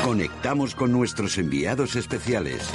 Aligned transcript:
Conectamos 0.04 0.76
con 0.76 0.92
nuestros 0.92 1.38
enviados 1.38 1.96
especiales. 1.96 2.70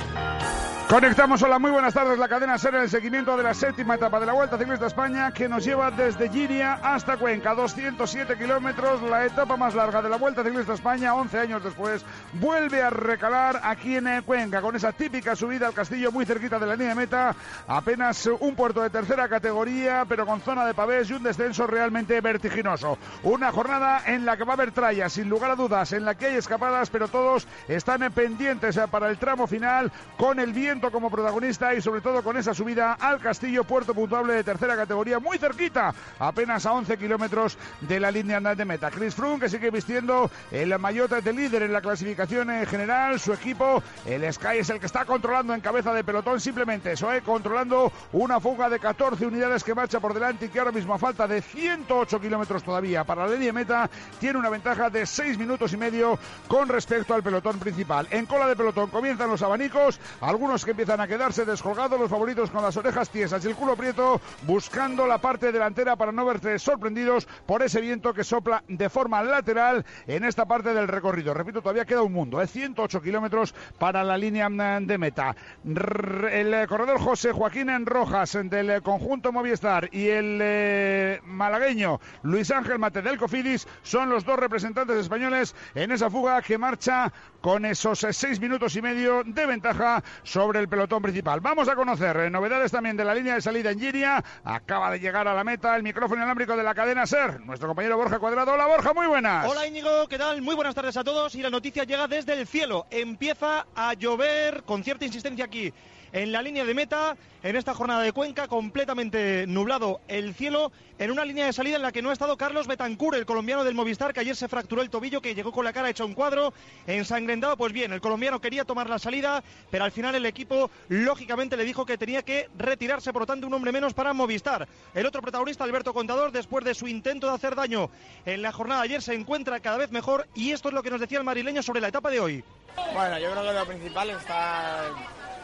Conectamos, 0.89 1.43
hola, 1.43 1.59
muy 1.59 1.73
buenas 1.73 1.95
tardes. 1.95 2.17
La 2.17 2.29
cadena 2.29 2.57
SER 2.57 2.77
en 2.77 2.83
el 2.83 2.89
seguimiento 2.89 3.37
de 3.37 3.43
la 3.43 3.55
séptima 3.55 3.97
etapa 3.97 4.21
de 4.21 4.27
la 4.27 4.35
Vuelta 4.35 4.57
Ciclista 4.57 4.87
España 4.87 5.33
que 5.33 5.49
nos 5.49 5.65
lleva 5.65 5.91
desde 5.91 6.29
Giria 6.29 6.75
hasta 6.75 7.17
Cuenca, 7.17 7.57
207 7.57 8.39
kilómetros, 8.39 9.03
la 9.03 9.27
etapa 9.27 9.57
más 9.57 9.75
larga 9.75 10.01
de 10.01 10.09
la 10.09 10.17
Vuelta 10.17 10.45
Ciclista 10.45 10.75
España, 10.75 11.17
11 11.17 11.39
años 11.41 11.65
después, 11.65 12.05
vuelve 12.35 12.85
a 12.85 12.91
recalar 12.91 13.61
aquí 13.65 13.97
en 13.97 14.23
Cuenca 14.23 14.63
con 14.63 14.77
esa 14.77 14.93
típica 14.93 15.35
subida 15.35 15.67
al 15.67 15.75
castillo 15.75 16.13
muy 16.13 16.25
cerquita 16.25 16.61
de 16.61 16.67
la 16.67 16.77
línea 16.77 16.91
de 16.91 16.95
meta, 16.95 17.35
apenas 17.67 18.25
un 18.39 18.55
puerto 18.55 18.81
de 18.81 18.91
tercera 18.91 19.29
categoría, 19.29 20.05
pero 20.09 20.25
con 20.25 20.41
zona 20.41 20.65
de 20.65 20.75
pavés 20.75 21.11
y 21.11 21.15
un 21.15 21.25
descenso 21.25 21.67
realmente 21.67 22.21
vertiginoso. 22.21 22.97
Una 23.25 23.51
jornada 23.51 24.03
en 24.07 24.25
la 24.25 24.37
que 24.37 24.45
va 24.45 24.53
a 24.53 24.55
haber 24.55 24.71
trallas, 24.71 25.15
sin 25.15 25.29
lugar 25.29 25.51
a 25.51 25.57
dudas, 25.57 25.93
en 25.93 26.05
la 26.05 26.15
que 26.15 26.27
hay 26.27 26.37
escapadas, 26.37 26.91
pero 26.91 27.09
todos 27.09 27.49
están 27.67 28.09
pendientes 28.13 28.79
para 28.89 29.11
el 29.11 29.19
tramo 29.19 29.49
final 29.49 29.91
con 30.17 30.39
el 30.39 30.53
viento 30.53 30.76
como 30.81 31.11
protagonista 31.11 31.75
y 31.75 31.81
sobre 31.81 32.03
todo 32.03 32.23
con 32.23 32.37
esa 32.37 32.53
subida 32.53 32.93
al 32.93 33.19
Castillo, 33.19 33.65
puerto 33.65 33.95
puntuable 33.95 34.35
de 34.35 34.45
tercera 34.45 34.77
categoría, 34.77 35.19
muy 35.19 35.39
cerquita, 35.39 35.95
apenas 36.19 36.67
a 36.67 36.73
11 36.73 36.99
kilómetros 36.99 37.57
de 37.81 37.99
la 37.99 38.11
línea 38.11 38.41
de 38.41 38.65
meta. 38.65 38.91
Chris 38.91 39.15
Froome 39.15 39.41
que 39.41 39.49
sigue 39.49 39.71
vistiendo 39.71 40.31
el 40.51 40.79
maillot 40.79 41.11
de 41.23 41.33
líder 41.33 41.63
en 41.63 41.73
la 41.73 41.81
clasificación 41.81 42.51
en 42.51 42.67
general, 42.67 43.19
su 43.19 43.33
equipo, 43.33 43.83
el 44.05 44.31
Sky 44.31 44.59
es 44.59 44.69
el 44.69 44.79
que 44.79 44.87
está 44.87 45.07
controlando 45.07 45.55
en 45.55 45.63
cabeza 45.63 45.95
de 45.95 46.05
pelotón, 46.05 46.41
simplemente 46.41 46.93
eso, 46.93 47.11
¿eh? 47.11 47.23
controlando 47.23 47.91
una 48.13 48.39
fuga 48.39 48.69
de 48.69 48.79
14 48.79 49.25
unidades 49.25 49.65
que 49.65 49.75
marcha 49.75 49.99
por 49.99 50.13
delante 50.13 50.47
y 50.47 50.49
que 50.51 50.59
ahora 50.59 50.73
mismo 50.73 50.93
a 50.93 50.99
falta 50.99 51.27
de 51.27 51.41
108 51.41 52.21
kilómetros 52.21 52.63
todavía 52.63 53.05
para 53.05 53.27
la 53.27 53.33
línea 53.33 53.53
meta, 53.53 53.89
tiene 54.21 54.39
una 54.39 54.51
ventaja 54.51 54.91
de 54.91 55.07
6 55.07 55.39
minutos 55.39 55.73
y 55.73 55.79
medio 55.79 56.19
con 56.49 56.69
respecto 56.69 57.15
al 57.15 57.23
pelotón 57.23 57.59
principal. 57.59 58.07
En 58.11 58.27
cola 58.27 58.47
de 58.47 58.57
pelotón 58.57 58.91
comienzan 58.91 59.31
los 59.31 59.43
abanicos, 59.43 59.99
algunos 60.21 60.65
que 60.67 60.73
empiezan 60.73 61.01
a 61.01 61.07
quedarse 61.07 61.45
descolgados 61.45 61.99
los 61.99 62.11
favoritos 62.11 62.51
con 62.51 62.61
las 62.61 62.77
orejas 62.77 63.09
tiesas 63.09 63.45
y 63.45 63.49
el 63.49 63.55
culo 63.55 63.77
prieto 63.77 64.21
buscando 64.43 65.07
la 65.07 65.19
parte 65.19 65.53
delantera 65.53 65.95
para 65.95 66.11
no 66.11 66.27
verse 66.27 66.59
sorprendidos 66.59 67.29
por 67.47 67.63
ese 67.63 67.81
viento 67.81 68.13
que 68.13 68.25
sopla 68.25 68.65
de 68.67 68.91
forma 68.91 69.23
lateral 69.23 69.87
en 70.09 70.25
esta 70.25 70.45
parte 70.45 70.75
del 70.75 70.89
recorrido. 70.89 71.35
Repito, 71.35 71.63
todavía 71.63 71.85
queda 71.85 72.03
un 72.03 72.13
mundo, 72.13 72.43
¿eh? 72.43 72.49
108 72.49 73.01
kilómetros 73.01 73.55
para 73.79 74.03
la 74.03 74.19
línea 74.19 74.49
de 74.81 74.99
meta. 74.99 75.37
El 75.65 76.67
corredor 76.67 76.99
José 76.99 77.31
Joaquín 77.31 77.71
en 77.71 77.87
Rojas 77.87 78.37
del 78.43 78.83
conjunto 78.83 79.31
Movistar 79.31 79.89
y 79.93 80.09
el 80.09 80.41
eh, 80.43 81.21
malagueño 81.25 82.01
Luis 82.25 82.51
Ángel 82.51 82.81
Mate 82.81 83.03
del 83.03 83.19
Cofidis 83.19 83.69
son 83.85 84.11
los 84.11 84.25
dos 84.25 84.37
representantes 84.37 84.97
españoles 84.97 85.55
en 85.77 85.93
esa 85.93 86.11
fuga 86.11 86.43
que 86.43 86.59
marcha 86.59 87.13
con 87.41 87.65
esos 87.65 88.05
seis 88.11 88.41
minutos 88.41 88.75
y 88.75 88.83
medio 88.83 89.23
de 89.25 89.47
ventaja 89.47 90.03
sobre 90.25 90.56
el 90.57 90.69
pelotón 90.69 91.03
principal. 91.03 91.41
Vamos 91.41 91.69
a 91.69 91.75
conocer 91.75 92.17
eh, 92.17 92.31
novedades 92.31 92.73
también 92.73 92.97
de 92.97 93.05
la 93.05 93.15
línea 93.15 93.35
de 93.35 93.43
salida 93.43 93.71
en 93.71 93.81
Giria. 93.81 94.23
Acaba 94.45 94.91
de 94.91 95.01
llegar 95.01 95.29
a 95.29 95.35
la 95.35 95.45
meta 95.45 95.77
el 95.77 95.83
micrófono 95.83 96.17
inalámbrico 96.17 96.57
de 96.57 96.63
la 96.63 96.75
cadena 96.75 97.07
SER. 97.07 97.41
Nuestro 97.41 97.69
compañero 97.69 97.97
Borja 97.97 98.19
Cuadrado. 98.19 98.53
Hola 98.53 98.67
Borja, 98.67 98.95
muy 98.95 99.07
buenas. 99.07 99.49
Hola 99.49 99.67
Íñigo, 99.67 100.09
¿qué 100.09 100.19
tal? 100.19 100.43
Muy 100.43 100.55
buenas 100.55 100.75
tardes 100.75 100.97
a 100.97 101.05
todos. 101.05 101.35
Y 101.35 101.43
la 101.43 101.51
noticia 101.51 101.85
llega 101.85 102.09
desde 102.09 102.33
el 102.33 102.47
cielo. 102.47 102.87
Empieza 102.91 103.67
a 103.75 103.95
llover 103.95 104.63
con 104.65 104.83
cierta 104.83 105.05
insistencia 105.05 105.45
aquí 105.45 105.73
en 106.13 106.33
la 106.33 106.43
línea 106.43 106.65
de 106.65 106.75
meta, 106.75 107.17
en 107.43 107.57
esta 107.57 107.75
jornada 107.75 108.03
de 108.03 108.13
Cuenca, 108.13 108.49
completamente 108.49 109.47
nublado 109.47 110.01
el 110.09 110.35
cielo, 110.35 110.73
en 110.99 111.11
una 111.11 111.25
línea 111.25 111.47
de 111.47 111.53
salida 111.53 111.77
en 111.77 111.83
la 111.83 111.93
que 111.93 112.03
no 112.03 112.11
ha 112.11 112.13
estado 112.13 112.37
Carlos 112.37 112.67
Betancur, 112.67 113.15
el 113.15 113.27
colombiano 113.27 113.65
del 113.65 113.75
Movistar, 113.75 114.13
que 114.13 114.21
ayer 114.21 114.35
se 114.35 114.49
fracturó 114.49 114.83
el 114.83 114.91
tobillo, 114.91 115.21
que 115.21 115.35
llegó 115.35 115.53
con 115.53 115.65
la 115.65 115.73
cara 115.73 115.91
hecha 115.91 116.05
un 116.05 116.15
cuadro, 116.15 116.53
ensangrentado. 116.87 117.57
Pues 117.57 117.73
bien, 117.73 117.93
el 117.93 118.01
colombiano 118.01 118.41
quería 118.41 118.65
tomar 118.65 118.89
la 118.89 118.99
salida, 118.99 119.45
pero 119.71 119.85
al 119.85 119.93
final 119.93 120.15
el 120.15 120.27
equipo, 120.27 120.71
lógicamente, 120.89 121.57
le 121.57 121.65
dijo 121.65 121.87
que 121.87 121.99
tenía 121.99 122.23
que 122.23 122.49
retirarse, 122.57 123.13
por 123.13 123.23
lo 123.23 123.27
tanto, 123.27 123.47
un 123.47 123.55
hombre 123.55 123.73
menos 123.73 123.95
para 123.95 124.13
Movistar. 124.13 124.67
El 124.95 125.07
otro 125.07 125.23
protagonista, 125.23 125.65
Alberto 125.65 125.93
Contador, 125.93 126.33
después 126.33 126.65
de 126.65 126.75
su 126.75 126.89
intento 126.89 127.29
de 127.29 127.35
hacer 127.35 127.55
daño 127.55 127.91
en 128.25 128.43
la 128.43 128.53
jornada 128.53 128.81
de 128.81 128.87
ayer, 128.87 129.03
se 129.03 129.15
encuentra 129.15 129.61
cada 129.61 129.77
vez 129.77 129.91
mejor 129.91 130.27
y 130.35 130.53
esto 130.53 130.69
es 130.69 130.75
lo 130.75 130.83
que 130.83 130.91
nos 130.91 131.01
decía 131.01 131.19
el 131.19 131.25
marileño 131.25 131.63
sobre 131.63 131.81
la 131.81 131.89
etapa 131.89 132.11
de 132.11 132.21
hoy. 132.21 132.45
Bueno, 132.93 133.19
yo 133.19 133.31
creo 133.31 133.43
que 133.43 133.53
lo 133.53 133.67
principal 133.67 134.11
está 134.11 134.85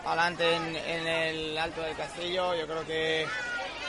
adelante 0.05 0.55
en, 0.55 1.07
el 1.07 1.59
alto 1.59 1.83
del 1.83 1.97
castillo. 1.97 2.55
Yo 2.55 2.67
creo 2.67 2.87
que 2.87 3.27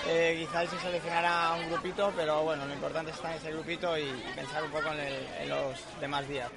eh, 0.07 0.37
quizás 0.39 0.69
se 0.69 0.79
seleccionará 0.79 1.53
un 1.53 1.69
grupito, 1.69 2.11
pero 2.15 2.43
bueno, 2.43 2.65
lo 2.65 2.73
importante 2.73 3.11
es 3.11 3.17
estar 3.17 3.31
en 3.31 3.37
ese 3.37 3.51
grupito 3.51 3.97
y, 3.97 4.05
pensar 4.35 4.63
un 4.63 4.71
poco 4.71 4.89
en, 4.91 5.49
los 5.49 5.83
demás 5.99 6.27
días. 6.27 6.51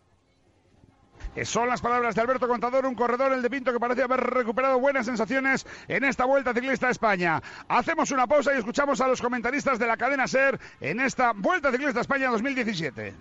Son 1.44 1.68
las 1.68 1.82
palabras 1.82 2.14
de 2.14 2.22
Alberto 2.22 2.48
Contador, 2.48 2.86
un 2.86 2.94
corredor, 2.94 3.30
el 3.32 3.42
de 3.42 3.50
Pinto, 3.50 3.70
que 3.70 3.78
parece 3.78 4.02
haber 4.02 4.20
recuperado 4.20 4.80
buenas 4.80 5.04
sensaciones 5.04 5.66
en 5.86 6.04
esta 6.04 6.24
Vuelta 6.24 6.54
Ciclista 6.54 6.88
a 6.88 6.90
España. 6.90 7.42
Hacemos 7.68 8.10
una 8.10 8.26
pausa 8.26 8.54
y 8.54 8.58
escuchamos 8.58 9.02
a 9.02 9.06
los 9.06 9.20
comentaristas 9.20 9.78
de 9.78 9.86
la 9.86 9.98
cadena 9.98 10.26
SER 10.26 10.58
en 10.80 10.98
esta 10.98 11.32
Vuelta 11.32 11.70
Ciclista 11.70 11.98
a 11.98 12.02
España 12.02 12.30
2017. 12.30 13.14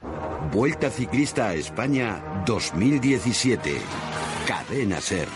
Vuelta 0.53 0.89
Ciclista 0.89 1.49
a 1.49 1.53
España 1.55 2.43
2017. 2.45 3.81
Cadena 4.47 5.01
SER. 5.01 5.27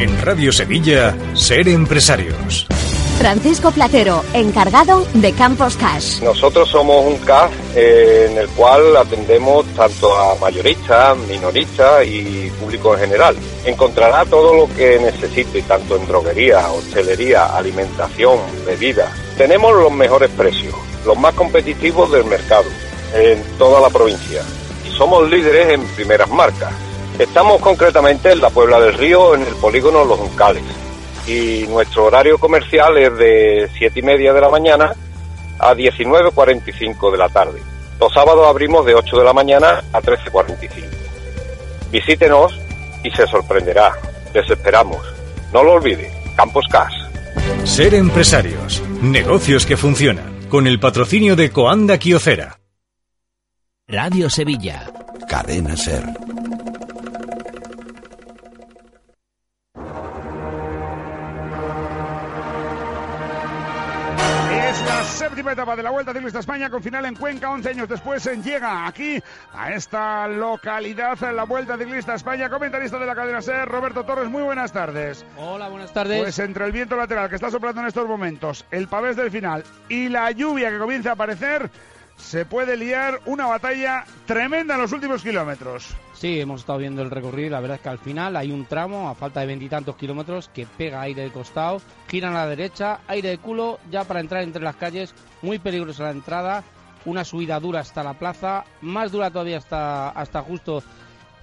En 0.00 0.18
Radio 0.22 0.50
Sevilla, 0.50 1.14
Ser 1.34 1.68
Empresarios. 1.68 2.66
Francisco 3.18 3.70
Platero, 3.70 4.24
encargado 4.32 5.06
de 5.12 5.32
Campos 5.32 5.76
Cash. 5.76 6.22
Nosotros 6.22 6.70
somos 6.70 7.04
un 7.04 7.18
cash 7.18 7.50
eh, 7.74 8.28
en 8.30 8.38
el 8.38 8.48
cual 8.48 8.96
atendemos 8.96 9.66
tanto 9.76 10.16
a 10.16 10.36
mayoristas, 10.36 11.18
minoristas 11.28 12.06
y 12.06 12.50
público 12.58 12.94
en 12.94 13.00
general. 13.00 13.36
Encontrará 13.66 14.24
todo 14.24 14.54
lo 14.54 14.74
que 14.74 14.98
necesite, 15.00 15.60
tanto 15.62 15.96
en 15.96 16.06
droguería, 16.06 16.70
hostelería, 16.70 17.54
alimentación, 17.54 18.38
bebidas. 18.64 19.10
Tenemos 19.36 19.74
los 19.74 19.92
mejores 19.92 20.30
precios, 20.30 20.74
los 21.04 21.18
más 21.18 21.34
competitivos 21.34 22.10
del 22.10 22.24
mercado, 22.24 22.70
en 23.14 23.42
toda 23.58 23.82
la 23.82 23.90
provincia. 23.90 24.42
Y 24.88 24.96
somos 24.96 25.28
líderes 25.28 25.74
en 25.74 25.84
primeras 25.88 26.30
marcas 26.30 26.72
Estamos 27.20 27.60
concretamente 27.60 28.32
en 28.32 28.40
la 28.40 28.48
Puebla 28.48 28.80
del 28.80 28.94
Río, 28.94 29.34
en 29.34 29.42
el 29.42 29.54
polígono 29.56 30.06
Los 30.06 30.18
Uncales. 30.20 30.62
Y 31.26 31.66
nuestro 31.68 32.06
horario 32.06 32.38
comercial 32.38 32.96
es 32.96 33.14
de 33.18 33.68
7 33.76 34.00
y 34.00 34.02
media 34.02 34.32
de 34.32 34.40
la 34.40 34.48
mañana 34.48 34.94
a 35.58 35.74
19.45 35.74 37.12
de 37.12 37.18
la 37.18 37.28
tarde. 37.28 37.60
Los 38.00 38.10
sábados 38.14 38.46
abrimos 38.48 38.86
de 38.86 38.94
8 38.94 39.18
de 39.18 39.24
la 39.24 39.34
mañana 39.34 39.84
a 39.92 40.00
13.45. 40.00 40.70
Visítenos 41.92 42.58
y 43.04 43.10
se 43.10 43.26
sorprenderá. 43.26 43.92
Les 44.32 44.48
esperamos. 44.48 45.06
No 45.52 45.62
lo 45.62 45.72
olvide. 45.72 46.10
Campos 46.36 46.64
Cas. 46.70 46.94
Ser 47.64 47.92
empresarios. 47.96 48.82
Negocios 49.02 49.66
que 49.66 49.76
funcionan. 49.76 50.48
Con 50.48 50.66
el 50.66 50.80
patrocinio 50.80 51.36
de 51.36 51.50
Coanda 51.50 51.98
Kiocera. 51.98 52.60
Radio 53.86 54.30
Sevilla. 54.30 54.90
Cadena 55.28 55.76
Ser. 55.76 56.04
Séptima 65.04 65.52
etapa 65.52 65.76
de 65.76 65.82
la 65.82 65.90
Vuelta 65.90 66.12
Ciclista 66.12 66.40
España 66.40 66.68
con 66.68 66.82
final 66.82 67.04
en 67.06 67.14
Cuenca, 67.14 67.50
11 67.50 67.68
años 67.70 67.88
después 67.88 68.24
llega 68.42 68.86
aquí 68.86 69.22
a 69.52 69.72
esta 69.72 70.28
localidad 70.28 71.22
en 71.22 71.36
la 71.36 71.44
Vuelta 71.44 71.78
Ciclista 71.78 72.14
España. 72.14 72.50
Comentarista 72.50 72.98
de 72.98 73.06
la 73.06 73.14
cadena 73.14 73.40
SER, 73.40 73.68
Roberto 73.68 74.04
Torres, 74.04 74.28
muy 74.28 74.42
buenas 74.42 74.72
tardes. 74.72 75.24
Hola, 75.36 75.68
buenas 75.68 75.92
tardes. 75.92 76.20
Pues 76.20 76.38
entre 76.38 76.66
el 76.66 76.72
viento 76.72 76.96
lateral 76.96 77.28
que 77.28 77.36
está 77.36 77.50
soplando 77.50 77.80
en 77.80 77.86
estos 77.86 78.06
momentos, 78.06 78.66
el 78.70 78.88
pavés 78.88 79.16
del 79.16 79.30
final 79.30 79.64
y 79.88 80.08
la 80.08 80.30
lluvia 80.32 80.70
que 80.70 80.78
comienza 80.78 81.10
a 81.10 81.12
aparecer, 81.14 81.70
se 82.20 82.44
puede 82.44 82.76
liar 82.76 83.20
una 83.26 83.46
batalla 83.46 84.04
tremenda 84.26 84.74
en 84.74 84.82
los 84.82 84.92
últimos 84.92 85.22
kilómetros. 85.22 85.88
Sí, 86.12 86.38
hemos 86.38 86.60
estado 86.60 86.78
viendo 86.78 87.02
el 87.02 87.10
recorrido 87.10 87.50
la 87.50 87.60
verdad 87.60 87.76
es 87.76 87.82
que 87.82 87.88
al 87.88 87.98
final 87.98 88.36
hay 88.36 88.52
un 88.52 88.66
tramo 88.66 89.08
a 89.08 89.14
falta 89.14 89.40
de 89.40 89.46
veintitantos 89.46 89.96
kilómetros 89.96 90.48
que 90.48 90.66
pega 90.66 91.00
aire 91.00 91.22
de 91.22 91.32
costado, 91.32 91.80
giran 92.08 92.34
a 92.34 92.44
la 92.44 92.48
derecha, 92.48 93.00
aire 93.08 93.30
de 93.30 93.38
culo, 93.38 93.80
ya 93.90 94.04
para 94.04 94.20
entrar 94.20 94.42
entre 94.42 94.62
las 94.62 94.76
calles, 94.76 95.14
muy 95.42 95.58
peligrosa 95.58 96.04
la 96.04 96.10
entrada, 96.10 96.62
una 97.04 97.24
subida 97.24 97.58
dura 97.58 97.80
hasta 97.80 98.04
la 98.04 98.14
plaza, 98.14 98.64
más 98.82 99.10
dura 99.10 99.30
todavía 99.30 99.58
hasta, 99.58 100.10
hasta 100.10 100.42
justo 100.42 100.82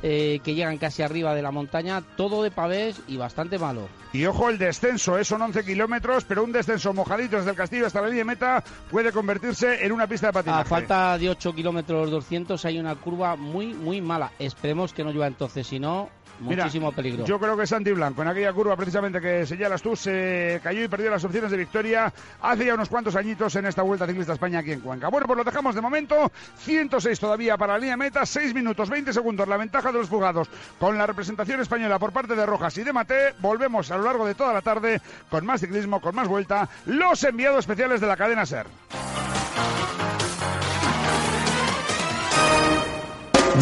eh, 0.04 0.40
que 0.44 0.54
llegan 0.54 0.78
casi 0.78 1.02
arriba 1.02 1.34
de 1.34 1.42
la 1.42 1.52
montaña, 1.52 2.04
todo 2.16 2.44
de 2.44 2.52
pavés 2.52 3.02
y 3.08 3.18
bastante 3.18 3.58
malo. 3.58 3.88
Y 4.14 4.26
ojo 4.26 4.50
el 4.50 4.58
descenso, 4.58 5.18
¿eh? 5.18 5.26
son 5.26 5.42
11 5.42 5.64
kilómetros, 5.66 6.24
pero 6.24 6.44
un 6.44 6.52
descenso 6.52 6.94
mojadito 6.94 7.38
desde 7.38 7.52
el 7.52 7.56
castillo 7.56 7.88
hasta 7.88 8.02
la 8.02 8.08
línea 8.08 8.22
de 8.22 8.26
meta 8.26 8.64
puede 8.90 9.12
convertirse 9.12 9.86
en 9.86 9.92
una 9.92 10.08
pista 10.08 10.28
de 10.28 10.34
patinaje. 10.34 10.62
A 10.62 10.66
falta 10.66 11.18
de 11.18 11.30
8 11.30 11.54
kilómetros 11.54 12.10
200 12.12 12.64
hay 12.66 12.80
una 12.80 12.96
curva 12.96 13.36
muy, 13.36 13.74
muy 13.74 14.02
mala. 14.02 14.32
Esperemos 14.40 14.94
que 14.94 15.04
no 15.04 15.12
llueva 15.12 15.28
entonces, 15.28 15.68
si 15.68 15.80
no, 15.80 16.10
muchísimo 16.40 16.92
peligro. 16.92 17.26
Yo 17.26 17.40
creo 17.40 17.58
que 17.58 17.68
Santi 17.68 17.92
Blanco, 17.92 18.22
en 18.22 18.28
aquella 18.30 18.54
curva 18.54 18.76
precisamente 18.76 19.20
que 19.20 19.46
señalas 19.46 19.82
tú, 19.82 19.96
se 19.96 20.60
cayó 20.64 20.84
y 20.84 20.88
perdió 20.88 21.10
las 21.10 21.24
opciones 21.24 21.52
de 21.52 21.58
victoria 21.58 22.12
hace 22.42 22.66
ya 22.66 22.74
unos 22.74 22.90
cuantos 22.90 23.16
añitos 23.16 23.56
en 23.56 23.66
esta 23.66 23.82
Vuelta 23.82 24.06
Ciclista 24.08 24.34
España 24.34 24.60
aquí 24.60 24.72
en 24.72 24.82
Cuenca. 24.82 25.10
Bueno, 25.10 25.28
pues 25.28 25.38
lo 25.38 25.44
dejamos 25.44 25.76
de 25.76 25.82
momento. 25.82 26.32
106 26.60 27.20
todavía 27.20 27.58
para 27.58 27.74
la 27.74 27.80
línea 27.80 27.98
meta, 27.98 28.26
6 28.26 28.54
minutos 28.54 28.90
20 28.90 29.14
segundos. 29.14 29.48
La 29.48 29.58
ventaja 29.58 29.92
de 29.92 30.00
los 30.00 30.10
fugados 30.10 30.50
con 30.80 30.98
la 30.98 31.06
representación 31.08 31.62
española 31.62 32.00
por 32.00 32.12
parte 32.12 32.36
de 32.36 32.46
Rojas 32.46 32.78
y 32.78 32.84
de 32.84 32.94
Mate. 32.94 33.34
Volvemos 33.40 33.92
a 33.92 33.98
lo 33.98 34.04
largo 34.04 34.26
de 34.26 34.36
toda 34.36 34.54
la 34.54 34.62
tarde 34.62 35.02
con 35.30 35.46
más 35.46 35.62
ciclismo, 35.62 36.02
con 36.02 36.16
más 36.16 36.28
vuelta. 36.28 36.70
Los 36.86 37.24
enviados 37.24 37.60
especiales 37.60 38.02
de 38.02 38.08
la 38.08 38.18
cadena 38.18 38.46
SER. 38.46 38.68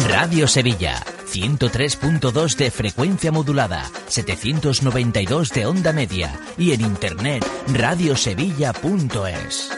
Radio 0.08 0.46
Sevilla, 0.46 1.02
103.2 1.36 2.56
de 2.56 2.70
frecuencia 2.70 3.30
modulada, 3.30 3.90
792 4.08 5.50
de 5.50 5.66
onda 5.66 5.92
media 5.92 6.40
y 6.56 6.72
en 6.72 6.80
internet 6.80 7.46
radiosevilla.es. 7.74 9.70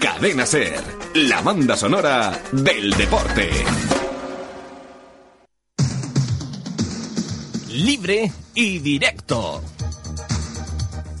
Cadena 0.00 0.46
Ser, 0.46 0.80
la 1.14 1.42
banda 1.42 1.76
sonora 1.76 2.40
del 2.52 2.92
deporte. 2.92 3.50
Libre 7.70 8.30
y 8.54 8.78
directo. 8.78 9.62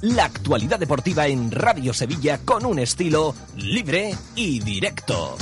La 0.02 0.26
actualidad 0.26 0.78
deportiva 0.78 1.26
en 1.26 1.50
Radio 1.50 1.92
Sevilla 1.92 2.38
con 2.44 2.64
un 2.64 2.78
estilo 2.78 3.34
libre 3.56 4.14
y 4.36 4.60
directo. 4.60 5.36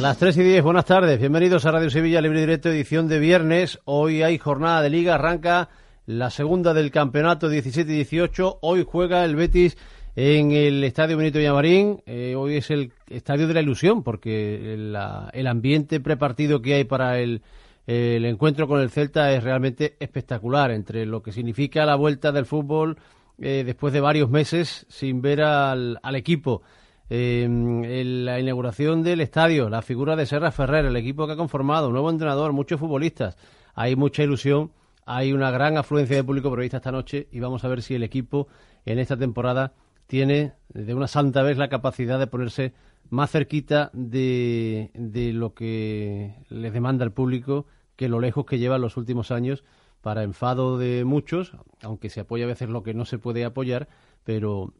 Las 0.00 0.18
3 0.18 0.36
y 0.38 0.42
10, 0.42 0.64
buenas 0.64 0.84
tardes. 0.84 1.18
Bienvenidos 1.18 1.64
a 1.64 1.70
Radio 1.70 1.88
Sevilla 1.88 2.20
Libre 2.20 2.40
Directo, 2.40 2.68
edición 2.68 3.08
de 3.08 3.20
viernes. 3.20 3.78
Hoy 3.84 4.22
hay 4.22 4.38
jornada 4.38 4.82
de 4.82 4.90
liga, 4.90 5.14
arranca 5.14 5.68
la 6.04 6.30
segunda 6.30 6.74
del 6.74 6.90
campeonato 6.90 7.48
17 7.48 7.90
y 7.90 7.94
18. 7.94 8.58
Hoy 8.60 8.84
juega 8.86 9.24
el 9.24 9.36
Betis 9.36 9.78
en 10.16 10.50
el 10.50 10.82
Estadio 10.84 11.16
Benito 11.16 11.38
Villamarín. 11.38 12.02
Eh, 12.06 12.34
hoy 12.36 12.56
es 12.56 12.70
el 12.70 12.92
Estadio 13.08 13.46
de 13.46 13.54
la 13.54 13.62
Ilusión, 13.62 14.02
porque 14.02 14.74
el, 14.74 14.96
el 15.32 15.46
ambiente 15.46 16.00
prepartido 16.00 16.60
que 16.60 16.74
hay 16.74 16.84
para 16.84 17.20
el, 17.20 17.40
encuentro 17.86 18.66
con 18.66 18.80
el 18.80 18.90
Celta 18.90 19.32
es 19.32 19.42
realmente 19.44 19.96
espectacular, 20.00 20.72
entre 20.72 21.06
lo 21.06 21.22
que 21.22 21.32
significa 21.32 21.86
la 21.86 21.94
vuelta 21.94 22.32
del 22.32 22.46
fútbol 22.46 22.98
eh, 23.38 23.62
después 23.64 23.94
de 23.94 24.00
varios 24.00 24.28
meses 24.28 24.86
sin 24.88 25.22
ver 25.22 25.40
al 25.40 26.14
equipo 26.14 26.62
eh, 27.10 27.46
la 27.48 28.40
inauguración 28.40 29.02
del 29.02 29.20
estadio, 29.20 29.68
la 29.68 29.82
figura 29.82 30.16
de 30.16 30.26
Serra 30.26 30.52
Ferrer, 30.52 30.86
el 30.86 30.96
equipo 30.96 31.26
que 31.26 31.34
ha 31.34 31.36
conformado, 31.36 31.90
nuevo 31.90 32.10
entrenador, 32.10 32.52
muchos 32.52 32.80
futbolistas. 32.80 33.36
Hay 33.74 33.96
mucha 33.96 34.22
ilusión, 34.22 34.72
hay 35.04 35.32
una 35.32 35.50
gran 35.50 35.76
afluencia 35.76 36.16
de 36.16 36.24
público 36.24 36.50
prevista 36.50 36.78
esta 36.78 36.92
noche 36.92 37.28
y 37.30 37.40
vamos 37.40 37.64
a 37.64 37.68
ver 37.68 37.82
si 37.82 37.94
el 37.94 38.02
equipo 38.02 38.48
en 38.86 38.98
esta 38.98 39.16
temporada 39.16 39.74
tiene 40.06 40.52
de 40.68 40.94
una 40.94 41.06
santa 41.06 41.42
vez 41.42 41.58
la 41.58 41.68
capacidad 41.68 42.18
de 42.18 42.26
ponerse 42.26 42.72
más 43.10 43.30
cerquita 43.30 43.90
de, 43.92 44.90
de 44.94 45.32
lo 45.32 45.54
que 45.54 46.34
les 46.48 46.72
demanda 46.72 47.04
el 47.04 47.12
público 47.12 47.66
que 47.96 48.08
lo 48.08 48.20
lejos 48.20 48.44
que 48.44 48.58
lleva 48.58 48.78
los 48.78 48.96
últimos 48.96 49.30
años 49.30 49.64
para 50.00 50.22
enfado 50.22 50.78
de 50.78 51.04
muchos, 51.04 51.56
aunque 51.82 52.10
se 52.10 52.20
apoya 52.20 52.44
a 52.44 52.48
veces 52.48 52.68
lo 52.68 52.82
que 52.82 52.92
no 52.92 53.04
se 53.04 53.18
puede 53.18 53.44
apoyar, 53.44 53.88
pero 54.22 54.74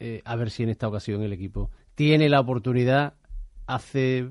eh, 0.00 0.22
a 0.24 0.36
ver 0.36 0.50
si 0.50 0.62
en 0.62 0.68
esta 0.68 0.88
ocasión 0.88 1.22
el 1.22 1.32
equipo 1.32 1.70
tiene 1.94 2.28
la 2.28 2.40
oportunidad, 2.40 3.14
hace 3.66 4.28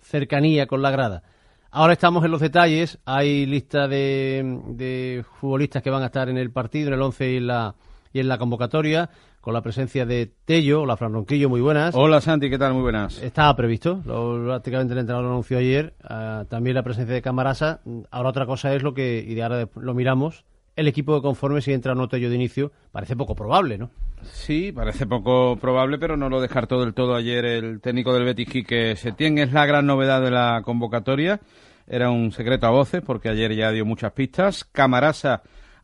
cercanía 0.00 0.66
con 0.66 0.82
la 0.82 0.90
grada. 0.90 1.22
Ahora 1.70 1.92
estamos 1.92 2.24
en 2.24 2.30
los 2.30 2.40
detalles, 2.40 2.98
hay 3.04 3.46
lista 3.46 3.88
de, 3.88 5.24
futbolistas 5.40 5.82
que 5.82 5.90
van 5.90 6.02
a 6.02 6.06
estar 6.06 6.28
en 6.28 6.38
el 6.38 6.50
partido, 6.52 6.88
en 6.88 6.94
el 6.94 7.02
11 7.02 7.32
y 7.32 7.36
en 7.36 7.46
la, 7.48 7.74
y 8.12 8.20
en 8.20 8.28
la 8.28 8.38
convocatoria, 8.38 9.10
con 9.40 9.52
la 9.52 9.60
presencia 9.60 10.06
de 10.06 10.32
Tello, 10.44 10.82
hola 10.82 10.96
Fran 10.96 11.12
Ronquillo, 11.12 11.48
muy 11.48 11.60
buenas. 11.60 11.94
Hola 11.94 12.20
Santi, 12.20 12.48
¿qué 12.48 12.58
tal? 12.58 12.74
Muy 12.74 12.82
buenas. 12.82 13.20
Estaba 13.20 13.56
previsto, 13.56 14.00
lo, 14.06 14.44
prácticamente 14.44 14.94
el 14.94 15.00
entrenador 15.00 15.24
lo 15.24 15.32
anunció 15.32 15.58
ayer, 15.58 15.94
ah, 16.04 16.44
también 16.48 16.76
la 16.76 16.84
presencia 16.84 17.12
de 17.14 17.20
Camarasa. 17.20 17.80
Ahora 18.10 18.28
otra 18.28 18.46
cosa 18.46 18.72
es 18.72 18.82
lo 18.82 18.94
que, 18.94 19.24
y 19.26 19.38
ahora 19.40 19.68
lo 19.74 19.94
miramos, 19.94 20.44
el 20.76 20.88
equipo 20.88 21.16
de 21.16 21.22
conforme 21.22 21.60
si 21.60 21.72
entra 21.72 21.94
no 21.94 22.08
Tello 22.08 22.30
de 22.30 22.36
inicio, 22.36 22.72
parece 22.92 23.16
poco 23.16 23.34
probable, 23.34 23.78
¿no? 23.78 23.90
Sí, 24.24 24.72
parece 24.72 25.06
poco 25.06 25.56
probable, 25.56 25.98
pero 25.98 26.16
no 26.16 26.28
lo 26.28 26.40
descartó 26.40 26.80
del 26.80 26.94
todo 26.94 27.14
ayer 27.14 27.44
el 27.44 27.80
técnico 27.80 28.12
del 28.14 28.24
Betis, 28.24 28.64
que 28.66 28.96
Setién. 28.96 29.38
Es 29.38 29.52
la 29.52 29.66
gran 29.66 29.86
novedad 29.86 30.22
de 30.22 30.30
la 30.30 30.62
convocatoria. 30.64 31.40
Era 31.86 32.10
un 32.10 32.32
secreto 32.32 32.66
a 32.66 32.70
voces 32.70 33.02
porque 33.02 33.28
ayer 33.28 33.54
ya 33.54 33.70
dio 33.70 33.84
muchas 33.84 34.12
pistas. 34.12 34.64
Camarasa 34.64 35.42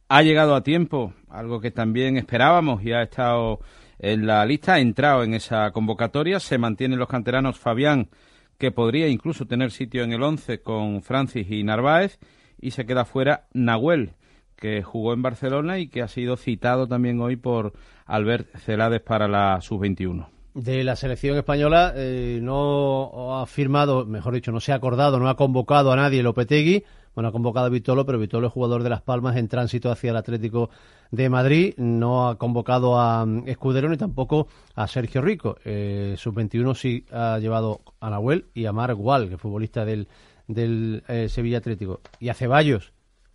ha 0.09 0.23
llegado 0.23 0.55
a 0.55 0.63
tiempo, 0.63 1.13
algo 1.29 1.61
que 1.61 1.71
también 1.71 2.17
esperábamos 2.17 2.83
y 2.83 2.93
ha 2.93 3.03
estado 3.03 3.61
en 3.99 4.27
la 4.27 4.45
lista, 4.47 4.75
ha 4.75 4.81
entrado 4.81 5.23
en 5.23 5.35
esa 5.35 5.71
convocatoria. 5.73 6.41
Se 6.41 6.59
mantienen 6.59 6.99
los 6.99 7.09
canteranos 7.09 7.59
Fabián, 7.59 8.09
que 8.59 8.73
podría 8.73 9.09
incluso 9.09 9.47
tener 9.47 9.71
sitio 9.71 10.03
en 10.03 10.13
el 10.13 10.23
11 10.23 10.63
con 10.63 11.03
Francis 11.03 11.51
y 11.51 11.63
Narváez, 11.63 12.19
y 12.61 12.73
se 12.73 12.87
queda 12.87 13.05
fuera 13.05 13.47
Nahuel, 13.53 14.15
que 14.61 14.83
jugó 14.85 15.13
en 15.13 15.23
Barcelona 15.23 15.79
y 15.79 15.89
que 15.89 16.03
ha 16.03 16.09
sido 16.09 16.37
citado 16.37 16.87
también 16.87 17.21
hoy 17.21 17.35
por 17.35 17.73
Albert 18.07 18.57
Celades 18.59 19.01
para 19.01 19.27
la 19.27 19.61
sub-21. 19.61 20.27
De 20.55 20.83
la 20.85 20.97
selección 20.97 21.37
española 21.37 21.93
eh, 21.97 22.41
no 22.43 23.39
ha 23.39 23.47
firmado, 23.47 24.05
mejor 24.05 24.35
dicho, 24.35 24.53
no 24.53 24.61
se 24.61 24.73
ha 24.73 24.77
acordado, 24.77 25.19
no 25.19 25.29
ha 25.29 25.37
convocado 25.37 25.93
a 25.93 25.97
nadie 25.97 26.23
Lopetegui. 26.23 26.85
Bueno, 27.15 27.29
ha 27.29 27.33
convocado 27.33 27.67
a 27.67 27.71
Vitolo, 27.71 28.05
pero 28.07 28.19
Vitolo 28.19 28.49
es 28.49 28.53
jugador 28.53 28.83
de 28.83 28.91
Las 28.91 29.03
Palmas 29.03 29.37
en 29.37 29.49
tránsito 29.49 29.91
hacia 29.91 30.11
el 30.11 30.17
Atlético 30.17 30.71
de 31.11 31.29
Madrid. 31.29 31.75
No 31.77 32.29
ha 32.29 32.37
convocado 32.37 33.01
a 33.01 33.25
mm, 33.27 33.49
Escudero 33.49 33.89
ni 33.89 33.97
tampoco 33.97 34.49
a 34.75 34.87
Sergio 34.87 35.21
Rico. 35.21 35.57
Eh, 35.65 36.15
Sub-21 36.17 36.75
sí 36.75 37.05
ha 37.13 37.39
llevado 37.39 37.81
a 38.01 38.11
Nahuel 38.11 38.47
y 38.55 38.67
a 38.67 38.73
Marc 38.73 38.99
Wall, 38.99 39.29
que 39.29 39.35
es 39.35 39.41
futbolista 39.41 39.85
del, 39.85 40.09
del 40.47 41.03
eh, 41.09 41.29
Sevilla 41.29 41.59
Atlético. 41.59 42.01
Y 42.19 42.29
a 42.29 42.35
Ceballos, 42.35 42.93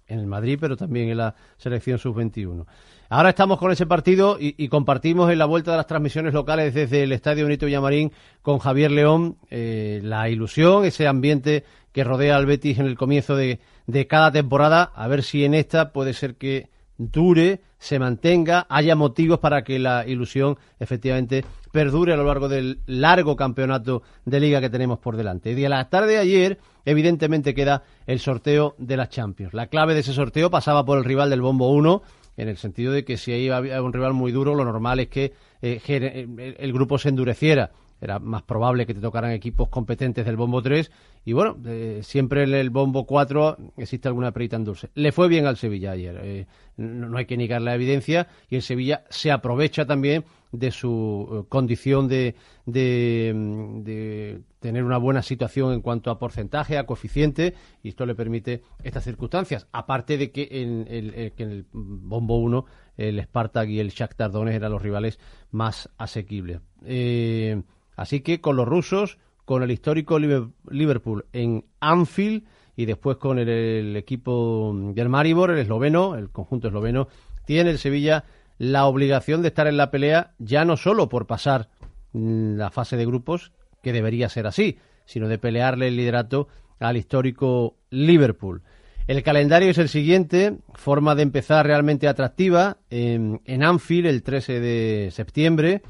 en 0.08 0.20
el 0.20 0.28
Madrid, 0.28 0.58
pero 0.60 0.78
también 0.78 1.10
en 1.10 1.18
la 1.18 1.36
selección 1.58 1.98
sub-21. 2.00 2.66
Ahora 3.10 3.30
estamos 3.30 3.60
con 3.60 3.72
ese 3.72 3.86
partido 3.86 4.38
y, 4.40 4.68
compartimos 4.68 5.32
en 5.32 5.38
la 5.38 5.46
vuelta 5.46 5.72
de 5.72 5.78
las 5.78 5.88
transmisiones 5.88 6.34
locales 6.34 6.74
desde 6.74 7.04
el 7.04 7.12
Estadio 7.12 7.46
Benito 7.46 7.68
Villamarín 7.68 8.12
con 8.42 8.58
Javier 8.58 8.92
León 8.92 9.38
eh, 9.52 10.00
la 10.04 10.28
ilusión, 10.30 10.86
ese 10.86 11.08
ambiente 11.08 11.64
que 11.92 12.04
rodea 12.04 12.36
al 12.36 12.46
Betis 12.46 12.80
en 12.80 12.88
el 12.88 12.98
comienzo 12.98 13.36
de, 13.36 13.60
de 13.86 14.08
cada 14.08 14.32
temporada, 14.32 14.92
a 14.96 15.08
ver 15.08 15.24
si 15.24 15.46
en 15.46 15.54
esta 15.54 15.94
puede 15.94 16.14
ser 16.14 16.36
que 16.36 16.70
dure, 16.98 17.62
se 17.86 18.00
mantenga, 18.00 18.66
haya 18.68 18.96
motivos 18.96 19.38
para 19.38 19.64
que 19.64 19.78
la 19.78 20.08
ilusión 20.08 20.58
efectivamente 20.80 21.46
perdure 21.72 22.14
a 22.14 22.18
lo 22.18 22.24
largo 22.24 22.50
del 22.50 22.80
largo 22.88 23.36
campeonato 23.36 24.02
de 24.26 24.40
liga 24.40 24.60
que 24.60 24.72
tenemos 24.72 24.98
por 24.98 25.18
delante. 25.18 25.52
Y 25.52 25.54
de 25.54 25.70
la 25.70 25.88
tarde 25.88 26.14
de 26.14 26.18
ayer, 26.18 26.58
evidentemente 26.84 27.54
queda 27.54 27.84
el 28.08 28.20
sorteo 28.20 28.74
de 28.80 28.98
las 28.98 29.10
Champions. 29.10 29.54
La 29.54 29.68
clave 29.68 29.94
de 29.94 30.00
ese 30.00 30.14
sorteo 30.14 30.50
pasaba 30.50 30.84
por 30.84 30.98
el 30.98 31.04
rival 31.04 31.30
del 31.30 31.42
Bombo 31.42 31.70
1, 31.70 32.02
en 32.38 32.50
el 32.50 32.58
sentido 32.58 32.92
de 32.92 33.06
que 33.06 33.18
si 33.18 33.32
ahí 33.34 33.50
había 33.50 33.80
un 33.84 33.94
rival 33.94 34.14
muy 34.14 34.32
duro, 34.32 34.56
lo 34.56 34.66
normal 34.66 35.00
es 35.00 35.10
que 35.10 35.34
eh, 35.62 35.80
eh, 35.88 36.56
el 36.58 36.74
grupo 36.74 36.98
se 36.98 37.10
endureciera 37.10 37.70
era 38.06 38.20
más 38.20 38.44
probable 38.44 38.86
que 38.86 38.94
te 38.94 39.02
tocaran 39.02 39.32
equipos 39.32 39.70
competentes 39.70 40.26
del 40.26 40.38
bombo 40.38 40.62
3 40.62 40.92
y 41.26 41.34
bueno, 41.34 41.58
eh, 41.66 42.00
siempre 42.04 42.44
en 42.44 42.54
el 42.54 42.70
bombo 42.70 43.06
4 43.06 43.58
existe 43.78 44.08
alguna 44.08 44.32
perita 44.32 44.56
en 44.56 44.64
dulce. 44.64 44.90
Le 44.94 45.12
fue 45.12 45.28
bien 45.28 45.46
al 45.46 45.58
Sevilla 45.58 45.92
ayer, 45.92 46.20
eh, 46.24 46.48
no, 46.78 47.18
hay 47.18 47.26
que 47.26 47.38
negar 47.38 47.62
la 47.62 47.76
evidencia 47.76 48.28
y 48.50 48.56
el 48.56 48.62
Sevilla 48.62 49.04
se 49.10 49.32
aprovecha 49.32 49.86
también 49.86 50.24
de 50.52 50.72
su 50.72 51.28
eh, 51.32 51.50
condición 51.50 52.08
de, 52.08 52.36
de, 52.66 54.42
tener 54.60 54.84
una 54.84 54.98
buena 54.98 55.22
situación 55.22 55.74
en 55.74 55.82
cuanto 55.82 56.10
a 56.12 56.18
porcentaje, 56.18 56.78
a 56.78 56.86
coeficiente 56.86 57.54
y 57.84 57.90
esto 57.90 58.06
le 58.06 58.16
permite 58.16 58.64
estas 58.84 59.04
circunstancias, 59.04 59.68
aparte 59.72 60.18
de 60.18 60.32
que 60.32 60.48
en 60.52 60.86
el, 60.90 61.34
que 61.34 61.44
en 61.44 61.52
el 61.52 61.66
bombo 61.72 62.38
1 62.38 62.66
el 62.98 63.22
Spartak 63.22 63.70
y 63.70 63.80
el 63.80 63.90
Shakhtar 63.90 64.32
Donetsk 64.32 64.56
eran 64.56 64.72
los 64.72 64.82
rivales 64.82 65.20
más 65.52 65.90
asequibles. 65.98 66.62
Eh, 66.84 67.62
Así 67.96 68.22
que 68.22 68.42
con 68.42 68.56
los 68.56 68.68
rusos, 68.68 69.18
con 69.46 69.64
el 69.64 69.72
histórico 69.72 70.20
Liverpool 70.20 71.26
en 71.34 71.66
Anfield 71.80 72.44
y 72.76 72.86
después 72.86 73.18
con 73.18 73.40
el, 73.40 73.96
equipo 73.96 74.74
del 74.94 75.10
Maribor, 75.10 75.52
el 75.52 75.60
esloveno, 75.60 76.16
el 76.16 76.30
conjunto 76.30 76.68
esloveno, 76.68 77.08
tiene 77.46 77.70
el 77.70 77.78
Sevilla 77.78 78.26
la 78.58 78.86
obligación 78.86 79.42
de 79.42 79.50
estar 79.50 79.68
en 79.68 79.78
la 79.78 79.92
pelea 79.92 80.34
ya 80.40 80.66
no 80.66 80.78
solo 80.78 81.10
por 81.10 81.28
pasar 81.28 81.70
la 82.14 82.70
fase 82.72 82.98
de 82.98 83.06
grupos, 83.06 83.52
que 83.82 83.94
debería 83.94 84.30
ser 84.30 84.48
así, 84.48 84.78
sino 85.06 85.28
de 85.28 85.38
pelearle 85.38 85.90
el 85.90 85.98
liderato 85.98 86.48
al 86.80 86.98
histórico 86.98 87.78
Liverpool. 87.90 88.64
El 89.08 89.22
calendario 89.22 89.70
es 89.70 89.78
el 89.78 89.90
siguiente, 89.90 90.58
forma 90.74 91.14
de 91.14 91.22
empezar 91.22 91.68
realmente 91.68 92.08
atractiva 92.08 92.78
en, 92.90 93.42
en 93.46 93.64
Anfield 93.64 94.08
el 94.08 94.24
13 94.24 94.60
de 94.60 95.10
septiembre, 95.12 95.84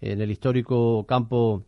en 0.00 0.20
el 0.20 0.30
histórico 0.30 1.06
campo 1.06 1.64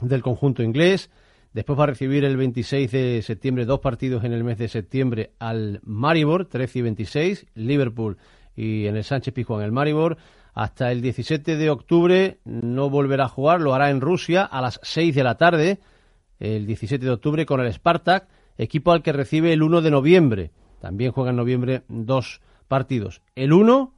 del 0.00 0.22
conjunto 0.22 0.62
inglés. 0.62 1.10
Después 1.52 1.78
va 1.78 1.84
a 1.84 1.86
recibir 1.86 2.24
el 2.24 2.36
26 2.36 2.90
de 2.90 3.22
septiembre 3.22 3.64
dos 3.64 3.80
partidos 3.80 4.24
en 4.24 4.32
el 4.32 4.44
mes 4.44 4.58
de 4.58 4.68
septiembre 4.68 5.30
al 5.38 5.80
Maribor, 5.84 6.46
13 6.46 6.78
y 6.78 6.82
26, 6.82 7.46
Liverpool 7.54 8.18
y 8.54 8.86
en 8.86 8.96
el 8.96 9.04
Sánchez 9.04 9.32
Pizjuán 9.32 9.62
el 9.62 9.72
Maribor. 9.72 10.18
Hasta 10.52 10.90
el 10.90 11.02
17 11.02 11.56
de 11.56 11.70
octubre 11.70 12.38
no 12.44 12.90
volverá 12.90 13.24
a 13.24 13.28
jugar, 13.28 13.60
lo 13.60 13.74
hará 13.74 13.90
en 13.90 14.00
Rusia 14.00 14.42
a 14.42 14.60
las 14.60 14.80
6 14.82 15.14
de 15.14 15.24
la 15.24 15.36
tarde, 15.36 15.80
el 16.38 16.66
17 16.66 17.04
de 17.04 17.10
octubre 17.10 17.46
con 17.46 17.60
el 17.60 17.72
Spartak, 17.72 18.28
equipo 18.58 18.92
al 18.92 19.02
que 19.02 19.12
recibe 19.12 19.52
el 19.52 19.62
1 19.62 19.82
de 19.82 19.90
noviembre. 19.90 20.50
También 20.80 21.12
juega 21.12 21.30
en 21.30 21.36
noviembre 21.36 21.82
dos 21.88 22.40
partidos. 22.68 23.22
El 23.34 23.52
1 23.52 23.94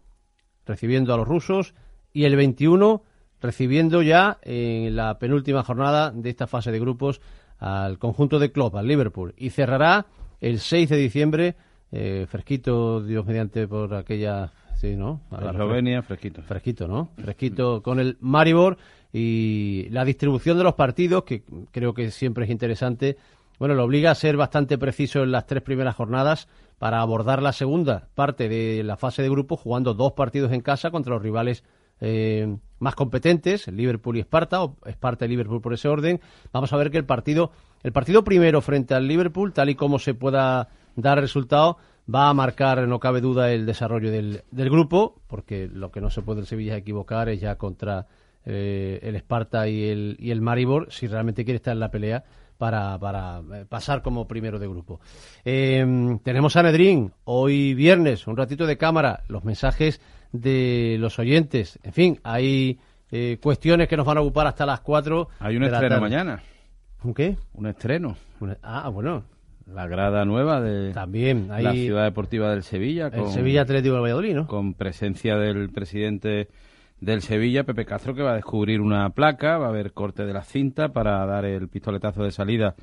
recibiendo 0.66 1.14
a 1.14 1.16
los 1.16 1.26
rusos 1.26 1.75
y 2.12 2.25
el 2.25 2.37
21 2.37 3.02
recibiendo 3.40 4.02
ya 4.02 4.38
en 4.42 4.97
la 4.97 5.18
penúltima 5.18 5.62
jornada 5.62 6.11
de 6.11 6.30
esta 6.30 6.47
fase 6.47 6.71
de 6.71 6.80
grupos 6.80 7.21
al 7.59 7.99
conjunto 7.99 8.38
de 8.38 8.52
Klopp, 8.52 8.76
al 8.76 8.87
Liverpool. 8.87 9.35
Y 9.37 9.50
cerrará 9.50 10.07
el 10.40 10.61
6 10.61 10.88
de 10.88 10.97
diciembre, 10.97 11.57
eh, 11.92 12.26
fresquito, 12.28 13.02
Dios 13.02 13.26
mediante, 13.26 13.66
por 13.66 13.95
aquella... 13.95 14.52
Sí, 14.76 14.95
¿no? 14.95 15.23
Eslovenia, 15.33 16.02
fresquito. 16.02 16.40
Fresquito, 16.42 16.87
¿no? 16.87 17.11
Fresquito 17.16 17.83
con 17.83 17.99
el 17.99 18.16
Maribor 18.21 18.78
y 19.12 19.88
la 19.90 20.04
distribución 20.04 20.57
de 20.57 20.62
los 20.62 20.75
partidos, 20.75 21.25
que 21.25 21.42
creo 21.73 21.95
que 21.95 22.12
siempre 22.12 22.45
es 22.45 22.50
interesante, 22.50 23.16
bueno, 23.59 23.75
lo 23.75 23.83
obliga 23.85 24.12
a 24.12 24.14
ser 24.14 24.37
bastante 24.37 24.78
preciso 24.78 25.25
en 25.25 25.33
las 25.33 25.47
tres 25.47 25.62
primeras 25.64 25.97
jornadas 25.97 26.47
para 26.78 27.00
abordar 27.00 27.42
la 27.42 27.52
segunda 27.52 28.09
parte 28.14 28.49
de 28.49 28.85
la 28.85 28.97
fase 28.97 29.23
de 29.23 29.30
grupo, 29.30 29.57
jugando 29.57 29.95
dos 29.95 30.12
partidos 30.12 30.52
en 30.52 30.61
casa 30.61 30.92
contra 30.92 31.14
los 31.14 31.23
rivales 31.23 31.64
eh, 32.00 32.57
más 32.78 32.95
competentes, 32.95 33.69
Liverpool 33.69 34.17
y 34.17 34.21
Esparta, 34.21 34.62
o 34.62 34.76
Esparta 34.87 35.25
y 35.25 35.28
Liverpool 35.28 35.61
por 35.61 35.75
ese 35.75 35.88
orden. 35.88 36.21
Vamos 36.52 36.73
a 36.73 36.76
ver 36.76 36.90
que 36.90 36.99
el 36.99 37.05
partido, 37.05 37.50
el 37.83 37.93
partido 37.93 38.25
primero 38.25 38.61
frente 38.61 38.95
al 38.95 39.09
Liverpool, 39.09 39.52
tal 39.52 39.71
y 39.71 39.75
como 39.75 39.99
se 39.99 40.14
pueda 40.14 40.69
dar 40.97 41.21
resultado, 41.21 41.78
va 42.12 42.28
a 42.28 42.35
marcar, 42.35 42.87
no 42.88 43.00
cabe 43.00 43.21
duda, 43.21 43.52
el 43.52 43.67
desarrollo 43.67 44.11
del, 44.11 44.43
del 44.50 44.71
grupo, 44.71 45.21
porque 45.26 45.69
lo 45.73 45.90
que 45.90 46.00
no 46.00 46.11
se 46.11 46.23
puede 46.23 46.40
el 46.40 46.47
Sevilla 46.47 46.76
equivocar 46.76 47.28
es 47.28 47.40
ya 47.40 47.57
contra 47.57 48.07
eh, 48.45 49.00
el 49.02 49.17
Esparta 49.17 49.69
y 49.69 49.88
el, 49.88 50.17
y 50.19 50.31
el 50.31 50.40
Maribor, 50.40 50.90
si 50.90 51.07
realmente 51.07 51.45
quiere 51.45 51.57
estar 51.57 51.73
en 51.73 51.81
la 51.81 51.90
pelea 51.90 52.25
para, 52.57 52.99
para 52.99 53.43
eh, 53.52 53.67
pasar 53.69 54.02
como 54.02 54.26
primero 54.26 54.59
de 54.59 54.69
grupo. 54.69 55.00
Eh, 55.45 56.19
tenemos 56.23 56.57
a 56.57 56.62
Nedrín, 56.62 57.12
hoy 57.25 57.75
viernes, 57.75 58.26
un 58.26 58.37
ratito 58.37 58.67
de 58.67 58.78
cámara, 58.78 59.23
los 59.28 59.45
mensajes 59.45 60.00
de 60.32 60.97
los 60.99 61.18
oyentes. 61.18 61.78
En 61.82 61.92
fin, 61.92 62.20
hay 62.23 62.78
eh, 63.11 63.38
cuestiones 63.42 63.88
que 63.88 63.97
nos 63.97 64.06
van 64.06 64.18
a 64.18 64.20
ocupar 64.20 64.47
hasta 64.47 64.66
las 64.66 64.80
4. 64.80 65.28
Hay 65.40 65.56
un 65.56 65.64
estreno 65.64 66.00
mañana. 66.00 66.42
¿Un 67.02 67.14
qué? 67.14 67.37
Un 67.54 67.66
estreno. 67.66 68.16
ah, 68.62 68.88
bueno. 68.88 69.25
La 69.66 69.87
grada 69.87 70.25
nueva 70.25 70.62
de 70.62 70.94
También, 70.94 71.49
la 71.49 71.73
Ciudad 71.73 72.04
Deportiva 72.04 72.50
del 72.50 72.62
Sevilla. 72.62 73.08
el 73.08 73.26
Sevilla 73.26 73.62
Atlético 73.62 73.97
de 73.97 74.00
Valladolid, 74.00 74.35
¿no? 74.35 74.47
Con 74.47 74.73
presencia 74.73 75.37
del 75.37 75.68
presidente 75.68 76.49
del 77.00 77.20
Sevilla, 77.20 77.64
Pepe 77.64 77.85
Castro, 77.85 78.14
que 78.14 78.23
va 78.23 78.32
a 78.32 78.37
descubrir 78.37 78.80
una 78.80 79.11
placa, 79.11 79.58
va 79.58 79.66
a 79.66 79.68
haber 79.68 79.92
corte 79.92 80.25
de 80.25 80.32
la 80.32 80.42
cinta 80.42 80.88
para 80.88 81.25
dar 81.26 81.44
el 81.44 81.68
pistoletazo 81.68 82.25
de 82.25 82.30
salida 82.30 82.76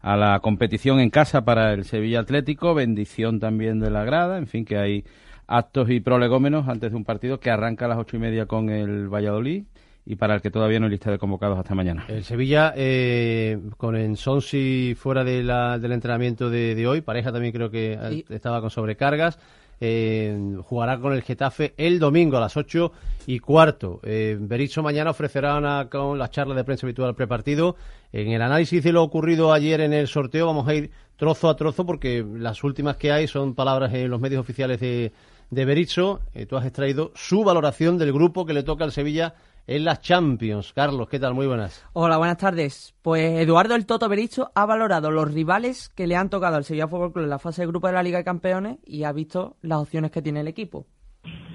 a 0.00 0.16
la 0.16 0.38
competición 0.40 1.00
en 1.00 1.08
casa 1.08 1.44
para 1.44 1.72
el 1.72 1.84
Sevilla 1.84 2.20
Atlético, 2.20 2.74
bendición 2.74 3.38
también 3.40 3.78
de 3.78 3.90
la 3.90 4.04
grada, 4.04 4.36
en 4.36 4.46
fin, 4.46 4.64
que 4.64 4.76
hay 4.76 5.04
actos 5.46 5.90
y 5.90 6.00
prolegómenos 6.00 6.68
antes 6.68 6.90
de 6.90 6.96
un 6.96 7.04
partido 7.04 7.40
que 7.40 7.50
arranca 7.50 7.84
a 7.84 7.88
las 7.88 7.98
ocho 7.98 8.16
y 8.16 8.20
media 8.20 8.46
con 8.46 8.70
el 8.70 9.08
Valladolid 9.08 9.64
y 10.06 10.16
para 10.16 10.34
el 10.34 10.42
que 10.42 10.50
todavía 10.50 10.78
no 10.80 10.86
hay 10.86 10.92
lista 10.92 11.10
de 11.10 11.18
convocados 11.18 11.58
hasta 11.58 11.74
mañana. 11.74 12.04
El 12.08 12.24
Sevilla, 12.24 12.74
eh, 12.76 13.58
con 13.76 13.96
Ensonsi 13.96 14.94
fuera 14.98 15.24
de 15.24 15.42
la, 15.42 15.78
del 15.78 15.92
entrenamiento 15.92 16.50
de, 16.50 16.86
hoy, 16.86 17.00
pareja 17.00 17.32
también 17.32 17.52
creo 17.52 17.70
que 17.70 18.24
estaba 18.28 18.60
con 18.60 18.70
sobrecargas. 18.70 19.38
Eh, 19.80 20.56
jugará 20.62 20.98
con 20.98 21.12
el 21.12 21.22
Getafe 21.22 21.74
el 21.76 21.98
domingo 21.98 22.36
a 22.36 22.40
las 22.40 22.56
ocho 22.56 22.92
y 23.26 23.40
cuarto. 23.40 24.00
Eh, 24.04 24.36
Berizzo 24.38 24.82
mañana 24.82 25.10
ofrecerá 25.10 25.56
una, 25.58 25.88
con 25.90 26.18
la 26.18 26.30
charla 26.30 26.54
de 26.54 26.64
prensa 26.64 26.86
habitual 26.86 27.14
prepartido. 27.14 27.76
En 28.12 28.30
el 28.30 28.42
análisis 28.42 28.84
de 28.84 28.92
lo 28.92 29.02
ocurrido 29.02 29.52
ayer 29.52 29.80
en 29.80 29.92
el 29.92 30.06
sorteo 30.06 30.46
vamos 30.46 30.68
a 30.68 30.74
ir 30.74 30.90
trozo 31.16 31.48
a 31.48 31.56
trozo 31.56 31.84
porque 31.84 32.24
las 32.36 32.62
últimas 32.62 32.96
que 32.96 33.10
hay 33.10 33.26
son 33.26 33.54
palabras 33.54 33.92
en 33.94 34.08
los 34.10 34.20
medios 34.20 34.40
oficiales 34.40 34.78
de, 34.80 35.12
de 35.50 35.64
Berizzo. 35.64 36.20
Eh, 36.34 36.46
tú 36.46 36.56
has 36.56 36.66
extraído 36.66 37.12
su 37.14 37.44
valoración 37.44 37.98
del 37.98 38.12
grupo 38.12 38.46
que 38.46 38.54
le 38.54 38.62
toca 38.62 38.84
al 38.84 38.92
Sevilla 38.92 39.34
en 39.66 39.84
las 39.84 40.00
Champions. 40.00 40.72
Carlos, 40.72 41.08
¿qué 41.08 41.18
tal? 41.18 41.34
Muy 41.34 41.46
buenas. 41.46 41.86
Hola, 41.92 42.18
buenas 42.18 42.38
tardes. 42.38 42.94
Pues 43.02 43.40
Eduardo 43.40 43.74
el 43.74 43.86
Toto 43.86 44.08
Bericho 44.08 44.50
ha 44.54 44.66
valorado 44.66 45.10
los 45.10 45.32
rivales 45.32 45.88
que 45.88 46.06
le 46.06 46.16
han 46.16 46.30
tocado 46.30 46.56
al 46.56 46.64
Sevilla 46.64 46.88
Fútbol 46.88 47.12
Club 47.12 47.24
en 47.24 47.30
la 47.30 47.38
fase 47.38 47.62
de 47.62 47.68
grupo 47.68 47.86
de 47.86 47.94
la 47.94 48.02
Liga 48.02 48.18
de 48.18 48.24
Campeones 48.24 48.78
y 48.84 49.04
ha 49.04 49.12
visto 49.12 49.56
las 49.62 49.78
opciones 49.78 50.10
que 50.10 50.22
tiene 50.22 50.40
el 50.40 50.48
equipo. 50.48 50.86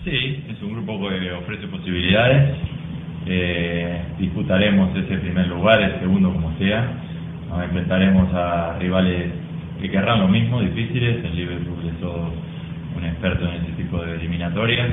Sí, 0.03 0.43
es 0.49 0.61
un 0.61 0.73
grupo 0.73 0.99
que 1.09 1.31
ofrece 1.31 1.67
posibilidades. 1.67 2.57
Eh, 3.27 4.15
disputaremos 4.17 4.95
ese 4.97 5.17
primer 5.17 5.47
lugar, 5.47 5.81
el 5.81 5.99
segundo 5.99 6.33
como 6.33 6.57
sea. 6.57 6.81
Nos 7.49 7.63
enfrentaremos 7.63 8.33
a 8.33 8.77
rivales 8.79 9.31
que 9.81 9.91
querrán 9.91 10.21
lo 10.21 10.27
mismo, 10.27 10.61
difíciles. 10.61 11.23
El 11.23 11.35
Liverpool 11.35 11.87
es 11.87 11.99
todo 11.99 12.31
un 12.99 13.05
experto 13.05 13.45
en 13.45 13.63
ese 13.63 13.71
tipo 13.73 13.97
de 14.03 14.15
eliminatorias 14.15 14.89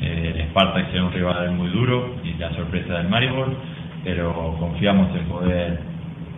eh, 0.00 0.46
Spartak 0.50 0.94
es 0.94 1.00
un 1.00 1.12
rival 1.12 1.52
muy 1.52 1.70
duro 1.70 2.16
y 2.22 2.34
la 2.34 2.54
sorpresa 2.54 2.94
del 2.94 3.08
Maribor, 3.08 3.56
pero 4.04 4.56
confiamos 4.58 5.14
en 5.16 5.26
poder 5.26 5.80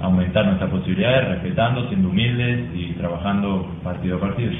aumentar 0.01 0.47
nuestras 0.47 0.71
posibilidades, 0.71 1.29
respetando, 1.29 1.89
siendo 1.89 2.09
humildes 2.09 2.71
y 2.75 2.93
trabajando 2.95 3.69
partido 3.83 4.17
a 4.17 4.21
partido. 4.21 4.53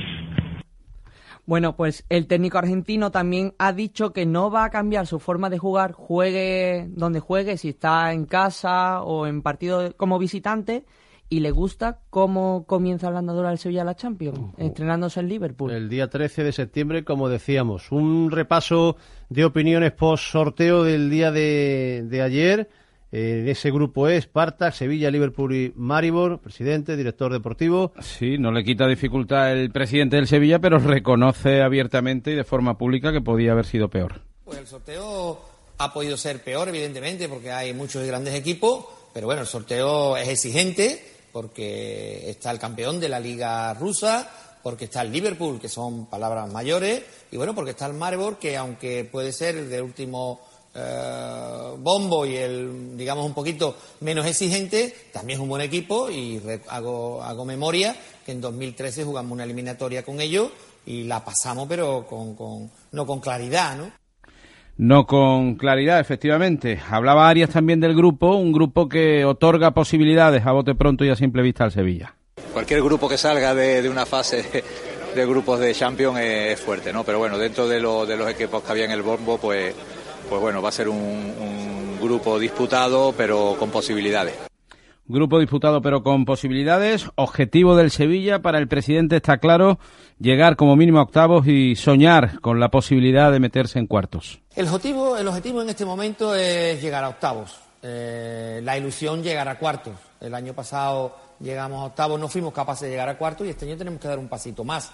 Bueno, 1.47 1.77
pues 1.77 2.05
el 2.11 2.27
técnico 2.27 2.59
argentino 2.59 3.11
también 3.11 3.55
ha 3.59 3.73
dicho 3.73 4.13
que 4.13 4.27
no 4.27 4.51
va 4.51 4.65
a 4.65 4.71
cambiar 4.71 5.07
su 5.07 5.19
forma 5.19 5.49
de 5.49 5.59
jugar, 5.59 5.93
juegue 5.93 6.87
donde 6.91 7.21
juegue, 7.21 7.57
si 7.57 7.71
está 7.71 8.13
en 8.13 8.27
casa 8.27 9.03
o 9.03 9.27
en 9.27 9.41
partido 9.43 9.97
como 9.97 10.19
visitante, 10.19 10.85
y 11.31 11.41
le 11.41 11.51
gusta 11.51 12.01
cómo 12.11 12.65
comienza 12.67 13.11
la 13.11 13.19
andadura 13.19 13.51
del 13.51 13.59
Sevilla 13.59 13.85
la 13.85 13.95
Champions, 13.95 14.55
estrenándose 14.57 15.21
en 15.21 15.29
Liverpool. 15.29 15.71
El 15.71 15.89
día 15.89 16.09
13 16.09 16.43
de 16.43 16.53
septiembre, 16.53 17.05
como 17.05 17.29
decíamos, 17.29 17.93
un 17.93 18.31
repaso 18.31 18.97
de 19.29 19.45
opiniones 19.45 19.93
post 19.93 20.25
sorteo 20.25 20.85
del 20.85 21.11
día 21.11 21.31
de, 21.31 22.21
ayer. 22.23 22.71
En 23.11 23.49
ese 23.49 23.71
grupo 23.71 24.07
es 24.09 24.25
Spartak, 24.25 24.75
Sevilla, 24.75 25.11
Liverpool 25.11 25.55
y 25.55 25.73
Maribor, 25.77 26.41
presidente, 26.41 26.95
director 26.95 27.33
deportivo. 27.33 27.93
Sí, 28.01 28.37
no 28.37 28.53
le 28.53 28.65
quita 28.65 28.87
dificultad 28.87 29.53
el 29.53 29.71
presidente 29.71 30.17
del 30.17 30.27
Sevilla, 30.27 30.59
pero 30.59 30.79
reconoce 30.79 31.63
abiertamente 31.63 32.33
y 32.33 32.35
de 32.35 32.45
forma 32.45 32.77
pública 32.77 33.11
que 33.11 33.23
podía 33.23 33.53
haber 33.53 33.65
sido 33.65 33.89
peor. 33.89 34.21
Pues 34.45 34.59
el 34.59 34.67
sorteo 34.67 35.41
ha 35.79 35.93
podido 35.93 36.19
ser 36.19 36.43
peor, 36.43 36.69
evidentemente, 36.69 37.29
porque 37.29 37.51
hay 37.51 37.73
muchos 37.73 38.07
grandes 38.07 38.35
equipos, 38.35 38.85
pero 39.15 39.27
bueno, 39.27 39.43
el 39.43 39.47
sorteo 39.47 40.17
es 40.17 40.29
exigente 40.29 41.18
porque 41.39 42.29
está 42.29 42.51
el 42.51 42.59
campeón 42.59 42.99
de 42.99 43.09
la 43.09 43.21
liga 43.21 43.73
rusa, 43.75 44.29
porque 44.61 44.87
está 44.87 45.03
el 45.03 45.13
Liverpool, 45.13 45.61
que 45.61 45.69
son 45.69 46.07
palabras 46.07 46.51
mayores, 46.53 47.05
y 47.31 47.37
bueno, 47.37 47.55
porque 47.55 47.71
está 47.71 47.87
el 47.87 47.93
Maribor, 47.93 48.41
que 48.41 48.57
aunque 48.57 49.05
puede 49.05 49.31
ser 49.31 49.57
el 49.57 49.71
de 49.71 49.81
último 49.81 50.41
eh, 50.75 51.75
bombo 51.79 52.27
y 52.27 52.35
el, 52.35 52.99
digamos, 52.99 53.25
un 53.25 53.35
poquito 53.35 53.77
menos 54.01 54.27
exigente, 54.27 54.93
también 55.13 55.39
es 55.39 55.43
un 55.45 55.49
buen 55.49 55.63
equipo 55.63 56.11
y 56.11 56.43
hago, 56.67 57.23
hago 57.23 57.45
memoria 57.45 57.95
que 58.27 58.33
en 58.33 58.41
2013 58.41 59.05
jugamos 59.05 59.31
una 59.31 59.45
eliminatoria 59.45 60.05
con 60.05 60.21
ellos 60.21 60.51
y 60.87 61.05
la 61.05 61.25
pasamos, 61.25 61.69
pero 61.69 62.05
con, 62.05 62.35
con, 62.35 62.69
no 62.91 63.07
con 63.07 63.21
claridad, 63.21 63.77
¿no? 63.77 63.93
No 64.79 65.07
con 65.07 65.57
claridad, 65.57 65.99
efectivamente. 65.99 66.81
Hablaba 66.89 67.29
Arias 67.29 67.51
también 67.51 67.81
del 67.81 67.97
grupo, 67.97 68.37
un 68.37 68.53
grupo 68.53 68.89
que 68.89 69.25
otorga 69.25 69.73
posibilidades 69.73 70.47
a 70.47 70.53
bote 70.53 70.77
pronto 70.77 71.05
y 71.05 71.11
a 71.11 71.17
simple 71.17 71.43
vista 71.43 71.65
al 71.65 71.73
Sevilla. 71.73 72.15
Cualquier 72.53 72.83
grupo 72.83 73.09
que 73.09 73.19
salga 73.19 73.57
de, 73.57 73.89
una 73.91 74.07
fase 74.07 74.65
de, 75.17 75.27
grupos 75.27 75.59
de 75.59 75.75
Champions 75.75 76.21
es, 76.21 76.61
fuerte, 76.61 76.93
¿no? 76.93 77.03
Pero 77.03 77.19
bueno, 77.19 77.37
dentro 77.39 77.67
de, 77.67 77.77
de, 77.77 78.17
los 78.17 78.31
equipos 78.31 78.63
que 78.63 78.71
había 78.71 78.85
en 78.85 78.93
el 78.93 79.03
bombo, 79.03 79.37
pues, 79.39 79.75
pues 80.29 80.41
bueno, 80.41 80.63
va 80.63 80.69
a 80.69 80.73
ser 80.73 80.89
un 80.89 81.99
grupo 82.01 82.39
disputado, 82.39 83.13
pero 83.17 83.57
con 83.59 83.71
posibilidades. 83.71 84.49
Grupo 85.09 85.39
disputado 85.39 85.81
pero 85.81 86.03
con 86.03 86.27
posibilidades. 86.27 87.09
Objetivo 87.15 87.77
del 87.77 87.91
Sevilla 87.91 88.41
para 88.41 88.59
el 88.59 88.69
presidente 88.69 89.17
está 89.17 89.39
claro, 89.39 89.79
llegar 90.19 90.57
como 90.57 90.77
mínimo 90.77 90.99
a 90.99 91.03
octavos 91.03 91.47
y 91.47 91.77
soñar 91.77 92.41
con 92.41 92.61
la 92.61 92.69
posibilidad 92.69 93.33
de 93.33 93.41
meterse 93.41 93.79
en 93.79 93.87
cuartos. 93.87 94.41
El 94.55 94.67
objetivo, 94.67 95.17
el 95.17 95.27
objetivo 95.27 95.63
en 95.63 95.71
este 95.71 95.87
momento 95.87 96.35
es 96.35 96.83
llegar 96.83 97.05
a 97.05 97.09
octavos. 97.09 97.59
eh, 97.83 98.61
la 98.63 98.77
ilusión 98.77 99.23
llegar 99.23 99.49
a 99.49 99.59
cuartos. 99.59 99.95
El 100.21 100.35
año 100.35 100.53
pasado 100.53 101.17
llegamos 101.41 101.81
a 101.81 101.85
octavos, 101.85 102.21
no 102.21 102.29
fuimos 102.29 102.53
capaces 102.53 102.83
de 102.83 102.91
llegar 102.91 103.09
a 103.09 103.17
cuartos 103.17 103.47
y 103.47 103.51
este 103.51 103.67
año 103.67 103.77
tenemos 103.77 104.01
que 104.01 104.09
dar 104.09 104.19
un 104.19 104.29
pasito 104.29 104.65
más. 104.65 104.93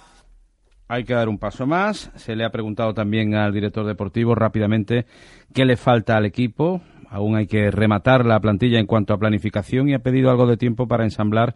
Hay 0.87 1.05
que 1.05 1.15
dar 1.15 1.29
un 1.29 1.39
paso 1.39 1.67
más. 1.67 2.11
Se 2.17 2.37
le 2.37 2.45
ha 2.45 2.51
preguntado 2.51 2.93
también 2.93 3.35
al 3.35 3.53
director 3.53 3.87
deportivo 3.87 4.35
rápidamente 4.35 5.07
qué 5.55 5.65
le 5.65 5.77
falta 5.77 6.17
al 6.17 6.27
equipo. 6.27 6.83
Aún 7.15 7.37
hay 7.37 7.47
que 7.47 7.71
rematar 7.71 8.27
la 8.27 8.41
plantilla 8.41 8.81
en 8.81 8.87
cuanto 8.87 9.15
a 9.15 9.19
planificación 9.19 9.89
y 9.89 9.95
ha 9.95 10.01
pedido 10.01 10.31
algo 10.31 10.49
de 10.49 10.57
tiempo 10.57 10.89
para 10.89 11.05
ensamblar 11.05 11.55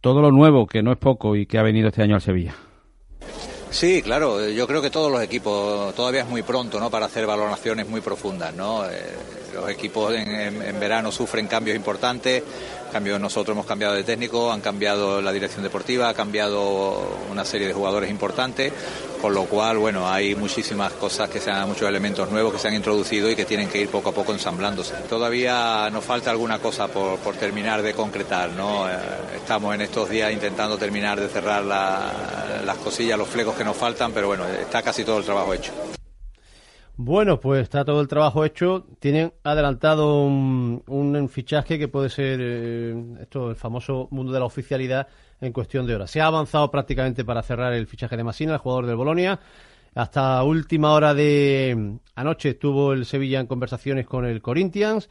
todo 0.00 0.20
lo 0.20 0.32
nuevo, 0.32 0.66
que 0.66 0.82
no 0.82 0.90
es 0.90 0.98
poco 0.98 1.36
y 1.36 1.46
que 1.46 1.56
ha 1.56 1.62
venido 1.62 1.86
este 1.86 2.02
año 2.02 2.16
al 2.16 2.20
Sevilla. 2.20 2.56
Sí, 3.70 4.02
claro, 4.02 4.48
yo 4.48 4.66
creo 4.66 4.82
que 4.82 4.90
todos 4.90 5.12
los 5.12 5.22
equipos, 5.22 5.94
todavía 5.94 6.22
es 6.22 6.28
muy 6.28 6.42
pronto 6.42 6.80
¿no? 6.80 6.90
para 6.90 7.06
hacer 7.06 7.26
valoraciones 7.26 7.88
muy 7.88 8.00
profundas. 8.00 8.52
¿no? 8.56 8.86
Eh, 8.86 9.14
los 9.54 9.70
equipos 9.70 10.12
en, 10.14 10.80
verano 10.80 11.12
sufren 11.12 11.46
cambios 11.46 11.76
importantes, 11.76 12.42
cambios 12.88 13.20
nosotros 13.20 13.54
hemos 13.54 13.66
cambiado 13.66 13.94
de 13.94 14.04
técnico, 14.04 14.50
han 14.52 14.60
cambiado 14.60 15.20
la 15.20 15.32
dirección 15.32 15.62
deportiva, 15.62 16.08
ha 16.08 16.14
cambiado 16.14 17.18
una 17.30 17.44
serie 17.44 17.66
de 17.66 17.72
jugadores 17.72 18.10
importantes, 18.10 18.72
con 19.20 19.34
lo 19.34 19.44
cual, 19.44 19.78
bueno, 19.78 20.08
hay 20.10 20.34
muchísimas 20.34 20.92
cosas 20.92 21.28
que 21.28 21.40
se 21.40 21.50
han, 21.50 21.68
muchos 21.68 21.88
elementos 21.88 22.30
nuevos 22.30 22.52
que 22.52 22.58
se 22.58 22.68
han 22.68 22.74
introducido 22.74 23.30
y 23.30 23.36
que 23.36 23.44
tienen 23.44 23.68
que 23.68 23.80
ir 23.80 23.88
poco 23.88 24.10
a 24.10 24.12
poco 24.12 24.32
ensamblándose. 24.32 24.94
Todavía 25.08 25.88
nos 25.90 26.04
falta 26.04 26.30
alguna 26.30 26.58
cosa 26.58 26.88
por, 26.88 27.18
terminar 27.36 27.82
de 27.82 27.94
concretar, 27.94 28.50
¿no? 28.50 28.88
Eh, 28.88 28.92
estamos 29.36 29.74
en 29.74 29.82
estos 29.82 30.08
días 30.08 30.32
intentando 30.32 30.76
terminar 30.76 31.20
de 31.20 31.28
cerrar 31.28 31.64
las 31.64 32.76
cosillas, 32.78 33.18
los 33.18 33.28
flecos 33.28 33.54
que 33.54 33.64
nos 33.64 33.76
faltan, 33.76 34.12
pero 34.12 34.28
bueno, 34.28 34.44
está 34.46 34.82
casi 34.82 35.04
todo 35.04 35.18
el 35.18 35.24
trabajo 35.24 35.54
hecho. 35.54 35.72
Bueno, 37.00 37.38
pues 37.38 37.62
está 37.62 37.84
todo 37.84 38.00
el 38.00 38.08
trabajo 38.08 38.44
hecho. 38.44 38.84
Tienen 38.98 39.32
adelantado 39.44 40.24
un, 40.24 41.28
fichaje 41.30 41.78
que 41.78 41.86
puede 41.86 42.10
ser 42.10 42.40
eh, 42.42 43.04
esto, 43.20 43.50
el 43.50 43.56
famoso 43.56 44.08
mundo 44.10 44.32
de 44.32 44.40
la 44.40 44.46
oficialidad 44.46 45.06
en 45.40 45.52
cuestión 45.52 45.86
de 45.86 45.94
horas. 45.94 46.10
Se 46.10 46.20
ha 46.20 46.26
avanzado 46.26 46.72
prácticamente 46.72 47.24
para 47.24 47.44
cerrar 47.44 47.72
el 47.72 47.86
fichaje 47.86 48.16
de 48.16 48.24
Masina, 48.24 48.54
el 48.54 48.58
jugador 48.58 48.86
del 48.86 48.96
Bolonia. 48.96 49.38
Hasta 49.94 50.42
última 50.42 50.92
hora 50.92 51.14
de 51.14 52.00
anoche 52.16 52.48
estuvo 52.48 52.92
el 52.92 53.06
Sevilla 53.06 53.38
en 53.38 53.46
conversaciones 53.46 54.04
con 54.04 54.24
el 54.24 54.42
Corinthians. 54.42 55.08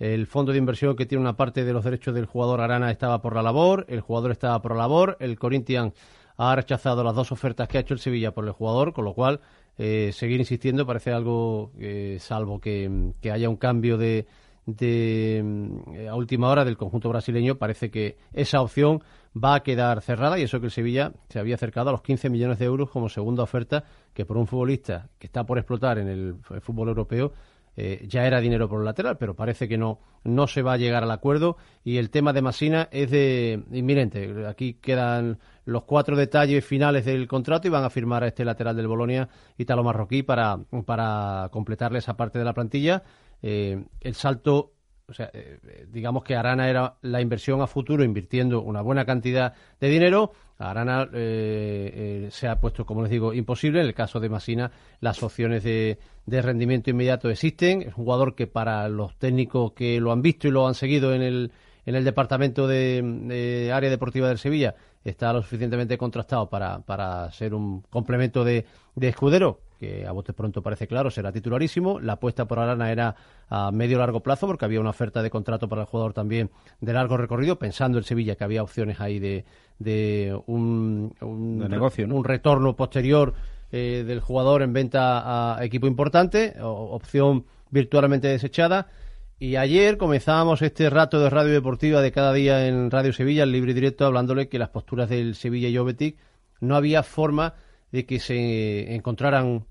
El 0.00 0.26
fondo 0.26 0.50
de 0.50 0.58
inversión 0.58 0.96
que 0.96 1.06
tiene 1.06 1.22
una 1.22 1.36
parte 1.36 1.64
de 1.64 1.72
los 1.72 1.84
derechos 1.84 2.16
del 2.16 2.26
jugador 2.26 2.60
Arana 2.60 2.90
estaba 2.90 3.22
por 3.22 3.36
la 3.36 3.42
labor, 3.42 3.86
el 3.88 4.00
jugador 4.00 4.32
estaba 4.32 4.60
por 4.60 4.72
la 4.72 4.78
labor, 4.78 5.16
el 5.20 5.38
Corinthians 5.38 5.94
ha 6.36 6.54
rechazado 6.56 7.04
las 7.04 7.14
dos 7.14 7.30
ofertas 7.30 7.68
que 7.68 7.78
ha 7.78 7.80
hecho 7.80 7.94
el 7.94 8.00
Sevilla 8.00 8.32
por 8.32 8.44
el 8.44 8.52
jugador, 8.52 8.92
con 8.92 9.04
lo 9.04 9.14
cual 9.14 9.40
eh, 9.78 10.10
seguir 10.12 10.40
insistiendo 10.40 10.84
parece 10.84 11.12
algo, 11.12 11.70
eh, 11.78 12.18
salvo 12.20 12.60
que, 12.60 13.12
haya 13.32 13.48
un 13.48 13.56
cambio 13.56 13.96
de, 13.96 14.26
de, 14.66 16.08
a 16.10 16.14
última 16.16 16.48
hora 16.48 16.64
del 16.64 16.76
conjunto 16.76 17.08
brasileño, 17.08 17.56
parece 17.56 17.90
que 17.90 18.16
esa 18.32 18.60
opción 18.60 19.02
va 19.32 19.54
a 19.54 19.62
quedar 19.62 20.02
cerrada 20.02 20.38
y 20.38 20.42
eso 20.42 20.58
que 20.58 20.66
el 20.66 20.72
Sevilla 20.72 21.12
se 21.28 21.38
había 21.38 21.54
acercado 21.54 21.90
a 21.90 21.92
los 21.92 22.02
15 22.02 22.28
millones 22.28 22.58
de 22.58 22.64
euros 22.64 22.90
como 22.90 23.08
segunda 23.08 23.44
oferta, 23.44 23.84
que 24.12 24.24
por 24.24 24.36
un 24.36 24.48
futbolista 24.48 25.08
que 25.18 25.28
está 25.28 25.44
por 25.44 25.58
explotar 25.58 25.98
en 25.98 26.08
el 26.08 26.36
fútbol 26.60 26.88
europeo 26.88 27.32
eh, 27.80 28.04
ya 28.08 28.26
era 28.26 28.40
dinero 28.40 28.68
por 28.68 28.84
lateral, 28.84 29.18
pero 29.18 29.36
parece 29.36 29.68
que 29.68 29.78
no, 29.78 30.00
no 30.24 30.48
se 30.48 30.62
va 30.62 30.72
a 30.72 30.76
llegar 30.76 31.04
al 31.04 31.12
acuerdo 31.12 31.56
y 31.84 31.98
el 31.98 32.10
tema 32.10 32.32
de 32.32 32.42
Masina 32.42 32.88
es 32.90 33.12
de 33.12 33.62
inminente. 33.70 34.48
Aquí 34.48 34.74
quedan 34.74 35.38
los 35.64 35.84
cuatro 35.84 36.16
detalles 36.16 36.64
finales 36.64 37.04
del 37.04 37.28
contrato 37.28 37.68
y 37.68 37.70
van 37.70 37.84
a 37.84 37.90
firmar 37.90 38.24
a 38.24 38.26
este 38.26 38.44
lateral 38.44 38.74
del 38.74 38.88
Bolonia, 38.88 39.28
Italo 39.58 39.84
Marroquí, 39.84 40.24
para, 40.24 40.58
para 40.84 41.50
completarle 41.52 42.00
esa 42.00 42.16
parte 42.16 42.40
de 42.40 42.44
la 42.44 42.52
plantilla. 42.52 43.04
Eh, 43.42 43.84
el 44.00 44.14
salto 44.14 44.72
o 45.06 45.14
sea, 45.14 45.30
eh, 45.32 45.86
digamos 45.88 46.24
que 46.24 46.34
Arana 46.34 46.68
era 46.68 46.96
la 47.02 47.20
inversión 47.20 47.62
a 47.62 47.68
futuro 47.68 48.02
invirtiendo 48.02 48.60
una 48.60 48.82
buena 48.82 49.04
cantidad 49.04 49.54
de 49.80 49.88
dinero. 49.88 50.32
Arana 50.58 51.08
eh, 51.12 52.26
eh, 52.26 52.28
se 52.30 52.48
ha 52.48 52.60
puesto, 52.60 52.84
como 52.84 53.02
les 53.02 53.10
digo, 53.10 53.32
imposible. 53.32 53.80
En 53.80 53.86
el 53.86 53.94
caso 53.94 54.18
de 54.18 54.28
Masina, 54.28 54.70
las 55.00 55.22
opciones 55.22 55.62
de, 55.62 55.98
rendimiento 56.26 56.90
inmediato 56.90 57.30
existen. 57.30 57.82
Es 57.82 57.88
un 57.88 58.04
jugador 58.04 58.34
que 58.34 58.46
para 58.46 58.88
los 58.88 59.16
técnicos 59.16 59.72
que 59.72 60.00
lo 60.00 60.12
han 60.12 60.22
visto 60.22 60.48
y 60.48 60.50
lo 60.50 60.66
han 60.66 60.74
seguido 60.74 61.14
en 61.14 61.22
el, 61.22 61.52
en 61.86 61.94
el 61.94 62.04
departamento 62.04 62.66
de, 62.66 63.70
área 63.72 63.90
deportiva 63.90 64.28
del 64.28 64.38
Sevilla 64.38 64.74
está 65.04 65.32
lo 65.32 65.42
suficientemente 65.42 65.96
contrastado 65.96 66.50
para, 66.50 66.80
para 66.80 67.30
ser 67.30 67.54
un 67.54 67.82
complemento 67.82 68.44
de, 68.44 68.66
de 68.94 69.08
escudero 69.08 69.60
que 69.78 70.06
a 70.06 70.12
bote 70.12 70.32
pronto 70.32 70.62
parece 70.62 70.86
claro, 70.86 71.10
será 71.10 71.32
titularísimo. 71.32 72.00
La 72.00 72.14
apuesta 72.14 72.46
por 72.46 72.58
Arana 72.58 72.90
era 72.90 73.14
a 73.48 73.70
medio 73.70 73.98
largo 73.98 74.20
plazo, 74.20 74.46
porque 74.46 74.64
había 74.64 74.80
una 74.80 74.90
oferta 74.90 75.22
de 75.22 75.30
contrato 75.30 75.68
para 75.68 75.82
el 75.82 75.86
jugador 75.86 76.12
también 76.12 76.50
de 76.80 76.92
largo 76.92 77.16
recorrido, 77.16 77.58
pensando 77.58 77.98
en 77.98 78.04
Sevilla 78.04 78.36
que 78.36 78.44
había 78.44 78.62
opciones 78.62 79.00
ahí 79.00 79.18
de, 79.18 79.44
de 79.78 80.38
un, 80.46 81.14
negocio, 81.68 82.06
un 82.06 82.24
retorno 82.24 82.76
posterior 82.76 83.34
eh, 83.70 84.04
del 84.06 84.20
jugador 84.20 84.62
en 84.62 84.72
venta 84.72 85.56
a 85.56 85.64
equipo 85.64 85.86
importante, 85.86 86.54
opción 86.60 87.46
virtualmente 87.70 88.28
desechada. 88.28 88.88
Y 89.40 89.54
ayer 89.54 89.98
comenzábamos 89.98 90.62
este 90.62 90.90
rato 90.90 91.20
de 91.20 91.30
radio 91.30 91.52
deportiva 91.52 92.00
de 92.00 92.10
cada 92.10 92.32
día 92.32 92.66
en 92.66 92.90
Radio 92.90 93.12
Sevilla, 93.12 93.44
el 93.44 93.52
libre 93.52 93.70
y 93.70 93.74
directo, 93.74 94.04
hablándole 94.04 94.48
que 94.48 94.58
las 94.58 94.70
posturas 94.70 95.08
del 95.08 95.36
Sevilla 95.36 95.68
y 95.68 95.76
Jovetic 95.76 96.16
no 96.60 96.74
había 96.74 97.04
forma 97.04 97.54
de 97.92 98.06
que 98.06 98.20
se 98.20 98.94
encontraran 98.94 99.64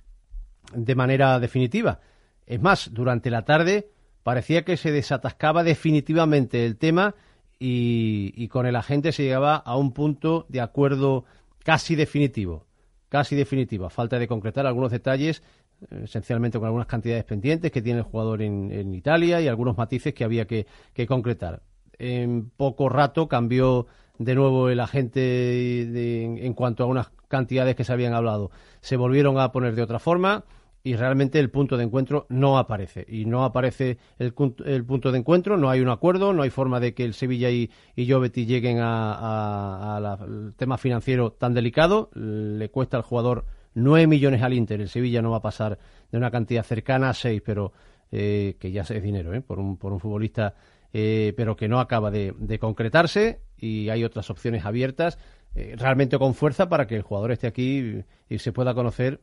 de 0.73 0.95
manera 0.95 1.39
definitiva. 1.39 1.99
Es 2.45 2.61
más, 2.61 2.93
durante 2.93 3.29
la 3.29 3.43
tarde 3.45 3.89
parecía 4.23 4.63
que 4.63 4.77
se 4.77 4.91
desatascaba 4.91 5.63
definitivamente 5.63 6.65
el 6.65 6.77
tema 6.77 7.15
y, 7.59 8.47
con 8.49 8.65
el 8.65 8.75
agente 8.75 9.11
se 9.11 9.23
llegaba 9.23 9.55
a 9.55 9.77
un 9.77 9.91
punto 9.93 10.45
de 10.49 10.61
acuerdo 10.61 11.25
casi 11.63 11.95
definitivo. 11.95 12.65
Casi 13.09 13.35
definitivo. 13.35 13.89
falta 13.89 14.19
de 14.19 14.27
concretar 14.27 14.67
algunos 14.67 14.91
detalles, 14.91 15.41
eh, 15.89 16.01
esencialmente 16.03 16.59
con 16.59 16.67
algunas 16.67 16.87
cantidades 16.87 17.23
pendientes 17.23 17.71
que 17.71 17.81
tiene 17.81 17.99
el 17.99 18.05
jugador 18.05 18.41
en, 18.41 18.93
Italia 18.93 19.39
y 19.41 19.47
algunos 19.47 19.77
matices 19.77 20.13
que 20.13 20.23
había 20.23 20.45
que 20.45 20.65
concretar. 21.07 21.61
En 21.97 22.49
poco 22.49 22.89
rato 22.89 23.27
cambió 23.27 23.87
de 24.19 24.35
nuevo 24.35 24.69
el 24.69 24.79
agente 24.79 26.45
en 26.45 26.53
cuanto 26.53 26.83
a 26.83 26.87
unas 26.87 27.09
cantidades 27.27 27.75
que 27.75 27.83
se 27.83 27.93
habían 27.93 28.13
hablado. 28.13 28.51
Se 28.81 28.97
volvieron 28.97 29.39
a 29.39 29.51
poner 29.51 29.75
de 29.75 29.81
otra 29.81 29.99
forma 29.99 30.45
y 30.83 30.95
realmente 30.95 31.39
el 31.39 31.49
punto 31.49 31.77
de 31.77 31.83
encuentro 31.83 32.25
no 32.29 32.57
aparece. 32.57 33.05
Y 33.07 33.25
no 33.25 33.43
aparece 33.43 33.97
el, 34.19 34.33
punto 34.33 35.11
de 35.11 35.17
encuentro, 35.17 35.57
no 35.57 35.69
hay 35.69 35.81
un 35.81 35.89
acuerdo, 35.89 36.33
no 36.33 36.43
hay 36.43 36.49
forma 36.49 36.79
de 36.79 36.93
que 36.93 37.03
el 37.03 37.13
Sevilla 37.13 37.49
y, 37.49 37.69
y 37.95 38.05
lleguen 38.05 38.79
al 38.79 40.53
tema 40.55 40.77
financiero 40.77 41.31
tan 41.31 41.53
delicado. 41.53 42.09
Le 42.13 42.69
cuesta 42.69 42.97
al 42.97 43.03
jugador 43.03 43.45
9 43.73 44.07
millones 44.07 44.41
al 44.41 44.53
Inter. 44.53 44.79
El 44.81 44.89
Sevilla 44.89 45.21
no 45.21 45.31
va 45.31 45.37
a 45.37 45.41
pasar 45.41 45.77
de 46.11 46.17
una 46.17 46.31
cantidad 46.31 46.63
cercana 46.63 47.09
a 47.09 47.13
6, 47.13 47.41
pero 47.45 47.73
eh, 48.11 48.55
que 48.59 48.71
ya 48.71 48.83
es 48.83 49.03
dinero 49.03 49.33
¿eh? 49.33 49.41
por, 49.41 49.59
un, 49.59 49.75
por 49.77 49.91
un 49.91 49.99
futbolista 49.99 50.55
eh, 50.93 51.33
pero 51.35 51.55
que 51.55 51.67
no 51.67 51.79
acaba 51.79 52.09
de, 52.09 52.57
concretarse 52.59 53.41
y 53.59 53.89
hay 53.89 54.03
otras 54.03 54.29
opciones 54.29 54.65
abiertas 54.65 55.17
eh, 55.55 55.75
realmente 55.77 56.19
con 56.19 56.33
fuerza 56.33 56.69
para 56.69 56.85
que 56.85 56.95
el 56.95 57.01
jugador 57.01 57.31
esté 57.31 57.47
aquí 57.47 58.03
y, 58.29 58.37
se 58.37 58.51
pueda 58.51 58.73
conocer 58.73 59.21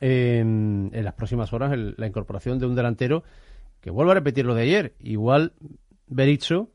en, 0.00 0.90
las 0.92 1.14
próximas 1.14 1.52
horas 1.52 1.78
la 1.96 2.06
incorporación 2.06 2.58
de 2.58 2.66
un 2.66 2.74
delantero 2.74 3.22
que 3.80 3.90
vuelvo 3.90 4.10
a 4.10 4.14
repetir 4.14 4.44
lo 4.44 4.54
de 4.54 4.62
ayer. 4.62 4.94
Igual 4.98 5.52
Berizzo, 6.08 6.70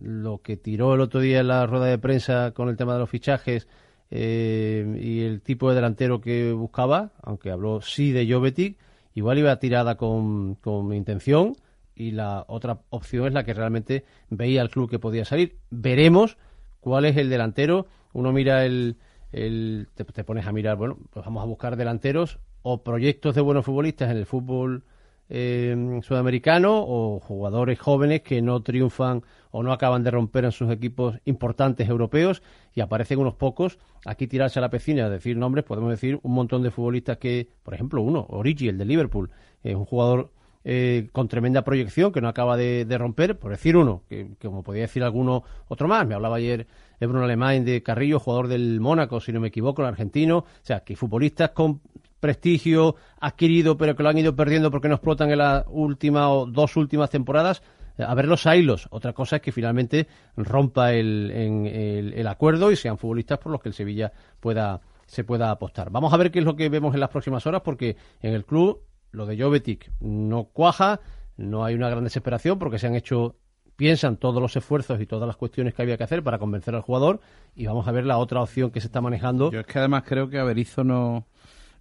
lo 0.00 0.42
que 0.42 0.56
tiró 0.56 0.94
el 0.94 1.00
otro 1.00 1.20
día 1.20 1.40
en 1.40 1.48
la 1.48 1.66
rueda 1.66 1.86
de 1.86 1.98
prensa 1.98 2.52
con 2.52 2.68
el 2.68 2.76
tema 2.76 2.92
de 2.92 2.98
los 2.98 3.08
fichajes 3.08 3.66
eh, 4.10 4.98
y 5.00 5.22
el 5.22 5.40
tipo 5.40 5.70
de 5.70 5.76
delantero 5.76 6.20
que 6.20 6.52
buscaba, 6.52 7.12
aunque 7.22 7.50
habló 7.50 7.80
sí 7.80 8.12
de 8.12 8.30
Jovetic, 8.30 8.78
igual 9.14 9.38
iba 9.38 9.58
tirada 9.58 9.96
con, 9.96 10.56
con 10.56 10.92
intención 10.92 11.54
y 11.96 12.10
la 12.12 12.44
otra 12.46 12.82
opción 12.90 13.26
es 13.26 13.32
la 13.32 13.44
que 13.44 13.54
realmente 13.54 14.04
veía 14.28 14.62
el 14.62 14.70
club 14.70 14.88
que 14.88 14.98
podía 14.98 15.24
salir. 15.24 15.58
Veremos 15.70 16.36
cuál 16.80 17.06
es 17.06 17.16
el 17.16 17.30
delantero. 17.30 17.86
Uno 18.12 18.32
mira 18.32 18.64
el, 18.64 18.96
el 19.32 19.88
te, 19.94 20.04
pones 20.22 20.46
a 20.46 20.52
mirar, 20.52 20.76
bueno, 20.76 20.98
pues 21.10 21.24
vamos 21.24 21.42
a 21.42 21.46
buscar 21.46 21.76
delanteros 21.76 22.38
o 22.62 22.84
proyectos 22.84 23.34
de 23.34 23.40
buenos 23.40 23.64
futbolistas 23.64 24.10
en 24.10 24.18
el 24.18 24.26
fútbol 24.26 24.84
eh, 25.28 26.00
sudamericano 26.02 26.84
o 26.86 27.18
jugadores 27.18 27.78
jóvenes 27.80 28.20
que 28.22 28.42
no 28.42 28.62
triunfan 28.62 29.22
o 29.50 29.62
no 29.62 29.72
acaban 29.72 30.04
de 30.04 30.10
romper 30.10 30.44
en 30.44 30.52
sus 30.52 30.70
equipos 30.70 31.18
importantes 31.24 31.88
europeos 31.88 32.42
y 32.74 32.82
aparecen 32.82 33.18
unos 33.18 33.34
pocos. 33.34 33.78
Aquí 34.04 34.26
tirarse 34.26 34.58
a 34.58 34.62
la 34.62 34.70
piscina, 34.70 35.08
decir 35.08 35.36
nombres, 35.36 35.64
podemos 35.64 35.90
decir 35.90 36.20
un 36.22 36.32
montón 36.32 36.62
de 36.62 36.70
futbolistas 36.70 37.16
que, 37.16 37.48
por 37.62 37.72
ejemplo, 37.72 38.02
uno, 38.02 38.26
Origi, 38.28 38.68
el 38.68 38.76
de 38.76 38.84
Liverpool, 38.84 39.30
es 39.64 39.74
un 39.74 39.86
jugador 39.86 40.30
eh, 40.68 41.10
con 41.12 41.28
tremenda 41.28 41.62
proyección 41.62 42.10
que 42.10 42.20
no 42.20 42.26
acaba 42.26 42.56
de, 42.56 42.84
romper, 42.98 43.38
por 43.38 43.52
decir 43.52 43.76
uno, 43.76 44.02
que, 44.08 44.30
como 44.42 44.64
podía 44.64 44.82
decir 44.82 45.04
alguno 45.04 45.44
otro 45.68 45.86
más. 45.86 46.04
Me 46.08 46.16
hablaba 46.16 46.36
ayer 46.36 46.66
Bruno 46.98 47.22
Alemán 47.22 47.64
de 47.64 47.84
Carrillo, 47.84 48.18
jugador 48.18 48.48
del 48.48 48.80
Mónaco, 48.80 49.20
si 49.20 49.32
no 49.32 49.38
me 49.38 49.46
equivoco, 49.46 49.82
el 49.82 49.88
argentino. 49.88 50.38
O 50.38 50.46
sea, 50.62 50.80
que 50.80 50.96
futbolistas 50.96 51.50
con 51.50 51.82
prestigio 52.18 52.96
adquirido, 53.20 53.76
pero 53.76 53.94
que 53.94 54.02
lo 54.02 54.08
han 54.08 54.18
ido 54.18 54.34
perdiendo 54.34 54.72
porque 54.72 54.88
no 54.88 54.96
explotan 54.96 55.30
en 55.30 55.38
las 55.38 55.64
últimas 55.68 56.26
o 56.30 56.46
dos 56.46 56.76
últimas 56.76 57.10
temporadas, 57.10 57.62
a 57.96 58.12
ver 58.16 58.26
los 58.26 58.44
ailos. 58.48 58.88
Otra 58.90 59.12
cosa 59.12 59.36
es 59.36 59.42
que 59.42 59.52
finalmente 59.52 60.08
rompa 60.36 60.94
el, 60.94 61.30
en, 61.32 61.66
el, 61.66 62.26
acuerdo 62.26 62.72
y 62.72 62.76
sean 62.76 62.98
futbolistas 62.98 63.38
por 63.38 63.52
los 63.52 63.62
que 63.62 63.68
el 63.68 63.74
Sevilla 63.74 64.12
pueda 64.40 64.80
se 65.06 65.22
pueda 65.22 65.52
apostar. 65.52 65.90
Vamos 65.90 66.12
a 66.12 66.16
ver 66.16 66.32
qué 66.32 66.40
es 66.40 66.44
lo 66.44 66.56
que 66.56 66.68
vemos 66.68 66.92
en 66.92 66.98
las 66.98 67.10
próximas 67.10 67.46
horas 67.46 67.62
porque 67.64 67.96
en 68.20 68.34
el 68.34 68.44
club 68.44 68.82
lo 69.16 69.24
de 69.24 69.40
Jovetic 69.40 69.90
no 70.00 70.44
cuaja, 70.44 71.00
no 71.38 71.64
hay 71.64 71.74
una 71.74 71.88
gran 71.88 72.04
desesperación 72.04 72.58
porque 72.58 72.78
se 72.78 72.86
han 72.86 72.94
hecho 72.94 73.36
piensan 73.76 74.16
todos 74.16 74.40
los 74.40 74.54
esfuerzos 74.56 75.00
y 75.00 75.06
todas 75.06 75.26
las 75.26 75.36
cuestiones 75.36 75.74
que 75.74 75.82
había 75.82 75.96
que 75.96 76.04
hacer 76.04 76.22
para 76.22 76.38
convencer 76.38 76.74
al 76.74 76.82
jugador 76.82 77.20
y 77.54 77.66
vamos 77.66 77.88
a 77.88 77.92
ver 77.92 78.04
la 78.04 78.18
otra 78.18 78.42
opción 78.42 78.70
que 78.70 78.80
se 78.80 78.86
está 78.86 79.00
manejando. 79.00 79.50
Yo 79.50 79.60
es 79.60 79.66
que 79.66 79.78
además 79.78 80.04
creo 80.06 80.28
que 80.28 80.38
Averizo 80.38 80.84
no, 80.84 81.26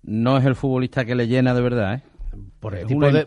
no 0.04 0.38
es 0.38 0.46
el 0.46 0.56
futbolista 0.56 1.06
que 1.06 1.16
le 1.16 1.28
llena 1.28 1.54
de 1.54 1.62
verdad, 1.62 1.96
¿eh? 1.96 2.04
Por 2.60 2.76
el, 2.76 2.88
tipo, 2.88 3.12
de, 3.12 3.24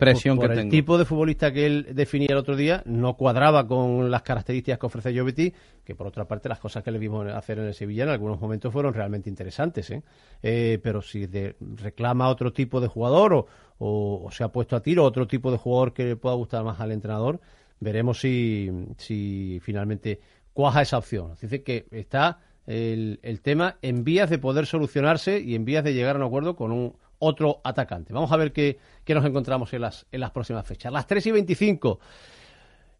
el 0.61 0.69
tipo 0.69 0.97
de 0.97 1.05
futbolista 1.05 1.51
que 1.51 1.65
él 1.65 1.87
definía 1.93 2.27
el 2.31 2.37
otro 2.37 2.55
día 2.55 2.83
no 2.85 3.15
cuadraba 3.15 3.67
con 3.67 4.11
las 4.11 4.21
características 4.21 4.79
que 4.79 4.85
ofrece 4.85 5.17
Joveti, 5.17 5.53
que 5.83 5.95
por 5.95 6.07
otra 6.07 6.25
parte 6.25 6.49
las 6.49 6.59
cosas 6.59 6.83
que 6.83 6.91
le 6.91 6.99
vimos 6.99 7.27
hacer 7.27 7.59
en 7.59 7.65
el 7.65 7.73
Sevilla 7.73 8.03
en 8.03 8.09
algunos 8.09 8.39
momentos 8.39 8.73
fueron 8.73 8.93
realmente 8.93 9.29
interesantes. 9.29 9.89
¿eh? 9.91 10.03
Eh, 10.43 10.79
pero 10.83 11.01
si 11.01 11.27
reclama 11.75 12.29
otro 12.29 12.51
tipo 12.51 12.81
de 12.81 12.87
jugador 12.87 13.45
o, 13.77 14.29
se 14.31 14.43
ha 14.43 14.49
puesto 14.49 14.75
a 14.75 14.81
tiro 14.81 15.03
otro 15.03 15.27
tipo 15.27 15.51
de 15.51 15.57
jugador 15.57 15.93
que 15.93 16.05
le 16.05 16.15
pueda 16.15 16.35
gustar 16.35 16.63
más 16.63 16.79
al 16.79 16.91
entrenador, 16.91 17.39
veremos 17.79 18.19
si, 18.19 18.69
si 18.97 19.59
finalmente 19.61 20.19
cuaja 20.53 20.81
esa 20.81 20.97
opción. 20.97 21.33
Dice 21.41 21.63
que 21.63 21.85
está 21.91 22.39
el, 22.67 23.19
el 23.23 23.41
tema 23.41 23.77
en 23.81 24.03
vías 24.03 24.29
de 24.29 24.37
poder 24.37 24.65
solucionarse 24.65 25.39
y 25.39 25.55
en 25.55 25.65
vías 25.65 25.83
de 25.83 25.93
llegar 25.93 26.15
a 26.15 26.19
un 26.19 26.25
acuerdo 26.25 26.55
con 26.55 26.71
un 26.71 26.93
otro 27.19 27.61
atacante. 27.63 28.13
Vamos 28.13 28.31
a 28.31 28.37
ver 28.37 28.51
qué, 28.51 28.79
nos 29.07 29.25
encontramos 29.25 29.71
en 29.73 29.81
las, 29.81 30.05
en 30.11 30.21
las 30.21 30.31
próximas 30.31 30.65
fechas. 30.65 30.91
Las 30.91 31.07
3 31.07 31.27
y 31.27 31.31
25. 31.31 31.99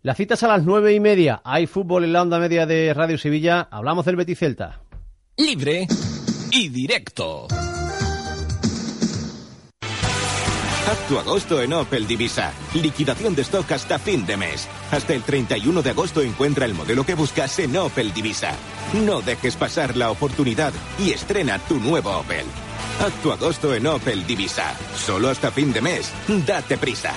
Las 0.01 0.17
citas 0.17 0.43
a 0.43 0.47
las 0.47 0.63
9 0.63 0.93
y 0.93 0.99
media. 0.99 1.41
Hay 1.43 1.67
fútbol 1.67 2.03
en 2.03 2.13
la 2.13 2.21
onda 2.21 2.39
media 2.39 2.65
de 2.65 2.93
Radio 2.93 3.17
Sevilla. 3.17 3.67
Hablamos 3.71 4.05
del 4.05 4.15
Betis 4.15 4.39
Celta. 4.39 4.81
Libre 5.37 5.87
y 6.51 6.69
directo. 6.69 7.47
Haz 10.89 11.07
tu 11.07 11.19
agosto 11.19 11.61
en 11.61 11.71
Opel 11.73 12.07
Divisa. 12.07 12.51
Liquidación 12.73 13.35
de 13.35 13.43
stock 13.43 13.71
hasta 13.73 13.99
fin 13.99 14.25
de 14.25 14.37
mes. 14.37 14.67
Hasta 14.89 15.13
el 15.13 15.21
31 15.21 15.83
de 15.83 15.91
agosto 15.91 16.21
encuentra 16.21 16.65
el 16.65 16.73
modelo 16.73 17.05
que 17.05 17.13
buscas 17.13 17.59
en 17.59 17.77
Opel 17.77 18.11
Divisa. 18.11 18.53
No 19.05 19.21
dejes 19.21 19.55
pasar 19.55 19.95
la 19.95 20.09
oportunidad 20.09 20.73
y 20.97 21.11
estrena 21.11 21.59
tu 21.59 21.75
nuevo 21.75 22.17
Opel. 22.17 22.45
Haz 22.99 23.13
tu 23.23 23.31
agosto 23.31 23.73
en 23.73 23.87
Opel 23.87 24.27
Divisa. 24.27 24.73
Solo 24.93 25.29
hasta 25.29 25.51
fin 25.51 25.71
de 25.71 25.79
mes. 25.79 26.13
Date 26.45 26.77
prisa. 26.77 27.13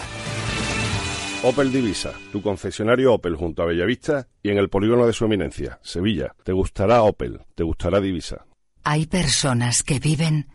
Opel 1.42 1.72
Divisa, 1.72 2.12
tu 2.30 2.40
concesionario 2.40 3.14
Opel 3.14 3.34
junto 3.34 3.62
a 3.62 3.66
Bellavista 3.66 4.28
y 4.44 4.50
en 4.50 4.58
el 4.58 4.68
polígono 4.68 5.08
de 5.08 5.12
su 5.12 5.24
eminencia, 5.24 5.80
Sevilla. 5.82 6.36
Te 6.44 6.52
gustará 6.52 7.02
Opel, 7.02 7.40
te 7.56 7.64
gustará 7.64 8.00
Divisa. 8.00 8.46
Hay 8.84 9.06
personas 9.06 9.82
que 9.82 9.98
viven 9.98 10.46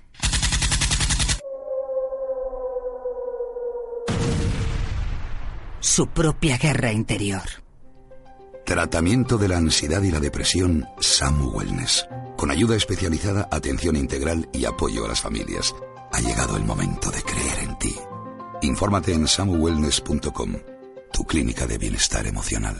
su 5.81 6.07
propia 6.07 6.57
guerra 6.57 6.93
interior. 6.93 7.66
Tratamiento 8.67 9.37
de 9.37 9.47
la 9.47 9.55
ansiedad 9.55 10.01
y 10.01 10.11
la 10.11 10.19
depresión 10.19 10.85
SAMU 10.99 11.51
Wellness. 11.51 12.05
Con 12.35 12.51
ayuda 12.51 12.75
especializada, 12.75 13.47
atención 13.49 13.95
integral 13.95 14.49
y 14.51 14.65
apoyo 14.65 15.05
a 15.05 15.07
las 15.07 15.21
familias. 15.21 15.73
Ha 16.11 16.19
llegado 16.19 16.57
el 16.57 16.65
momento 16.65 17.09
de 17.09 17.21
creer 17.21 17.59
en 17.59 17.79
ti. 17.79 17.95
Infórmate 18.63 19.13
en 19.13 19.25
samuwellness.com, 19.25 20.57
tu 21.13 21.23
clínica 21.23 21.65
de 21.65 21.77
bienestar 21.77 22.27
emocional. 22.27 22.75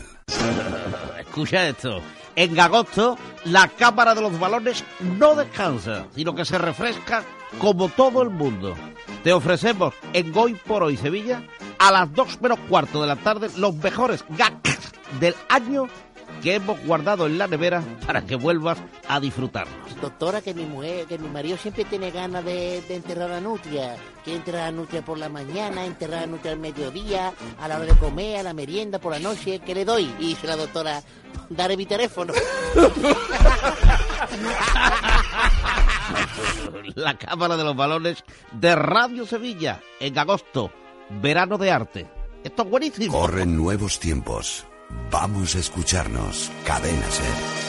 Escucha 1.20 1.66
esto. 1.70 2.02
En 2.36 2.60
agosto, 2.60 3.16
la 3.44 3.68
Cámara 3.68 4.14
de 4.14 4.20
los 4.20 4.38
Balones 4.38 4.84
no 5.18 5.36
descansa, 5.36 6.06
sino 6.14 6.34
que 6.34 6.44
se 6.44 6.58
refresca 6.58 7.24
como 7.60 7.88
todo 7.88 8.22
el 8.22 8.30
mundo. 8.30 8.74
Te 9.24 9.32
ofrecemos 9.32 9.94
en 10.12 10.36
Hoy 10.36 10.54
por 10.54 10.82
Hoy 10.82 10.96
Sevilla, 10.96 11.42
a 11.78 11.90
las 11.90 12.12
2 12.12 12.40
menos 12.40 12.58
cuarto 12.68 13.00
de 13.00 13.08
la 13.08 13.16
tarde, 13.16 13.48
los 13.56 13.74
mejores 13.76 14.24
gags 14.28 14.92
del 15.20 15.34
año 15.48 15.88
que 16.42 16.54
hemos 16.54 16.78
guardado 16.84 17.26
en 17.26 17.38
la 17.38 17.46
nevera 17.46 17.82
para 18.06 18.22
que 18.22 18.36
vuelvas 18.36 18.78
a 19.08 19.20
disfrutarlos. 19.20 19.74
Doctora, 20.00 20.40
que 20.40 20.54
mi 20.54 20.64
mujer, 20.64 21.06
que 21.06 21.18
mi 21.18 21.28
marido 21.28 21.56
siempre 21.56 21.84
tiene 21.84 22.10
ganas 22.10 22.44
de, 22.44 22.78
enterrar 22.88 23.32
a 23.32 23.40
nutria. 23.40 23.96
Quiere 24.22 24.38
enterrar 24.38 24.68
a 24.68 24.70
nutria 24.70 25.04
por 25.04 25.18
la 25.18 25.28
mañana, 25.28 25.84
enterrar 25.84 26.22
a 26.22 26.26
nutria 26.26 26.52
al 26.52 26.58
mediodía, 26.58 27.32
a 27.60 27.68
la 27.68 27.76
hora 27.76 27.86
de 27.86 27.98
comer, 27.98 28.38
a 28.38 28.42
la 28.44 28.54
merienda, 28.54 29.00
por 29.00 29.12
la 29.12 29.18
noche. 29.18 29.60
¿Qué 29.60 29.74
le 29.74 29.84
doy? 29.84 30.14
Y 30.20 30.28
dice 30.28 30.46
la 30.46 30.56
doctora, 30.56 31.02
daré 31.50 31.76
mi 31.76 31.86
teléfono. 31.86 32.32
la 36.94 37.16
Cámara 37.18 37.56
de 37.56 37.64
los 37.64 37.76
Balones 37.76 38.24
de 38.52 38.74
Radio 38.74 39.26
Sevilla 39.26 39.80
en 40.00 40.18
agosto, 40.18 40.70
verano 41.20 41.58
de 41.58 41.70
arte. 41.70 42.06
Esto 42.44 42.62
es 42.62 42.70
buenísimo. 42.70 43.18
Corren 43.18 43.56
nuevos 43.56 43.98
tiempos. 43.98 44.66
Vamos 45.10 45.54
a 45.54 45.58
escucharnos. 45.58 46.50
Cadena 46.64 47.10
Ser. 47.10 47.68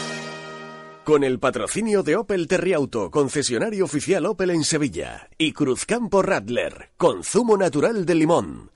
Con 1.04 1.24
el 1.24 1.40
patrocinio 1.40 2.04
de 2.04 2.18
Opel 2.18 2.48
Terriauto, 2.48 3.10
concesionario 3.10 3.86
oficial 3.86 4.28
Opel 4.28 4.52
en 4.52 4.64
Sevilla, 4.64 5.28
y 5.40 5.54
Cruzcampo 5.54 6.22
Radler, 6.22 6.92
consumo 6.98 7.58
natural 7.58 8.06
de 8.06 8.16
limón. 8.16 8.72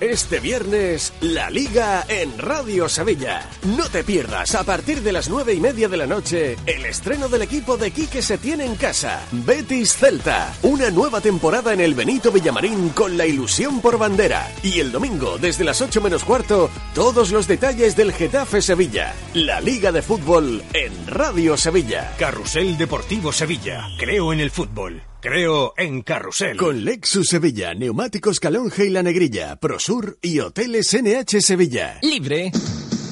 Este 0.00 0.38
viernes, 0.38 1.12
la 1.20 1.50
Liga 1.50 2.04
en 2.08 2.38
Radio 2.38 2.88
Sevilla. 2.88 3.48
No 3.76 3.88
te 3.88 4.04
pierdas 4.04 4.54
a 4.54 4.62
partir 4.62 5.02
de 5.02 5.10
las 5.10 5.28
nueve 5.28 5.54
y 5.54 5.60
media 5.60 5.88
de 5.88 5.96
la 5.96 6.06
noche 6.06 6.56
el 6.66 6.84
estreno 6.84 7.28
del 7.28 7.42
equipo 7.42 7.76
de 7.76 7.90
Quique 7.90 8.22
tiene 8.36 8.64
en 8.64 8.76
casa, 8.76 9.26
Betis 9.32 9.96
Celta. 9.96 10.54
Una 10.62 10.90
nueva 10.90 11.20
temporada 11.20 11.72
en 11.72 11.80
el 11.80 11.94
Benito 11.94 12.30
Villamarín 12.30 12.90
con 12.90 13.16
la 13.16 13.26
ilusión 13.26 13.80
por 13.80 13.98
bandera. 13.98 14.48
Y 14.62 14.78
el 14.78 14.92
domingo, 14.92 15.36
desde 15.38 15.64
las 15.64 15.80
ocho 15.80 16.00
menos 16.00 16.22
cuarto, 16.24 16.70
todos 16.94 17.32
los 17.32 17.48
detalles 17.48 17.96
del 17.96 18.12
Getafe 18.12 18.62
Sevilla. 18.62 19.14
La 19.34 19.60
Liga 19.60 19.90
de 19.90 20.02
Fútbol 20.02 20.62
en 20.74 21.06
Radio 21.08 21.56
Sevilla. 21.56 22.14
Carrusel 22.18 22.78
Deportivo 22.78 23.32
Sevilla. 23.32 23.88
Creo 23.98 24.32
en 24.32 24.40
el 24.40 24.50
fútbol. 24.50 25.07
Creo 25.20 25.74
en 25.76 26.02
Carrusel. 26.02 26.56
Con 26.56 26.84
Lexus 26.84 27.26
Sevilla, 27.26 27.74
Neumáticos 27.74 28.38
Calonge 28.38 28.86
y 28.86 28.90
La 28.90 29.02
Negrilla, 29.02 29.56
Prosur 29.56 30.16
y 30.22 30.38
Hoteles 30.38 30.96
NH 30.96 31.40
Sevilla. 31.40 31.98
Libre 32.02 32.52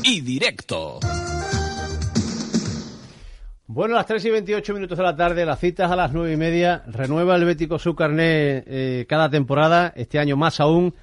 y 0.04 0.20
directo. 0.20 1.00
Bueno, 3.66 3.94
a 3.94 3.98
las 3.98 4.06
3 4.06 4.24
y 4.24 4.30
28 4.30 4.74
minutos 4.74 4.96
de 4.96 5.02
la 5.02 5.16
tarde, 5.16 5.44
las 5.44 5.58
citas 5.58 5.90
a 5.90 5.96
las 5.96 6.12
9 6.12 6.32
y 6.32 6.36
media. 6.36 6.84
Renueva 6.86 7.34
el 7.34 7.44
Bético 7.44 7.76
su 7.76 7.96
carné 7.96 8.62
eh, 8.68 9.06
cada 9.08 9.28
temporada, 9.28 9.92
este 9.96 10.20
año 10.20 10.36
más 10.36 10.60
aún. 10.60 10.94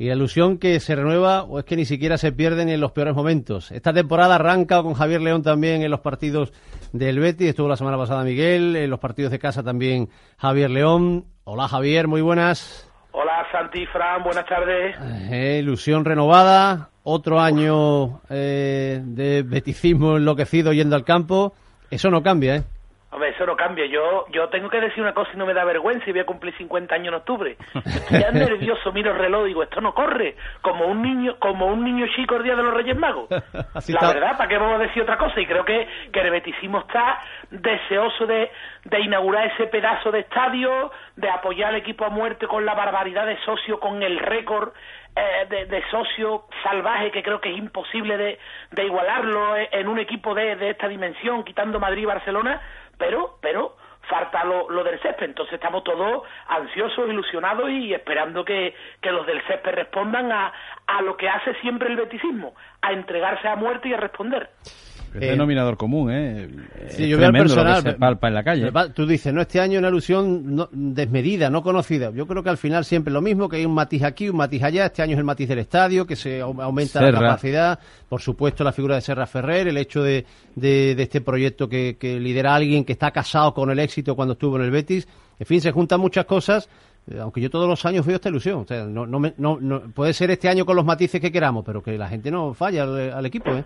Y 0.00 0.06
la 0.06 0.14
ilusión 0.14 0.58
que 0.58 0.78
se 0.78 0.94
renueva 0.94 1.42
o 1.42 1.58
es 1.58 1.64
que 1.64 1.74
ni 1.74 1.84
siquiera 1.84 2.18
se 2.18 2.30
pierden 2.30 2.68
en 2.68 2.80
los 2.80 2.92
peores 2.92 3.16
momentos. 3.16 3.72
Esta 3.72 3.92
temporada 3.92 4.36
arranca 4.36 4.80
con 4.82 4.94
Javier 4.94 5.20
León 5.20 5.42
también 5.42 5.82
en 5.82 5.90
los 5.90 5.98
partidos 5.98 6.52
del 6.92 7.18
Betis. 7.18 7.48
Estuvo 7.48 7.66
la 7.66 7.76
semana 7.76 7.96
pasada 7.98 8.22
Miguel, 8.22 8.76
en 8.76 8.90
los 8.90 9.00
partidos 9.00 9.32
de 9.32 9.40
casa 9.40 9.64
también 9.64 10.08
Javier 10.36 10.70
León. 10.70 11.24
Hola 11.42 11.66
Javier, 11.66 12.06
muy 12.06 12.20
buenas. 12.20 12.88
Hola 13.10 13.44
Santi, 13.50 13.86
Fran, 13.86 14.22
buenas 14.22 14.46
tardes. 14.46 14.94
Eh, 15.32 15.58
ilusión 15.60 16.04
renovada, 16.04 16.90
otro 17.02 17.40
año 17.40 18.20
eh, 18.30 19.00
de 19.02 19.42
beticismo 19.42 20.16
enloquecido 20.18 20.72
yendo 20.72 20.94
al 20.94 21.04
campo. 21.04 21.54
Eso 21.90 22.08
no 22.10 22.22
cambia, 22.22 22.56
¿eh? 22.56 22.62
Hombre, 23.10 23.30
eso 23.30 23.46
no 23.46 23.56
cambia. 23.56 23.86
Yo, 23.86 24.26
yo 24.30 24.50
tengo 24.50 24.68
que 24.68 24.80
decir 24.80 25.02
una 25.02 25.14
cosa 25.14 25.30
y 25.32 25.38
no 25.38 25.46
me 25.46 25.54
da 25.54 25.64
vergüenza 25.64 26.04
y 26.08 26.12
voy 26.12 26.20
a 26.20 26.26
cumplir 26.26 26.54
50 26.58 26.94
años 26.94 27.08
en 27.08 27.14
octubre. 27.14 27.56
Estoy 27.74 28.20
ya 28.20 28.30
nervioso, 28.32 28.92
miro 28.92 29.12
el 29.12 29.18
reloj, 29.18 29.46
digo, 29.46 29.62
esto 29.62 29.80
no 29.80 29.94
corre. 29.94 30.36
Como 30.60 30.86
un 30.86 31.00
niño, 31.00 31.36
como 31.38 31.68
un 31.68 31.82
niño 31.82 32.06
chico 32.14 32.36
el 32.36 32.42
día 32.42 32.54
de 32.54 32.62
los 32.62 32.74
Reyes 32.74 32.98
Magos. 32.98 33.30
la 33.30 34.12
verdad, 34.12 34.36
¿para 34.36 34.48
qué 34.48 34.58
vamos 34.58 34.78
a 34.78 34.82
decir 34.82 35.02
otra 35.02 35.16
cosa? 35.16 35.40
Y 35.40 35.46
creo 35.46 35.64
que, 35.64 35.88
que 36.12 36.20
el 36.20 36.30
betisismo 36.30 36.80
está 36.80 37.20
deseoso 37.50 38.26
de, 38.26 38.50
de 38.84 39.00
inaugurar 39.00 39.46
ese 39.52 39.68
pedazo 39.68 40.10
de 40.10 40.20
estadio, 40.20 40.90
de 41.16 41.30
apoyar 41.30 41.70
al 41.70 41.76
equipo 41.76 42.04
a 42.04 42.10
muerte 42.10 42.46
con 42.46 42.66
la 42.66 42.74
barbaridad 42.74 43.24
de 43.24 43.38
socio, 43.38 43.80
con 43.80 44.02
el 44.02 44.18
récord 44.18 44.74
eh, 45.16 45.46
de, 45.48 45.64
de, 45.64 45.82
socio 45.90 46.44
salvaje 46.62 47.10
que 47.10 47.22
creo 47.22 47.40
que 47.40 47.50
es 47.50 47.58
imposible 47.58 48.16
de, 48.18 48.38
de 48.70 48.84
igualarlo 48.84 49.56
en 49.56 49.88
un 49.88 49.98
equipo 49.98 50.34
de, 50.34 50.54
de 50.56 50.70
esta 50.70 50.86
dimensión, 50.86 51.42
quitando 51.42 51.80
Madrid 51.80 52.02
y 52.02 52.06
Barcelona 52.06 52.60
pero, 52.98 53.38
pero 53.40 53.76
falta 54.08 54.44
lo, 54.44 54.68
lo, 54.70 54.82
del 54.82 55.00
césped. 55.00 55.26
Entonces 55.26 55.54
estamos 55.54 55.84
todos 55.84 56.22
ansiosos, 56.48 57.08
ilusionados 57.08 57.70
y 57.70 57.94
esperando 57.94 58.44
que, 58.44 58.74
que 59.00 59.12
los 59.12 59.26
del 59.26 59.42
césped 59.46 59.72
respondan 59.72 60.32
a, 60.32 60.52
a, 60.86 61.02
lo 61.02 61.16
que 61.16 61.28
hace 61.28 61.54
siempre 61.60 61.88
el 61.88 61.96
beticismo, 61.96 62.54
a 62.82 62.92
entregarse 62.92 63.48
a 63.48 63.56
muerte 63.56 63.88
y 63.88 63.94
a 63.94 63.98
responder. 63.98 64.50
Es 65.14 65.22
Eh, 65.22 65.26
denominador 65.30 65.76
común, 65.76 66.10
¿eh? 66.12 66.48
Sí, 66.90 67.04
Es 67.04 67.08
yo 67.08 67.16
veo 67.16 67.26
al 67.26 67.32
tremendo 67.32 67.54
lo 67.54 67.62
que 67.62 67.66
personal. 67.66 67.82
se 67.82 67.92
palpa 67.98 68.28
en 68.28 68.34
la 68.34 68.44
calle. 68.44 68.72
Tú 68.94 69.06
dices, 69.06 69.32
no, 69.32 69.40
este 69.40 69.58
año 69.60 69.78
una 69.78 69.88
ilusión 69.88 70.54
no- 70.54 70.68
desmedida, 70.72 71.48
no 71.50 71.62
conocida. 71.62 72.10
Yo 72.10 72.26
creo 72.26 72.42
que 72.42 72.50
al 72.50 72.58
final 72.58 72.84
siempre 72.84 73.12
lo 73.12 73.20
mismo, 73.22 73.48
que 73.48 73.56
hay 73.56 73.64
un 73.64 73.74
matiz 73.74 74.02
aquí, 74.02 74.28
un 74.28 74.36
matiz 74.36 74.62
allá. 74.62 74.86
Este 74.86 75.02
año 75.02 75.12
es 75.12 75.18
el 75.18 75.24
matiz 75.24 75.48
del 75.48 75.60
estadio, 75.60 76.06
que 76.06 76.14
se 76.16 76.42
au- 76.42 76.62
aumenta 76.62 77.00
Serra. 77.00 77.12
la 77.12 77.20
capacidad. 77.28 77.78
Por 78.08 78.20
supuesto, 78.20 78.64
la 78.64 78.72
figura 78.72 78.96
de 78.96 79.00
Serra 79.00 79.26
Ferrer, 79.26 79.68
el 79.68 79.76
hecho 79.78 80.02
de, 80.02 80.26
de- 80.54 80.94
de 80.94 81.02
este 81.02 81.20
proyecto 81.20 81.68
que, 81.68 81.96
que 81.98 82.20
lidera 82.20 82.54
alguien 82.54 82.84
que 82.84 82.92
está 82.92 83.10
casado 83.10 83.54
con 83.54 83.70
el 83.70 83.78
éxito 83.78 84.14
cuando 84.14 84.32
estuvo 84.34 84.56
en 84.56 84.62
el 84.64 84.70
Betis. 84.70 85.08
En 85.38 85.46
fin, 85.46 85.60
se 85.60 85.72
juntan 85.72 86.00
muchas 86.00 86.24
cosas. 86.26 86.68
eh, 87.10 87.18
Aunque 87.20 87.40
yo 87.40 87.48
todos 87.48 87.66
los 87.68 87.84
años 87.86 88.04
veo 88.04 88.16
esta 88.16 88.28
ilusión. 88.28 88.60
O 88.60 88.66
sea, 88.66 88.84
no, 88.84 89.06
no 89.06 89.18
no- 89.38 89.58
no- 89.60 89.80
puede 89.94 90.12
ser 90.12 90.30
este 90.30 90.48
año 90.48 90.66
con 90.66 90.76
los 90.76 90.84
matices 90.84 91.20
que 91.20 91.32
queramos, 91.32 91.64
pero 91.64 91.82
que 91.82 91.96
la 91.96 92.08
gente 92.08 92.30
no 92.30 92.52
falla 92.52 92.82
al, 92.82 93.12
al 93.12 93.24
equipo. 93.26 93.50
¿eh? 93.54 93.64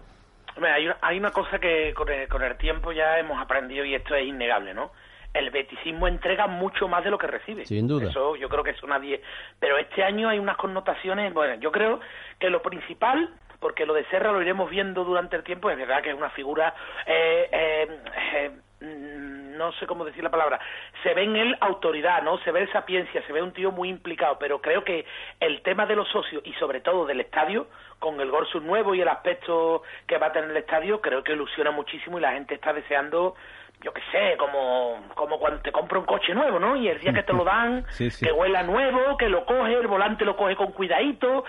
Hay, 0.61 0.87
una, 0.87 0.97
hay 1.01 1.19
una 1.19 1.31
cosa 1.31 1.59
que 1.59 1.95
con 1.95 2.09
el, 2.09 2.29
con 2.29 2.43
el 2.43 2.57
tiempo 2.57 2.93
ya 2.93 3.19
hemos 3.19 3.41
aprendido 3.41 3.85
y 3.85 3.95
esto 3.95 4.15
es 4.15 4.27
innegable, 4.27 4.75
¿no? 4.75 4.93
El 5.33 5.51
beticismo 5.51 6.09
entrega 6.09 6.47
mucho 6.47 6.89
más 6.89 7.05
de 7.05 7.11
lo 7.11 7.19
que 7.19 7.27
recibe. 7.27 7.65
Sin 7.65 7.89
duda. 7.89 8.11
Eso 8.11 8.37
yo 8.37 8.49
creo 8.49 8.63
que 8.63 8.71
eso 8.71 8.87
nadie... 8.87 9.23
Pero 9.59 9.79
este 9.79 10.03
año 10.03 10.29
hay 10.29 10.39
unas 10.39 10.59
connotaciones... 10.59 11.33
Bueno, 11.33 11.55
yo 11.55 11.73
creo 11.73 12.01
que 12.39 12.51
lo 12.51 12.61
principal, 12.61 13.31
porque 13.59 13.87
lo 13.87 13.95
de 13.95 14.05
Serra 14.07 14.31
lo 14.31 14.43
iremos 14.43 14.69
viendo 14.69 15.05
durante 15.05 15.37
el 15.37 15.43
tiempo, 15.43 15.71
es 15.71 15.79
verdad 15.79 16.03
que 16.03 16.11
es 16.11 16.17
una 16.17 16.31
figura... 16.31 16.75
eh, 17.07 17.49
eh, 17.51 17.89
eh, 18.35 18.51
no 18.83 19.73
sé 19.73 19.87
cómo 19.87 20.05
decir 20.05 20.25
la 20.25 20.31
palabra, 20.31 20.59
se 21.03 21.15
ve 21.15 21.23
en 21.23 21.37
él 21.37 21.57
autoridad, 21.61 22.23
¿no? 22.23 22.39
Se 22.39 22.51
ve 22.51 22.67
sapiencia, 22.73 23.25
se 23.27 23.33
ve 23.33 23.43
un 23.43 23.53
tío 23.53 23.71
muy 23.71 23.89
implicado, 23.89 24.39
pero 24.39 24.61
creo 24.61 24.83
que 24.83 25.05
el 25.41 25.63
tema 25.63 25.87
de 25.87 25.97
los 25.97 26.09
socios 26.09 26.43
y 26.45 26.53
sobre 26.55 26.81
todo 26.81 27.07
del 27.07 27.21
estadio, 27.21 27.69
con 27.99 28.21
el 28.21 28.31
Gorsus 28.31 28.63
nuevo 28.63 28.95
y 28.95 29.01
el 29.01 29.09
aspecto 29.09 29.83
que 30.07 30.19
va 30.19 30.29
a 30.29 30.33
tener 30.33 30.51
el 30.51 30.57
estadio, 30.57 31.01
creo 31.01 31.23
que 31.23 31.33
ilusiona 31.33 31.71
muchísimo 31.71 32.19
y 32.19 32.23
la 32.23 32.33
gente 32.33 32.55
está 32.55 32.73
deseando 32.73 33.37
yo 33.83 33.93
qué 33.93 34.01
sé, 34.13 34.37
como, 34.39 34.97
como 35.15 35.39
cuando 35.39 35.61
te 35.61 35.73
compra 35.73 35.99
un 35.99 36.05
coche 36.05 36.35
nuevo, 36.35 36.59
¿no? 36.59 36.77
Y 36.77 36.89
el 36.89 37.01
día 37.01 37.13
que 37.13 37.23
te 37.23 37.33
lo 37.33 37.45
dan, 37.45 37.85
Sí, 37.91 38.11
sí. 38.11 38.25
que 38.25 38.33
huela 38.33 38.63
nuevo, 38.63 39.17
que 39.17 39.29
lo 39.29 39.45
coge, 39.45 39.73
el 39.75 39.87
volante 39.87 40.25
lo 40.25 40.37
coge 40.37 40.55
con 40.57 40.73
cuidadito, 40.73 41.45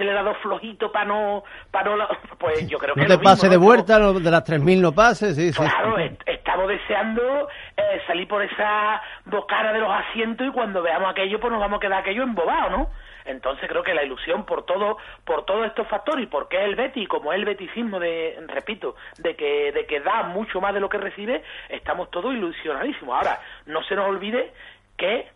le 0.00 0.12
da 0.12 0.22
dos 0.22 0.36
flojitos 0.38 0.90
para 0.90 1.04
no, 1.04 1.44
para 1.70 1.94
no, 1.96 2.08
pues 2.38 2.66
yo 2.68 2.78
creo 2.78 2.94
que 2.94 3.00
No 3.02 3.06
te 3.06 3.12
lo 3.14 3.18
mismo, 3.20 3.30
pase 3.30 3.48
de 3.48 3.56
¿no? 3.56 3.62
vuelta, 3.62 3.98
no- 3.98 4.12
de 4.14 4.30
las 4.30 4.44
3.000 4.44 4.80
no 4.80 4.92
pases, 4.92 5.36
sí, 5.36 5.52
sí. 5.52 5.60
Claro, 5.60 5.98
est- 5.98 6.22
estamos 6.26 6.68
deseando 6.68 7.48
eh, 7.76 8.00
salir 8.06 8.26
por 8.28 8.42
esa 8.42 9.00
bocana 9.26 9.72
de 9.72 9.80
los 9.80 9.90
asientos 9.90 10.46
y 10.46 10.50
cuando 10.50 10.82
veamos 10.82 11.10
aquello, 11.10 11.38
pues 11.40 11.50
nos 11.52 11.60
vamos 11.60 11.78
a 11.78 11.80
quedar 11.80 12.00
aquello 12.00 12.22
embobado, 12.22 12.70
¿no? 12.70 12.90
Entonces 13.24 13.68
creo 13.68 13.82
que 13.82 13.94
la 13.94 14.04
ilusión 14.04 14.44
por 14.44 14.64
todo, 14.64 14.98
por 15.24 15.44
todos 15.44 15.66
estos 15.66 15.86
factores 15.88 16.24
y 16.24 16.26
porque 16.26 16.58
es 16.58 16.64
el 16.64 16.76
Betis, 16.76 17.08
como 17.08 17.32
es 17.32 17.38
el 17.38 17.44
beticismo 17.44 17.98
de, 17.98 18.38
repito, 18.48 18.96
de 19.18 19.34
que, 19.36 19.72
de 19.72 19.86
que 19.86 20.00
da 20.00 20.24
mucho 20.24 20.60
más 20.60 20.74
de 20.74 20.80
lo 20.80 20.88
que 20.88 20.98
recibe, 20.98 21.42
estamos 21.68 22.10
todos 22.10 22.34
ilusionadísimos. 22.34 23.14
Ahora, 23.14 23.40
no 23.66 23.82
se 23.84 23.94
nos 23.94 24.08
olvide 24.08 24.52
que 24.96 25.28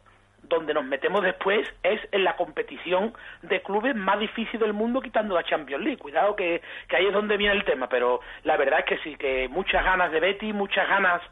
donde 0.48 0.74
nos 0.74 0.84
metemos 0.84 1.22
después 1.22 1.66
es 1.82 2.00
en 2.12 2.24
la 2.24 2.36
competición 2.36 3.14
de 3.42 3.62
clubes 3.62 3.94
más 3.94 4.18
difícil 4.18 4.60
del 4.60 4.72
mundo 4.72 5.00
quitando 5.00 5.34
la 5.34 5.44
Champions 5.44 5.82
League. 5.82 5.98
Cuidado 5.98 6.36
que, 6.36 6.62
que 6.88 6.96
ahí 6.96 7.06
es 7.06 7.12
donde 7.12 7.36
viene 7.36 7.54
el 7.54 7.64
tema, 7.64 7.88
pero 7.88 8.20
la 8.42 8.56
verdad 8.56 8.80
es 8.80 8.84
que 8.84 8.98
sí, 8.98 9.16
que 9.16 9.48
muchas 9.48 9.84
ganas 9.84 10.12
de 10.12 10.20
Betty, 10.20 10.52
muchas 10.52 10.88
ganas 10.88 11.22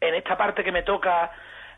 en 0.00 0.14
esta 0.14 0.36
parte 0.36 0.64
que 0.64 0.72
me 0.72 0.82
toca 0.82 1.30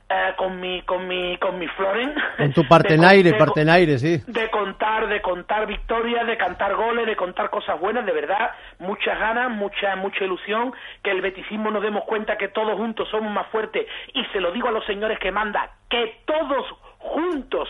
eh, 0.08 0.34
con 0.36 0.60
mi 0.60 0.82
con 0.82 1.06
mi 1.06 1.36
con 1.38 1.58
mi 1.58 1.66
Floren. 1.68 2.14
Con 2.36 2.52
tu 2.52 2.66
partenaire, 2.66 3.34
partenaire, 3.34 3.98
sí. 3.98 4.22
de 4.26 4.50
contar, 4.50 5.08
de 5.08 5.20
contar 5.20 5.66
victorias, 5.66 6.26
de 6.26 6.36
cantar 6.36 6.74
goles, 6.74 7.06
de 7.06 7.16
contar 7.16 7.50
cosas 7.50 7.78
buenas, 7.80 8.04
de 8.04 8.12
verdad, 8.12 8.50
muchas 8.78 9.18
ganas, 9.18 9.50
mucha, 9.50 9.96
mucha 9.96 10.24
ilusión, 10.24 10.72
que 11.02 11.10
el 11.10 11.20
beticismo 11.20 11.70
nos 11.70 11.82
demos 11.82 12.04
cuenta 12.04 12.36
que 12.36 12.48
todos 12.48 12.76
juntos 12.76 13.08
somos 13.10 13.32
más 13.32 13.46
fuertes, 13.48 13.86
y 14.12 14.24
se 14.26 14.40
lo 14.40 14.52
digo 14.52 14.68
a 14.68 14.72
los 14.72 14.84
señores 14.86 15.18
que 15.18 15.32
manda, 15.32 15.70
que 15.88 16.20
todos 16.26 16.66
juntos, 16.98 17.68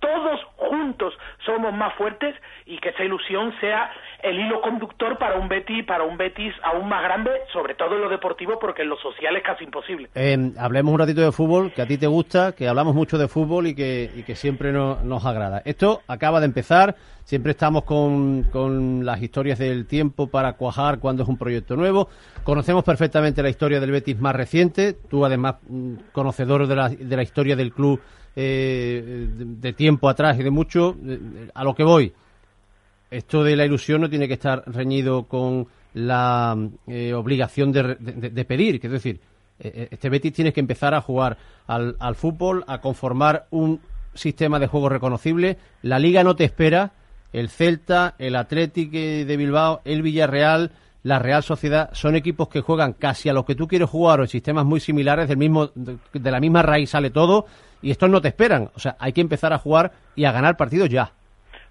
todos 0.00 0.40
juntos 0.56 1.14
somos 1.44 1.72
más 1.74 1.94
fuertes, 1.94 2.34
y 2.66 2.78
que 2.78 2.90
esa 2.90 3.02
ilusión 3.04 3.52
sea 3.60 3.90
el 4.22 4.38
hilo 4.38 4.60
conductor 4.60 5.16
para 5.18 5.36
un 5.38 5.48
Betis, 5.48 5.84
para 5.86 6.04
un 6.04 6.16
Betis 6.16 6.52
aún 6.62 6.88
más 6.88 7.02
grande, 7.02 7.30
sobre 7.52 7.74
todo 7.74 7.94
en 7.94 8.02
lo 8.02 8.08
deportivo, 8.08 8.58
porque 8.58 8.82
en 8.82 8.90
lo 8.90 8.96
social 8.98 9.34
es 9.36 9.42
casi 9.42 9.64
imposible. 9.64 10.08
Eh, 10.14 10.52
hablemos 10.58 10.92
un 10.92 10.98
ratito 10.98 11.20
de 11.22 11.32
fútbol, 11.32 11.72
que 11.72 11.82
a 11.82 11.86
ti 11.86 11.96
te 11.98 12.06
gusta, 12.06 12.52
que 12.52 12.68
hablamos 12.68 12.94
mucho 12.94 13.16
de 13.18 13.28
fútbol 13.28 13.66
y 13.68 13.74
que, 13.74 14.10
y 14.14 14.22
que 14.24 14.34
siempre 14.36 14.72
no- 14.72 14.98
nos 15.02 15.24
agrada. 15.24 15.62
Esto 15.64 16.02
acaba 16.08 16.40
de 16.40 16.46
empezar, 16.46 16.94
siempre 17.24 17.52
estamos 17.52 17.84
con, 17.84 18.42
con 18.44 19.06
las 19.06 19.22
historias 19.22 19.58
del 19.58 19.86
tiempo 19.86 20.26
para 20.28 20.54
cuajar 20.54 20.98
cuando 20.98 21.22
es 21.22 21.28
un 21.28 21.38
proyecto 21.38 21.76
nuevo. 21.76 22.08
Conocemos 22.44 22.84
perfectamente 22.84 23.42
la 23.42 23.48
historia 23.50 23.80
del 23.80 23.90
Betis 23.92 24.18
más 24.20 24.34
reciente, 24.36 24.94
tú 25.08 25.24
además 25.24 25.56
mm, 25.68 25.94
conocedor 26.12 26.66
de 26.66 26.76
la, 26.76 26.88
de 26.88 27.16
la 27.16 27.22
historia 27.22 27.56
del 27.56 27.72
club 27.72 28.00
eh, 28.40 29.26
de, 29.28 29.72
tiempo 29.72 30.08
atrás 30.08 30.38
y 30.38 30.44
de 30.44 30.50
mucho, 30.50 30.96
eh, 31.04 31.18
a 31.52 31.64
lo 31.64 31.74
que 31.74 31.82
voy. 31.82 32.12
Esto 33.10 33.42
de 33.42 33.56
la 33.56 33.64
ilusión 33.64 34.00
no 34.02 34.08
tiene 34.08 34.28
que 34.28 34.34
estar 34.34 34.62
reñido 34.66 35.24
con 35.24 35.66
la 35.94 36.56
eh, 36.86 37.14
obligación 37.14 37.72
de, 37.72 37.96
de- 37.98 38.30
de 38.30 38.44
pedir, 38.44 38.78
que 38.80 38.86
es 38.86 38.92
decir, 38.92 39.20
eh, 39.58 39.72
eh, 39.74 39.88
este 39.90 40.08
Betis 40.08 40.32
tiene 40.34 40.52
que 40.52 40.60
empezar 40.60 40.94
a 40.94 41.00
jugar 41.00 41.36
al, 41.66 41.96
al 41.98 42.14
fútbol, 42.14 42.62
a 42.68 42.80
conformar 42.80 43.46
un 43.50 43.80
sistema 44.14 44.58
de 44.60 44.68
juego 44.68 44.88
reconocible. 44.88 45.56
La 45.82 45.98
Liga 45.98 46.22
no 46.22 46.36
te 46.36 46.44
espera. 46.44 46.92
El 47.32 47.48
Celta, 47.50 48.14
el 48.18 48.36
Atlético 48.36 48.92
de 48.96 49.36
Bilbao, 49.36 49.80
el 49.84 50.00
Villarreal, 50.02 50.70
la 51.02 51.18
Real 51.18 51.42
Sociedad 51.42 51.90
son 51.92 52.14
equipos 52.16 52.48
que 52.48 52.60
juegan 52.62 52.92
casi 52.94 53.28
a 53.28 53.32
lo 53.34 53.44
que 53.44 53.54
tú 53.54 53.66
quieres 53.68 53.88
jugar 53.90 54.20
o 54.20 54.22
en 54.22 54.28
sistemas 54.28 54.64
muy 54.64 54.80
similares, 54.80 55.28
del 55.28 55.36
mismo, 55.36 55.70
de 55.74 56.30
la 56.30 56.40
misma 56.40 56.62
raíz 56.62 56.90
sale 56.90 57.10
todo 57.10 57.44
y 57.82 57.90
estos 57.90 58.10
no 58.10 58.20
te 58.20 58.28
esperan. 58.28 58.70
O 58.74 58.78
sea, 58.78 58.96
hay 58.98 59.12
que 59.12 59.20
empezar 59.20 59.52
a 59.52 59.58
jugar 59.58 59.92
y 60.14 60.24
a 60.24 60.32
ganar 60.32 60.56
partidos 60.56 60.88
ya. 60.88 61.12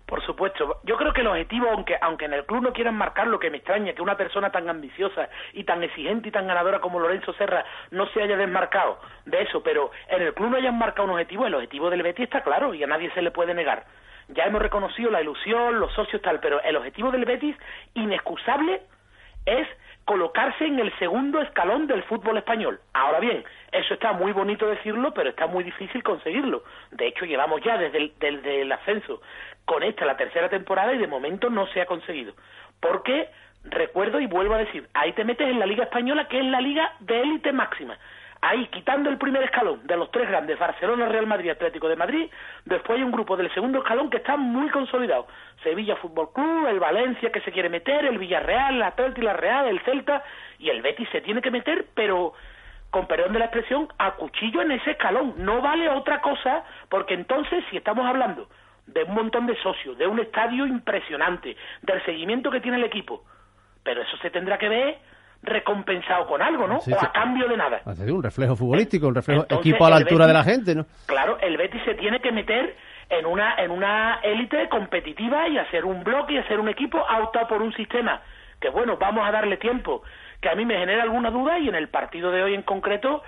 Por 0.08 0.26
supuesto, 0.26 0.80
yo 0.86 0.96
creo 0.96 1.12
que 1.12 1.20
el 1.20 1.28
objetivo, 1.28 1.68
aunque, 1.70 1.98
aunque 2.00 2.26
en 2.26 2.34
el 2.34 2.46
club 2.46 2.64
no 2.64 2.72
quieran 2.72 2.96
marcar 2.96 3.28
lo 3.28 3.40
que 3.40 3.50
me 3.50 3.58
extraña, 3.58 3.92
que 3.92 4.02
una 4.02 4.16
persona 4.16 4.50
tan 4.50 4.70
ambiciosa 4.70 5.28
y 5.52 5.66
tan 5.66 5.84
exigente 5.84 6.30
y 6.30 6.32
tan 6.32 6.48
ganadora 6.48 6.80
como 6.80 7.02
Lorenzo 7.02 7.34
Serra 7.34 7.66
no 7.92 8.08
se 8.08 8.24
haya 8.24 8.38
desmarcado 8.38 9.00
de 9.26 9.42
eso, 9.42 9.62
pero 9.62 9.92
en 10.08 10.22
el 10.22 10.34
club 10.34 10.52
no 10.52 10.58
hayan 10.58 10.78
marcado 10.78 11.10
un 11.10 11.12
objetivo, 11.16 11.46
el 11.46 11.56
objetivo 11.56 11.90
del 11.90 12.04
Betis 12.04 12.24
está 12.24 12.42
claro 12.42 12.74
y 12.74 12.82
a 12.82 12.88
nadie 12.88 13.12
se 13.12 13.22
le 13.22 13.32
puede 13.32 13.54
negar. 13.54 13.84
Ya 14.30 14.46
hemos 14.46 14.62
reconocido 14.62 15.12
la 15.12 15.22
ilusión, 15.22 15.78
los 15.78 15.92
socios 15.94 16.22
tal, 16.22 16.40
pero 16.40 16.62
el 16.62 16.78
objetivo 16.78 17.12
del 17.12 17.26
Betis, 17.26 17.58
inexcusable, 17.94 18.84
es 19.48 19.68
colocarse 20.04 20.66
en 20.66 20.80
el 20.80 20.98
segundo 21.00 21.42
escalón 21.42 21.88
del 21.88 22.04
fútbol 22.04 22.38
español. 22.38 22.80
Ahora 22.94 23.20
bien, 23.20 23.44
eso 23.72 23.94
está 23.94 24.14
muy 24.14 24.34
bonito 24.34 24.68
decirlo, 24.68 25.14
pero 25.14 25.30
está 25.30 25.48
muy 25.48 25.64
difícil 25.64 26.04
conseguirlo. 26.04 26.64
De 26.92 27.08
hecho, 27.08 27.26
llevamos 27.26 27.62
ya 27.64 27.78
desde 27.78 28.12
el, 28.62 28.72
ascenso 28.72 29.22
con 29.66 29.84
esta 29.84 30.06
la 30.06 30.18
tercera 30.18 30.50
temporada 30.50 30.94
y 30.94 30.98
de 30.98 31.08
momento 31.08 31.50
no 31.50 31.66
se 31.68 31.82
ha 31.82 31.86
conseguido. 31.86 32.34
Porque, 32.80 33.30
recuerdo 33.64 34.20
y 34.20 34.28
vuelvo 34.28 34.54
a 34.54 34.60
decir, 34.60 34.88
ahí 34.94 35.14
te 35.14 35.24
metes 35.24 35.48
en 35.48 35.60
la 35.60 35.66
Liga 35.66 35.86
Española, 35.86 36.28
que 36.28 36.40
es 36.40 36.46
la 36.46 36.62
liga 36.62 36.94
de 37.00 37.22
élite 37.22 37.52
máxima. 37.52 37.98
Ahí, 38.42 38.68
quitando 38.68 39.10
el 39.10 39.18
primer 39.18 39.44
escalón 39.44 39.86
de 39.88 39.98
los 39.98 40.12
tres 40.12 40.30
grandes, 40.30 40.60
Barcelona, 40.60 41.08
Real 41.08 41.26
Madrid, 41.26 41.50
Atlético 41.50 41.90
de 41.90 41.96
Madrid, 41.96 42.30
después 42.66 42.98
hay 42.98 43.04
un 43.04 43.12
grupo 43.12 43.36
del 43.36 43.52
segundo 43.54 43.80
escalón 43.80 44.10
que 44.10 44.18
está 44.18 44.38
muy 44.38 44.70
consolidado. 44.70 45.28
Sevilla 45.64 45.96
Fútbol 45.96 46.32
Club, 46.34 46.68
el 46.68 46.80
Valencia 46.80 47.32
que 47.32 47.42
se 47.42 47.52
quiere 47.52 47.70
meter, 47.70 48.06
el 48.06 48.20
Villarreal, 48.20 48.76
el 48.76 48.84
Atlético, 48.84 49.22
la 49.24 49.34
Real, 49.34 49.68
el 49.68 49.80
Celta, 49.82 50.24
y 50.60 50.70
el 50.70 50.82
Betis 50.82 51.10
se 51.12 51.22
tiene 51.22 51.42
que 51.42 51.52
meter, 51.52 51.88
pero 51.96 52.34
con 52.92 53.08
perdón 53.08 53.34
de 53.34 53.40
la 53.40 53.46
expresión, 53.46 53.88
a 53.98 54.12
cuchillo 54.12 54.62
en 54.62 54.72
ese 54.72 54.92
escalón. 54.92 55.34
No 55.38 55.62
vale 55.62 55.90
otra 55.90 56.22
cosa, 56.22 56.64
porque 56.90 57.16
entonces, 57.16 57.64
si 57.70 57.78
estamos 57.78 58.06
hablando 58.06 58.48
de 58.86 59.04
un 59.04 59.14
montón 59.14 59.46
de 59.48 59.56
socios, 59.58 59.98
de 59.98 60.08
un 60.08 60.20
estadio 60.20 60.66
impresionante, 60.66 61.58
del 61.82 62.04
seguimiento 62.06 62.50
que 62.50 62.62
tiene 62.62 62.78
el 62.78 62.86
equipo, 62.86 63.24
pero 63.84 64.02
eso 64.02 64.16
se 64.18 64.30
tendrá 64.30 64.58
que 64.58 64.70
ver 64.70 65.00
recompensado 65.48 66.28
con 66.28 66.42
algo, 66.42 66.68
¿no? 66.68 66.80
Sí, 66.82 66.92
o 66.92 67.00
a 67.00 67.12
cambio 67.12 67.48
de 67.48 67.58
nada. 67.58 67.82
Hace 67.86 68.12
un 68.12 68.24
reflejo 68.24 68.56
futbolístico, 68.56 69.08
un 69.08 69.16
reflejo 69.16 69.42
Entonces, 69.44 69.66
equipo 69.66 69.86
a 69.86 69.90
la 69.90 69.96
altura 69.98 70.28
de 70.28 70.34
la 70.34 70.44
gente, 70.44 70.76
¿no? 70.76 70.86
Claro, 71.06 71.38
el 71.40 71.58
Betis 71.58 71.82
se 71.86 71.96
tiene 71.96 72.20
que 72.20 72.32
meter 72.32 72.76
en 73.10 73.26
una 73.26 73.56
en 73.56 73.72
una 73.72 74.20
élite 74.22 74.68
competitiva 74.70 75.48
y 75.48 75.58
hacer 75.58 75.86
un 75.86 76.04
bloque 76.04 76.34
y 76.34 76.38
hacer 76.38 76.60
un 76.60 76.70
equipo 76.70 77.00
ha 77.08 77.20
optado 77.24 77.48
por 77.48 77.62
un 77.62 77.74
sistema 77.74 78.22
que 78.60 78.70
bueno, 78.70 78.98
vamos 78.98 79.28
a 79.28 79.32
darle 79.32 79.58
tiempo, 79.58 80.04
que 80.42 80.50
a 80.50 80.56
mí 80.56 80.66
me 80.66 80.78
genera 80.78 81.04
alguna 81.04 81.30
duda 81.30 81.60
y 81.60 81.70
en 81.70 81.76
el 81.76 81.90
partido 81.90 82.32
de 82.32 82.44
hoy 82.44 82.54
en 82.54 82.64
concreto 82.64 83.24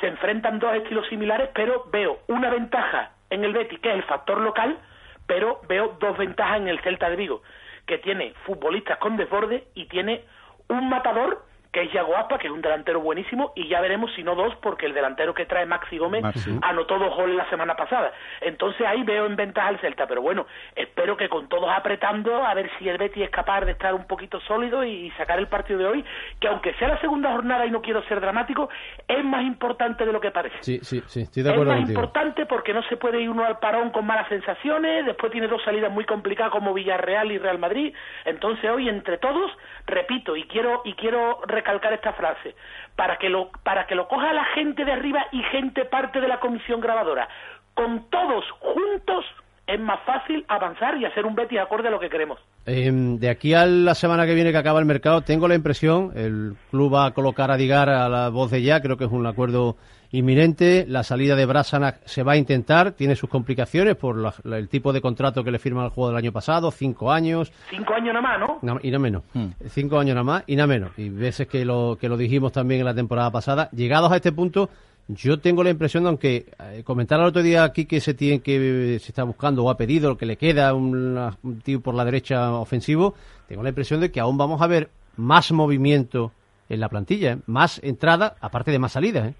se 0.00 0.06
enfrentan 0.06 0.58
dos 0.58 0.74
estilos 0.76 1.06
similares, 1.08 1.50
pero 1.54 1.84
veo 1.90 2.20
una 2.28 2.50
ventaja 2.50 3.10
en 3.30 3.44
el 3.44 3.52
Betis 3.52 3.80
que 3.80 3.90
es 3.90 3.96
el 3.96 4.04
factor 4.04 4.40
local, 4.40 4.78
pero 5.26 5.60
veo 5.68 5.96
dos 6.00 6.16
ventajas 6.16 6.58
en 6.58 6.68
el 6.68 6.80
Celta 6.80 7.10
de 7.10 7.16
Vigo, 7.16 7.42
que 7.86 7.98
tiene 7.98 8.34
futbolistas 8.46 8.98
con 8.98 9.16
desborde 9.16 9.64
y 9.74 9.86
tiene 9.86 10.24
un 10.68 10.88
matador 10.88 11.44
que 11.72 11.82
es 11.82 11.92
Yago 11.92 12.16
Aspa, 12.16 12.38
que 12.38 12.46
es 12.46 12.52
un 12.52 12.62
delantero 12.62 13.00
buenísimo, 13.00 13.52
y 13.54 13.68
ya 13.68 13.80
veremos 13.80 14.10
si 14.14 14.22
no 14.22 14.34
dos, 14.34 14.54
porque 14.62 14.86
el 14.86 14.94
delantero 14.94 15.34
que 15.34 15.44
trae 15.46 15.66
Maxi 15.66 15.98
Gómez 15.98 16.22
Maxi. 16.22 16.58
anotó 16.62 16.98
dos 16.98 17.14
goles 17.14 17.36
la 17.36 17.48
semana 17.50 17.76
pasada. 17.76 18.12
Entonces 18.40 18.86
ahí 18.86 19.02
veo 19.02 19.26
en 19.26 19.36
ventaja 19.36 19.68
al 19.68 19.78
Celta, 19.80 20.06
pero 20.06 20.22
bueno, 20.22 20.46
espero 20.74 21.16
que 21.16 21.28
con 21.28 21.48
todos 21.48 21.68
apretando, 21.70 22.44
a 22.46 22.54
ver 22.54 22.70
si 22.78 22.88
el 22.88 22.96
Betis 22.98 23.24
es 23.24 23.30
capaz 23.30 23.62
de 23.66 23.72
estar 23.72 23.92
un 23.94 24.06
poquito 24.06 24.40
sólido 24.40 24.82
y 24.84 25.10
sacar 25.12 25.38
el 25.38 25.46
partido 25.48 25.78
de 25.78 25.86
hoy, 25.86 26.04
que 26.40 26.48
aunque 26.48 26.72
sea 26.74 26.88
la 26.88 27.00
segunda 27.00 27.32
jornada 27.32 27.66
y 27.66 27.70
no 27.70 27.82
quiero 27.82 28.02
ser 28.04 28.20
dramático, 28.20 28.68
es 29.06 29.24
más 29.24 29.42
importante 29.42 30.06
de 30.06 30.12
lo 30.12 30.20
que 30.20 30.30
parece. 30.30 30.56
Sí, 30.62 30.78
sí, 30.82 31.02
sí, 31.06 31.20
estoy 31.22 31.42
de 31.42 31.50
Es 31.50 31.52
acuerdo 31.54 31.72
más 31.72 31.80
contigo. 31.80 32.00
importante 32.00 32.46
porque 32.46 32.72
no 32.72 32.82
se 32.84 32.96
puede 32.96 33.20
ir 33.20 33.28
uno 33.28 33.44
al 33.44 33.58
parón 33.58 33.90
con 33.90 34.06
malas 34.06 34.28
sensaciones, 34.28 35.04
después 35.04 35.30
tiene 35.32 35.48
dos 35.48 35.62
salidas 35.64 35.92
muy 35.92 36.04
complicadas 36.04 36.50
como 36.52 36.72
Villarreal 36.72 37.30
y 37.30 37.38
Real 37.38 37.58
Madrid, 37.58 37.94
entonces 38.24 38.70
hoy 38.70 38.88
entre 38.88 39.18
todos, 39.18 39.50
repito 39.86 40.34
y 40.36 40.44
quiero 40.44 40.82
y 40.84 40.94
quiero 40.94 41.40
recalcar 41.58 41.92
esta 41.92 42.12
frase, 42.12 42.54
para 42.96 43.16
que 43.16 43.28
lo 43.28 43.50
para 43.62 43.86
que 43.86 43.94
lo 43.94 44.08
coja 44.08 44.32
la 44.32 44.44
gente 44.54 44.84
de 44.84 44.92
arriba 44.92 45.26
y 45.32 45.42
gente 45.44 45.84
parte 45.84 46.20
de 46.20 46.28
la 46.28 46.40
comisión 46.40 46.80
grabadora, 46.80 47.28
con 47.74 48.08
todos 48.10 48.44
juntos 48.60 49.24
es 49.68 49.78
más 49.78 50.00
fácil 50.06 50.44
avanzar 50.48 50.96
y 50.96 51.04
hacer 51.04 51.26
un 51.26 51.34
Betis 51.34 51.60
acorde 51.60 51.88
a 51.88 51.90
lo 51.90 52.00
que 52.00 52.08
queremos. 52.08 52.40
Eh, 52.64 52.90
de 52.90 53.28
aquí 53.28 53.52
a 53.52 53.66
la 53.66 53.94
semana 53.94 54.24
que 54.24 54.34
viene 54.34 54.50
que 54.50 54.56
acaba 54.56 54.80
el 54.80 54.86
mercado, 54.86 55.20
tengo 55.20 55.46
la 55.46 55.54
impresión, 55.54 56.12
el 56.16 56.54
club 56.70 56.94
va 56.94 57.06
a 57.06 57.10
colocar 57.12 57.50
a 57.50 57.56
Digar 57.56 57.90
a 57.90 58.08
la 58.08 58.30
voz 58.30 58.50
de 58.50 58.62
ya, 58.62 58.80
creo 58.80 58.96
que 58.96 59.04
es 59.04 59.10
un 59.10 59.26
acuerdo 59.26 59.76
inminente, 60.10 60.86
la 60.88 61.02
salida 61.04 61.36
de 61.36 61.44
Brasanac 61.46 62.00
se 62.06 62.22
va 62.22 62.32
a 62.32 62.36
intentar, 62.36 62.92
tiene 62.92 63.14
sus 63.16 63.28
complicaciones 63.28 63.94
por 63.96 64.16
la- 64.16 64.34
la- 64.44 64.58
el 64.58 64.68
tipo 64.68 64.92
de 64.92 65.00
contrato 65.00 65.44
que 65.44 65.50
le 65.50 65.58
firma 65.58 65.84
al 65.84 65.90
juego 65.90 66.08
del 66.10 66.16
año 66.18 66.32
pasado, 66.32 66.70
cinco 66.70 67.12
años, 67.12 67.52
Cinco 67.70 67.94
años 67.94 68.14
nada 68.14 68.20
más, 68.20 68.40
¿no? 68.40 68.58
na- 68.62 68.80
y 68.82 68.88
nada 68.90 68.98
menos, 69.00 69.22
cinco 69.70 69.98
años 69.98 70.14
nada 70.14 70.24
más 70.24 70.44
y 70.46 70.56
nada 70.56 70.66
menos, 70.66 70.90
y 70.98 71.08
veces 71.10 71.46
que 71.46 71.64
lo, 71.64 71.98
que 72.00 72.08
lo 72.08 72.16
dijimos 72.16 72.52
también 72.52 72.80
en 72.80 72.86
la 72.86 72.94
temporada 72.94 73.30
pasada, 73.30 73.68
llegados 73.72 74.10
a 74.10 74.16
este 74.16 74.32
punto, 74.32 74.70
yo 75.08 75.38
tengo 75.40 75.62
la 75.64 75.70
impresión 75.70 76.02
de, 76.04 76.08
aunque 76.08 76.46
eh, 76.58 76.82
comentara 76.84 77.22
el 77.22 77.28
otro 77.30 77.42
día 77.42 77.64
aquí 77.64 77.86
que 77.86 78.00
se 78.00 78.12
tiene 78.14 78.40
que 78.40 78.98
se 79.00 79.08
está 79.10 79.22
buscando 79.24 79.64
o 79.64 79.70
ha 79.70 79.76
pedido 79.76 80.16
que 80.18 80.26
le 80.26 80.36
queda 80.36 80.74
una- 80.74 81.36
un 81.42 81.60
tío 81.60 81.80
por 81.80 81.94
la 81.94 82.04
derecha 82.04 82.52
ofensivo, 82.52 83.14
tengo 83.46 83.62
la 83.62 83.70
impresión 83.70 84.00
de 84.00 84.10
que 84.10 84.20
aún 84.20 84.36
vamos 84.36 84.60
a 84.60 84.66
ver 84.66 84.90
más 85.16 85.50
movimiento 85.52 86.32
en 86.68 86.80
la 86.80 86.88
plantilla, 86.90 87.32
¿eh? 87.32 87.38
más 87.46 87.80
entrada, 87.82 88.36
aparte 88.40 88.70
de 88.70 88.78
más 88.78 88.92
salidas. 88.92 89.28
¿eh? 89.28 89.34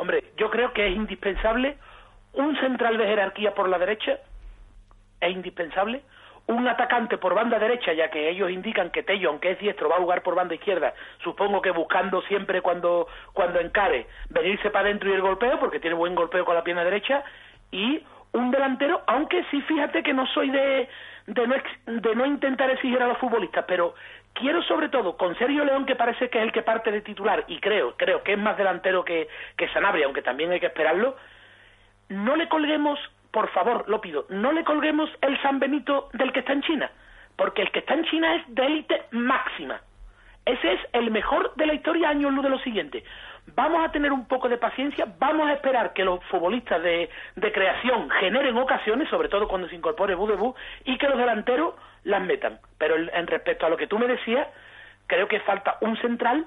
Hombre, 0.00 0.24
yo 0.38 0.48
creo 0.48 0.72
que 0.72 0.86
es 0.86 0.96
indispensable 0.96 1.76
un 2.32 2.56
central 2.58 2.96
de 2.96 3.04
jerarquía 3.06 3.54
por 3.54 3.68
la 3.68 3.78
derecha, 3.78 4.18
es 5.20 5.30
indispensable, 5.30 6.00
un 6.46 6.66
atacante 6.66 7.18
por 7.18 7.34
banda 7.34 7.58
derecha, 7.58 7.92
ya 7.92 8.08
que 8.08 8.30
ellos 8.30 8.50
indican 8.50 8.88
que 8.88 9.02
Tello, 9.02 9.28
aunque 9.28 9.50
es 9.50 9.58
diestro, 9.58 9.90
va 9.90 9.96
a 9.96 10.00
jugar 10.00 10.22
por 10.22 10.34
banda 10.34 10.54
izquierda, 10.54 10.94
supongo 11.22 11.60
que 11.60 11.70
buscando 11.70 12.22
siempre 12.22 12.62
cuando, 12.62 13.08
cuando 13.34 13.60
encare, 13.60 14.06
venirse 14.30 14.70
para 14.70 14.86
adentro 14.86 15.10
y 15.10 15.12
el 15.12 15.20
golpeo, 15.20 15.60
porque 15.60 15.80
tiene 15.80 15.96
buen 15.96 16.14
golpeo 16.14 16.46
con 16.46 16.54
la 16.54 16.64
pierna 16.64 16.82
derecha, 16.82 17.22
y 17.70 18.02
un 18.32 18.50
delantero, 18.50 19.02
aunque 19.06 19.44
sí 19.50 19.60
fíjate 19.60 20.02
que 20.02 20.14
no 20.14 20.26
soy 20.28 20.48
de, 20.48 20.88
de, 21.26 21.46
no, 21.46 21.54
ex- 21.56 21.84
de 21.84 22.14
no 22.14 22.24
intentar 22.24 22.70
exigir 22.70 23.02
a 23.02 23.08
los 23.08 23.18
futbolistas, 23.18 23.66
pero 23.68 23.94
quiero 24.34 24.62
sobre 24.62 24.88
todo 24.88 25.16
con 25.16 25.36
Sergio 25.36 25.64
León, 25.64 25.86
que 25.86 25.96
parece 25.96 26.28
que 26.28 26.38
es 26.38 26.44
el 26.44 26.52
que 26.52 26.62
parte 26.62 26.90
de 26.90 27.02
titular, 27.02 27.44
y 27.48 27.58
creo, 27.60 27.94
creo 27.96 28.22
que 28.22 28.32
es 28.32 28.38
más 28.38 28.56
delantero 28.56 29.04
que, 29.04 29.28
que 29.56 29.68
Sanabria, 29.68 30.06
aunque 30.06 30.22
también 30.22 30.52
hay 30.52 30.60
que 30.60 30.66
esperarlo, 30.66 31.16
no 32.08 32.36
le 32.36 32.48
colguemos, 32.48 32.98
por 33.30 33.48
favor, 33.50 33.88
lo 33.88 34.00
pido, 34.00 34.26
no 34.28 34.52
le 34.52 34.64
colguemos 34.64 35.10
el 35.22 35.40
San 35.42 35.58
Benito 35.58 36.08
del 36.12 36.32
que 36.32 36.40
está 36.40 36.52
en 36.52 36.62
China, 36.62 36.90
porque 37.36 37.62
el 37.62 37.70
que 37.70 37.80
está 37.80 37.94
en 37.94 38.04
China 38.04 38.36
es 38.36 38.54
de 38.54 38.66
élite 38.66 39.02
máxima. 39.12 39.80
Ese 40.44 40.72
es 40.72 40.80
el 40.94 41.10
mejor 41.10 41.54
de 41.54 41.66
la 41.66 41.74
historia 41.74 42.08
año 42.08 42.30
luz 42.30 42.42
de 42.42 42.50
lo 42.50 42.58
siguiente. 42.60 43.04
Vamos 43.54 43.84
a 43.84 43.92
tener 43.92 44.12
un 44.12 44.26
poco 44.26 44.48
de 44.48 44.58
paciencia, 44.58 45.06
vamos 45.18 45.48
a 45.48 45.54
esperar 45.54 45.92
que 45.92 46.04
los 46.04 46.22
futbolistas 46.26 46.82
de, 46.82 47.08
creación 47.36 48.10
generen 48.10 48.56
ocasiones, 48.56 49.08
sobre 49.08 49.28
todo 49.28 49.48
cuando 49.48 49.68
se 49.68 49.76
incorpore 49.76 50.14
Budebú, 50.14 50.54
y 50.84 50.98
que 50.98 51.08
los 51.08 51.18
delanteros 51.18 51.74
las 52.04 52.22
metan. 52.22 52.58
Pero 52.78 52.96
en 52.96 53.26
respecto 53.26 53.66
a 53.66 53.70
lo 53.70 53.76
que 53.76 53.86
tú 53.86 53.98
me 53.98 54.06
decías, 54.06 54.46
creo 55.06 55.28
que 55.28 55.40
falta 55.40 55.78
un 55.80 55.96
central 55.98 56.46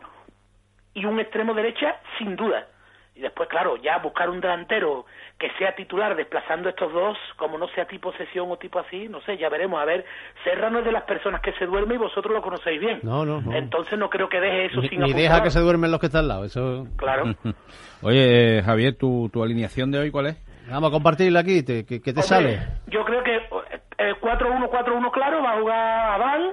y 0.94 1.06
un 1.06 1.20
extremo 1.20 1.54
derecha, 1.54 1.98
sin 2.18 2.36
duda. 2.36 2.68
Y 3.16 3.22
después, 3.22 3.48
claro, 3.48 3.76
ya 3.78 4.00
buscar 4.00 4.28
un 4.30 4.42
delantero 4.42 5.06
que 5.38 5.52
sea 5.60 5.76
titular 5.76 6.16
desplazando 6.16 6.70
estos 6.70 6.92
dos, 6.92 7.16
como 7.38 7.60
no 7.60 7.68
sea 7.70 7.86
tipo 7.86 8.12
sesión 8.14 8.50
o 8.50 8.58
tipo 8.58 8.80
así, 8.80 9.08
no 9.08 9.22
sé, 9.22 9.38
ya 9.38 9.50
veremos. 9.50 9.80
A 9.80 9.86
ver, 9.86 10.04
Serrano 10.44 10.80
es 10.80 10.86
de 10.86 10.92
las 10.92 11.04
personas 11.04 11.40
que 11.42 11.54
se 11.54 11.68
duerme 11.68 11.94
y 11.94 11.98
vosotros 12.00 12.34
lo 12.34 12.42
conocéis 12.42 12.80
bien. 12.80 13.00
No, 13.04 13.24
no, 13.24 13.40
no. 13.40 13.54
Entonces 13.54 14.00
no 14.00 14.10
creo 14.10 14.28
que 14.30 14.40
deje 14.40 14.66
eso 14.66 14.82
Ni, 14.82 14.90
sin 14.90 15.00
ni 15.00 15.04
apuntar. 15.12 15.22
deja 15.22 15.44
que 15.44 15.52
se 15.52 15.60
duermen 15.60 15.92
los 15.92 16.00
que 16.00 16.08
están 16.08 16.22
al 16.22 16.28
lado. 16.28 16.46
Eso... 16.46 16.88
Claro. 16.98 17.26
Oye, 18.02 18.58
eh, 18.58 18.64
Javier, 18.64 18.96
¿tu, 18.98 19.30
¿tu 19.32 19.44
alineación 19.44 19.92
de 19.92 20.00
hoy 20.00 20.12
cuál 20.12 20.28
es? 20.28 20.38
Vamos 20.70 20.90
a 20.90 20.94
compartirla 20.94 21.42
aquí, 21.42 21.62
te- 21.62 21.86
que, 21.86 22.02
que 22.02 22.14
te 22.14 22.22
sale. 22.24 22.60
Yo 22.88 23.06
creo 23.06 23.22
que 23.24 23.36
eh, 23.36 24.14
4-1, 24.22 24.70
4-1 24.70 25.12
claro, 25.12 25.44
va 25.44 25.52
a 25.54 25.60
jugar 25.60 26.12
Adán, 26.22 26.52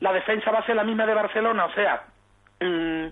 la 0.00 0.12
defensa 0.12 0.50
va 0.50 0.58
a 0.58 0.66
ser 0.66 0.76
la 0.76 0.84
misma 0.84 1.06
de 1.06 1.14
Barcelona, 1.14 1.64
o 1.66 1.72
sea, 1.72 2.02
mm, 2.60 3.06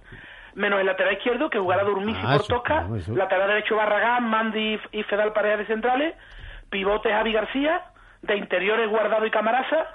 menos 0.55 0.81
el 0.81 0.87
lateral 0.87 1.15
izquierdo, 1.15 1.51
que 1.51 1.59
jugará 1.59 1.85
Durmisi 1.85 2.21
Ah, 2.25 2.37
por 2.37 2.47
Tosca, 2.47 2.87
eso. 2.97 3.15
lateral 3.15 3.49
derecho 3.49 3.77
Barragán, 3.77 4.25
Mandi 4.29 4.79
y 4.93 5.03
Fedal 5.05 5.33
Pareja 5.33 5.59
de 5.59 5.67
centrales, 5.67 6.15
pivotes 6.71 7.13
Javi 7.13 7.33
García, 7.33 7.83
de 8.23 8.37
interiores 8.37 8.89
Guardado 8.89 9.25
y 9.27 9.31
Camarasa, 9.31 9.89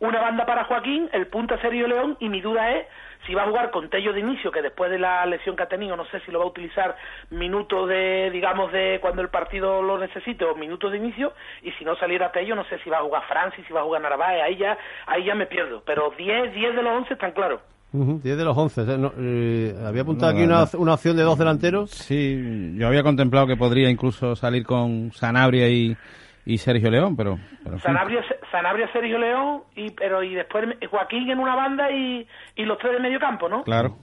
una 0.00 0.20
banda 0.20 0.46
para 0.46 0.64
Joaquín, 0.64 1.08
el 1.12 1.26
punta 1.26 1.60
Sergio 1.60 1.88
León, 1.88 2.16
y 2.20 2.28
mi 2.28 2.40
duda 2.40 2.70
es 2.70 2.86
si 3.26 3.34
va 3.34 3.42
a 3.42 3.46
jugar 3.46 3.72
con 3.72 3.90
Tello 3.90 4.12
de 4.12 4.20
inicio, 4.20 4.52
que 4.52 4.62
después 4.62 4.92
de 4.92 4.98
la 5.00 5.26
lesión 5.26 5.56
que 5.56 5.64
ha 5.64 5.68
tenido, 5.68 5.96
no 5.96 6.04
sé 6.06 6.20
si 6.20 6.30
lo 6.30 6.38
va 6.38 6.44
a 6.44 6.48
utilizar 6.48 6.94
minutos 7.30 7.88
de, 7.88 8.30
digamos, 8.32 8.70
de 8.70 8.98
cuando 9.02 9.22
el 9.22 9.28
partido 9.28 9.82
lo 9.82 9.98
necesite 9.98 10.44
o 10.44 10.54
minutos 10.54 10.92
de 10.92 10.98
inicio, 10.98 11.32
y 11.62 11.72
si 11.72 11.84
no 11.84 11.96
saliera 11.96 12.30
Tello, 12.30 12.54
no 12.54 12.62
sé 12.66 12.78
si 12.78 12.88
va 12.88 12.98
a 12.98 13.02
jugar 13.02 13.24
Francis, 13.26 13.66
si 13.66 13.72
va 13.72 13.80
a 13.80 13.82
jugar 13.82 14.00
Narváez, 14.02 14.40
ahí 14.44 14.56
ya, 14.56 14.78
ahí 15.06 15.24
ya 15.24 15.34
me 15.34 15.46
pierdo, 15.46 15.82
pero 15.84 16.10
10, 16.16 16.54
10 16.54 16.76
de 16.76 16.82
los 16.82 16.92
11 16.92 17.14
están 17.14 17.32
claros. 17.32 17.60
Ujú, 17.92 18.20
10 18.22 18.36
de 18.36 18.44
los 18.44 18.56
11. 18.56 18.80
o 18.82 18.84
sea, 18.84 18.96
no, 18.98 19.12
eh, 19.18 19.74
había 19.86 20.02
apuntado 20.02 20.32
No, 20.32 20.38
aquí 20.38 20.44
una, 20.46 20.64
no. 20.72 20.78
una 20.78 20.94
opción 20.94 21.16
de 21.16 21.22
dos 21.22 21.38
delanteros. 21.38 21.90
Sí, 21.90 22.74
yo 22.76 22.86
había 22.86 23.02
contemplado 23.02 23.46
que 23.46 23.56
podría 23.56 23.88
incluso 23.88 24.36
salir 24.36 24.64
con 24.66 25.10
Sanabria 25.12 25.68
y, 25.70 25.96
y 26.44 26.58
Sergio 26.58 26.90
León, 26.90 27.16
pero... 27.16 27.38
Sanabria, 27.82 28.22
Sanabria, 28.52 28.90
Sergio 28.92 29.18
León, 29.18 29.62
y, 29.74 29.90
pero 29.92 30.22
y 30.22 30.34
después 30.34 30.66
Joaquín 30.90 31.30
en 31.30 31.38
una 31.38 31.54
banda 31.56 31.90
y, 31.90 32.26
y 32.56 32.64
los 32.64 32.76
tres 32.78 32.92
de 32.92 33.00
medio 33.00 33.18
campo, 33.18 33.48
¿no? 33.48 33.62
Claro. 33.62 33.96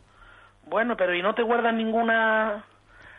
Bueno, 0.67 0.95
pero 0.97 1.13
¿y 1.15 1.21
no 1.21 1.35
te 1.35 1.43
guardan 1.43 1.77
ninguna... 1.77 2.63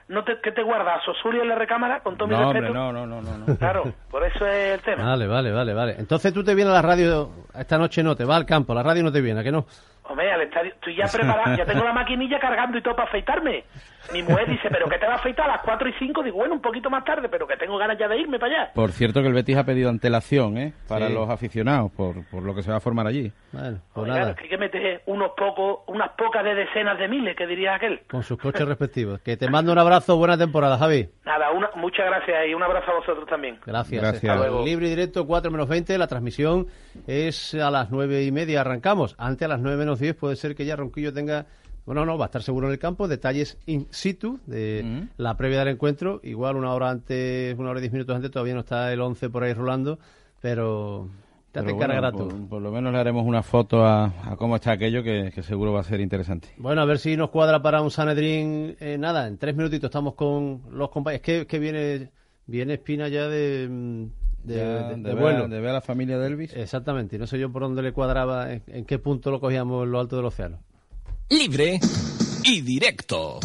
no 0.08 0.24
te, 0.24 0.40
¿Qué 0.42 0.50
te 0.50 0.64
guardas? 0.64 1.00
¿Sosurio 1.04 1.42
en 1.42 1.48
la 1.48 1.54
recámara? 1.54 2.00
Con 2.00 2.16
todo 2.16 2.26
mi 2.26 2.34
No, 2.34 2.42
hombre, 2.48 2.60
respeto. 2.60 2.74
no, 2.76 2.92
no, 2.92 3.06
no, 3.06 3.22
no, 3.22 3.38
no. 3.38 3.56
Claro, 3.56 3.84
por 4.10 4.24
eso 4.26 4.44
es 4.48 4.74
el 4.74 4.80
tema. 4.80 5.04
Vale, 5.04 5.28
vale, 5.28 5.52
vale, 5.52 5.72
vale. 5.74 5.94
Entonces 5.96 6.32
tú 6.34 6.42
te 6.42 6.56
vienes 6.56 6.72
a 6.72 6.76
la 6.76 6.82
radio 6.82 7.30
esta 7.56 7.78
noche, 7.78 8.02
no, 8.02 8.16
te 8.16 8.24
va 8.24 8.34
al 8.34 8.46
campo, 8.46 8.74
la 8.74 8.82
radio 8.82 9.04
no 9.04 9.12
te 9.12 9.20
viene, 9.20 9.40
¿a 9.40 9.44
que 9.44 9.52
no? 9.52 9.64
Hombre, 10.08 10.30
al 10.32 10.42
estadio, 10.42 10.72
estoy 10.72 10.96
ya 10.96 11.06
preparado, 11.12 11.56
ya 11.56 11.64
tengo 11.64 11.84
la 11.84 11.92
maquinilla 11.92 12.38
cargando 12.38 12.78
y 12.78 12.82
todo 12.82 12.94
para 12.96 13.08
afeitarme. 13.08 13.64
Mi 14.12 14.22
mujer 14.22 14.48
dice, 14.48 14.68
¿pero 14.70 14.88
qué 14.88 14.98
te 14.98 15.06
va 15.06 15.14
a 15.14 15.16
afeitar 15.16 15.46
a 15.50 15.54
las 15.54 15.62
4 15.62 15.88
y 15.88 15.92
5? 15.98 16.22
Digo, 16.22 16.36
bueno, 16.36 16.54
un 16.54 16.60
poquito 16.60 16.88
más 16.88 17.04
tarde, 17.04 17.28
pero 17.28 17.44
que 17.46 17.56
tengo 17.56 17.76
ganas 17.76 17.98
ya 17.98 18.06
de 18.06 18.16
irme 18.18 18.38
para 18.38 18.62
allá. 18.62 18.72
Por 18.72 18.92
cierto 18.92 19.20
que 19.20 19.26
el 19.28 19.34
Betis 19.34 19.56
ha 19.56 19.64
pedido 19.64 19.90
antelación, 19.90 20.56
¿eh? 20.58 20.72
Para 20.88 21.08
Sí. 21.08 21.12
los 21.14 21.28
aficionados, 21.28 21.90
por, 21.90 22.24
por 22.30 22.44
lo 22.44 22.54
que 22.54 22.62
se 22.62 22.70
va 22.70 22.76
a 22.76 22.80
formar 22.80 23.06
allí. 23.08 23.32
Bueno, 23.52 23.78
pues 23.92 24.06
nada, 24.08 24.34
que 24.36 24.44
hay 24.44 24.48
que 24.50 24.58
meter 24.58 25.02
unos 25.06 25.32
pocos, 25.36 25.80
unas 25.88 26.10
pocas 26.10 26.44
de 26.44 26.54
decenas 26.54 26.96
de 26.98 27.08
miles, 27.08 27.34
que 27.36 27.46
diría 27.48 27.74
aquel. 27.74 28.00
con 28.08 28.22
sus 28.22 28.38
coches 28.38 28.66
respectivos. 28.68 29.20
Que 29.22 29.36
te 29.36 29.50
mando 29.50 29.72
un 29.72 29.78
abrazo, 29.78 30.16
buena 30.16 30.38
temporada, 30.38 30.78
Javi. 30.78 31.08
Nada, 31.24 31.50
una, 31.50 31.68
muchas 31.74 32.06
gracias 32.06 32.46
y 32.48 32.54
un 32.54 32.62
abrazo 32.62 32.92
a 32.92 32.94
vosotros 33.00 33.26
también. 33.28 33.58
Gracias. 33.66 34.00
Gracias. 34.00 34.22
Está 34.22 34.34
Hasta 34.34 34.46
luego. 34.48 34.64
Libre 34.64 34.86
y 34.86 34.90
directo, 34.90 35.26
4 35.26 35.50
menos 35.50 35.68
20. 35.68 35.98
La 35.98 36.06
transmisión 36.06 36.68
es 37.08 37.54
a 37.54 37.70
las 37.72 37.90
9 37.90 38.22
y 38.22 38.30
media. 38.30 38.60
Arrancamos. 38.60 39.16
Antes 39.18 39.46
a 39.46 39.48
las 39.48 39.60
9 39.60 39.76
menos 39.78 39.95
10 39.98 40.16
puede 40.16 40.36
ser 40.36 40.54
que 40.54 40.64
ya 40.64 40.76
Ronquillo 40.76 41.12
tenga. 41.12 41.46
Bueno, 41.84 42.04
no, 42.04 42.18
va 42.18 42.24
a 42.24 42.26
estar 42.26 42.42
seguro 42.42 42.66
en 42.66 42.72
el 42.72 42.78
campo. 42.78 43.06
Detalles 43.06 43.58
in 43.66 43.86
situ 43.90 44.40
de 44.46 45.06
la 45.16 45.36
previa 45.36 45.60
del 45.60 45.68
encuentro. 45.68 46.20
Igual 46.24 46.56
una 46.56 46.74
hora 46.74 46.90
antes, 46.90 47.56
una 47.58 47.70
hora 47.70 47.78
y 47.78 47.82
diez 47.82 47.92
minutos 47.92 48.16
antes, 48.16 48.30
todavía 48.30 48.54
no 48.54 48.60
está 48.60 48.92
el 48.92 49.00
11 49.00 49.30
por 49.30 49.44
ahí 49.44 49.52
rolando. 49.52 49.98
Pero 50.40 51.08
ya 51.56 51.62
te 51.64 51.72
bueno, 51.72 52.12
por, 52.12 52.48
por 52.48 52.62
lo 52.62 52.70
menos 52.70 52.92
le 52.92 52.98
haremos 52.98 53.24
una 53.24 53.42
foto 53.42 53.82
a, 53.86 54.12
a 54.30 54.36
cómo 54.36 54.56
está 54.56 54.72
aquello, 54.72 55.02
que, 55.02 55.30
que 55.34 55.42
seguro 55.42 55.72
va 55.72 55.80
a 55.80 55.84
ser 55.84 56.00
interesante. 56.00 56.48
Bueno, 56.58 56.82
a 56.82 56.84
ver 56.84 56.98
si 56.98 57.16
nos 57.16 57.30
cuadra 57.30 57.62
para 57.62 57.80
un 57.80 57.90
Sanedrín. 57.90 58.76
eh, 58.78 58.98
nada, 58.98 59.26
en 59.26 59.38
tres 59.38 59.56
minutitos 59.56 59.88
estamos 59.88 60.14
con 60.14 60.62
los 60.70 60.90
compañeros. 60.90 61.26
Es 61.26 61.40
que, 61.40 61.46
que 61.46 61.58
viene, 61.58 62.10
viene 62.46 62.74
Espina 62.74 63.08
ya 63.08 63.26
de, 63.28 63.68
mm, 63.70 64.04
de, 64.46 64.56
Ya, 64.56 64.64
de- 64.88 64.96
de 64.96 65.02
de 65.02 65.14
ver- 65.14 65.16
vuelo. 65.22 65.48
de 65.48 65.60
ver 65.60 65.70
a 65.70 65.74
la 65.74 65.80
familia 65.80 66.18
de 66.18 66.26
Elvis. 66.26 66.52
Exactamente, 66.54 67.16
y 67.16 67.18
no 67.18 67.26
sé 67.26 67.38
yo 67.38 67.50
por 67.52 67.62
dónde 67.62 67.82
le 67.82 67.92
cuadraba, 67.92 68.52
en, 68.52 68.62
en 68.68 68.84
qué 68.84 68.98
punto 68.98 69.30
lo 69.30 69.40
cogíamos 69.40 69.84
en 69.84 69.90
lo 69.92 70.00
alto 70.00 70.16
del 70.16 70.24
océano. 70.26 70.58
Libre 71.30 71.80
y 72.44 72.60
directo. 72.60 73.40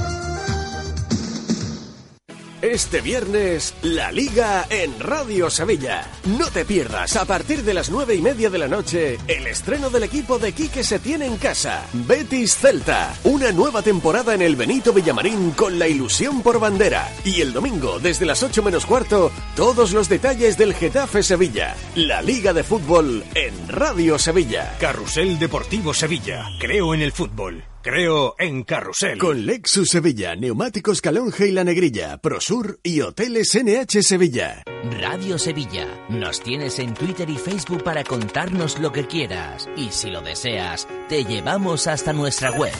Este 2.62 3.02
viernes, 3.02 3.74
la 3.82 4.12
Liga 4.12 4.68
en 4.70 4.99
Radio 4.99 5.49
Sevilla. 5.49 6.07
No 6.38 6.45
te 6.51 6.64
pierdas 6.64 7.16
a 7.16 7.26
partir 7.26 7.64
de 7.64 7.74
las 7.74 7.89
nueve 7.89 8.14
y 8.14 8.22
media 8.22 8.51
de 8.51 8.59
la 8.59 8.68
noche 8.68 9.18
el 9.28 9.47
estreno 9.47 9.89
del 9.89 10.03
equipo 10.03 10.38
de 10.38 10.51
Quique 10.51 10.84
se 10.84 10.99
tiene 10.99 11.26
en 11.26 11.38
casa. 11.38 11.84
Betis 11.91 12.55
Celta. 12.55 13.16
Una 13.24 13.51
nueva 13.51 13.82
temporada 13.82 14.36
en 14.36 14.43
el 14.43 14.55
Benito 14.55 14.93
Villamarín 14.93 15.51
con 15.51 15.80
la 15.80 15.88
ilusión 15.88 16.43
por 16.43 16.59
bandera. 16.59 17.12
Y 17.26 17.41
el 17.41 17.51
domingo, 17.51 17.97
desde 17.97 18.28
las 18.28 18.43
ocho 18.43 18.62
menos 18.62 18.86
cuarto, 18.86 19.32
todos 19.55 19.91
los 19.91 20.07
detalles 20.07 20.55
del 20.55 20.76
Getafe 20.76 21.24
Sevilla. 21.24 21.76
La 21.95 22.22
Liga 22.22 22.53
de 22.53 22.64
Fútbol 22.64 23.24
en 23.34 23.68
Radio 23.70 24.20
Sevilla. 24.20 24.78
Carrusel 24.80 25.39
Deportivo 25.39 25.95
Sevilla. 25.95 26.45
Creo 26.59 26.93
en 26.93 27.01
el 27.01 27.12
fútbol. 27.12 27.70
Creo 27.84 28.36
en 28.38 28.63
Carrusel. 28.63 29.17
Con 29.17 29.43
Lexus 29.47 29.89
Sevilla, 29.89 30.36
Neumáticos 30.36 31.01
Calonge 31.01 31.47
y 31.47 31.51
La 31.51 31.63
Negrilla, 31.63 32.19
Prosur 32.19 32.79
y 32.84 33.01
Hoteles 33.01 33.57
NH 33.59 34.03
Sevilla. 34.03 34.63
Radio 34.99 35.39
Sevilla. 35.39 35.88
Nos 36.07 36.41
tienes 36.41 36.77
en 36.77 36.93
Twitter 36.93 37.27
y 37.27 37.38
Facebook 37.38 37.84
para 37.84 38.03
contarnos 38.03 38.79
lo 38.79 38.91
que 38.91 39.07
quieras. 39.07 39.67
Y 39.75 39.89
si 39.89 40.11
lo 40.11 40.21
deseas, 40.21 40.88
te 41.09 41.23
llevamos 41.23 41.88
hasta 41.88 42.13
nuestra 42.13 42.51
web. 42.51 42.73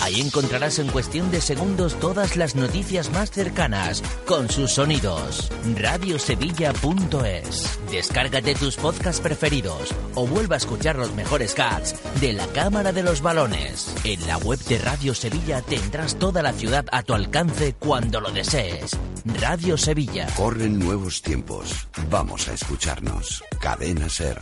Ahí 0.00 0.20
encontrarás 0.20 0.78
en 0.78 0.88
cuestión 0.88 1.30
de 1.30 1.40
segundos 1.40 1.98
todas 1.98 2.36
las 2.36 2.54
noticias 2.54 3.10
más 3.10 3.30
cercanas, 3.30 4.02
con 4.26 4.48
sus 4.48 4.72
sonidos. 4.72 5.50
Radiosevilla.es. 5.76 7.78
Descárgate 7.90 8.54
tus 8.54 8.76
podcasts 8.76 9.20
preferidos 9.20 9.94
o 10.14 10.26
vuelva 10.26 10.56
a 10.56 10.58
escuchar 10.58 10.96
los 10.96 11.12
mejores 11.14 11.54
cats 11.54 11.94
de 12.20 12.32
la 12.32 12.46
Cámara 12.48 12.92
de 12.92 13.02
los 13.02 13.22
Balones. 13.22 13.94
En 14.04 14.24
la 14.26 14.38
web 14.38 14.58
de 14.60 14.78
Radio 14.78 15.14
Sevilla 15.14 15.62
tendrás 15.62 16.18
toda 16.18 16.42
la 16.42 16.52
ciudad 16.52 16.86
a 16.92 17.02
tu 17.02 17.14
alcance 17.14 17.74
cuando 17.78 18.20
lo 18.20 18.30
desees. 18.30 18.96
Radio 19.40 19.76
Sevilla. 19.76 20.28
Corren 20.36 20.78
nuevos 20.78 21.22
tiempos. 21.22 21.88
Vamos 22.08 22.48
a 22.48 22.54
escucharnos. 22.54 23.42
Cadena 23.60 24.08
Ser. 24.08 24.38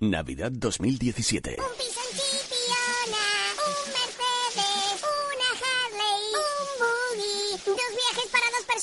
Navidad 0.00 0.52
2017. 0.52 1.56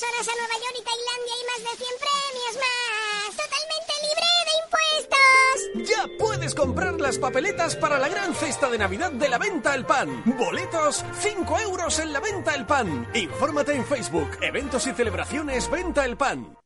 A 0.06 0.34
Nueva 0.36 0.54
York 0.54 0.76
y 0.78 0.84
Tailandia 0.84 1.34
y 1.36 1.44
más 1.46 1.58
de 1.58 1.76
100 1.76 1.90
premios 2.06 2.54
más. 2.64 3.36
¡Totalmente 3.36 3.92
libre 4.06 4.28
de 4.46 4.54
impuestos! 4.64 5.90
Ya 5.90 6.02
puedes 6.18 6.54
comprar 6.54 7.00
las 7.00 7.18
papeletas 7.18 7.76
para 7.76 7.98
la 7.98 8.08
gran 8.08 8.34
cesta 8.34 8.70
de 8.70 8.78
Navidad 8.78 9.12
de 9.12 9.28
la 9.28 9.38
Venta 9.38 9.74
El 9.74 9.84
Pan. 9.84 10.22
Boletos, 10.24 11.04
5 11.20 11.60
euros 11.60 11.98
en 11.98 12.12
la 12.12 12.20
Venta 12.20 12.54
El 12.54 12.66
Pan. 12.66 13.08
Infórmate 13.14 13.74
en 13.74 13.84
Facebook, 13.84 14.30
eventos 14.40 14.86
y 14.86 14.92
celebraciones 14.92 15.70
Venta 15.70 16.04
El 16.04 16.16
Pan. 16.16 16.56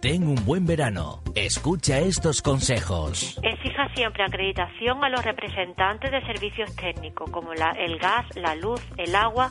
Ten 0.00 0.22
un 0.28 0.36
buen 0.44 0.64
verano. 0.64 1.22
Escucha 1.34 1.98
estos 1.98 2.40
consejos. 2.40 3.36
Exija 3.42 3.88
siempre 3.96 4.22
acreditación 4.22 5.02
a 5.02 5.08
los 5.08 5.24
representantes 5.24 6.12
de 6.12 6.20
servicios 6.22 6.74
técnicos, 6.76 7.28
como 7.30 7.52
la- 7.54 7.72
el 7.72 7.98
gas, 7.98 8.24
la 8.36 8.54
luz, 8.54 8.80
el 8.96 9.14
agua, 9.16 9.50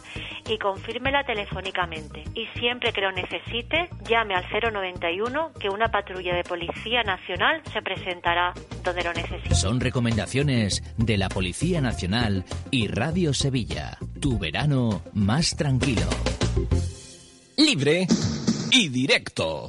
y 0.49 0.57
confírmela 0.57 1.25
telefónicamente. 1.25 2.23
Y 2.33 2.45
siempre 2.59 2.93
que 2.93 3.01
lo 3.01 3.11
necesite, 3.11 3.89
llame 4.09 4.35
al 4.35 4.45
091 4.49 5.51
que 5.59 5.69
una 5.69 5.89
patrulla 5.89 6.33
de 6.33 6.43
Policía 6.45 7.03
Nacional 7.03 7.61
se 7.73 7.81
presentará 7.81 8.53
donde 8.85 9.03
lo 9.03 9.11
necesite. 9.13 9.53
Son 9.53 9.81
recomendaciones 9.81 10.81
de 10.97 11.17
la 11.17 11.27
Policía 11.27 11.81
Nacional 11.81 12.45
y 12.71 12.87
Radio 12.87 13.33
Sevilla. 13.33 13.97
Tu 14.21 14.39
verano 14.39 15.01
más 15.13 15.57
tranquilo. 15.57 16.07
Libre 17.57 18.07
y 18.71 18.87
directo. 18.89 19.67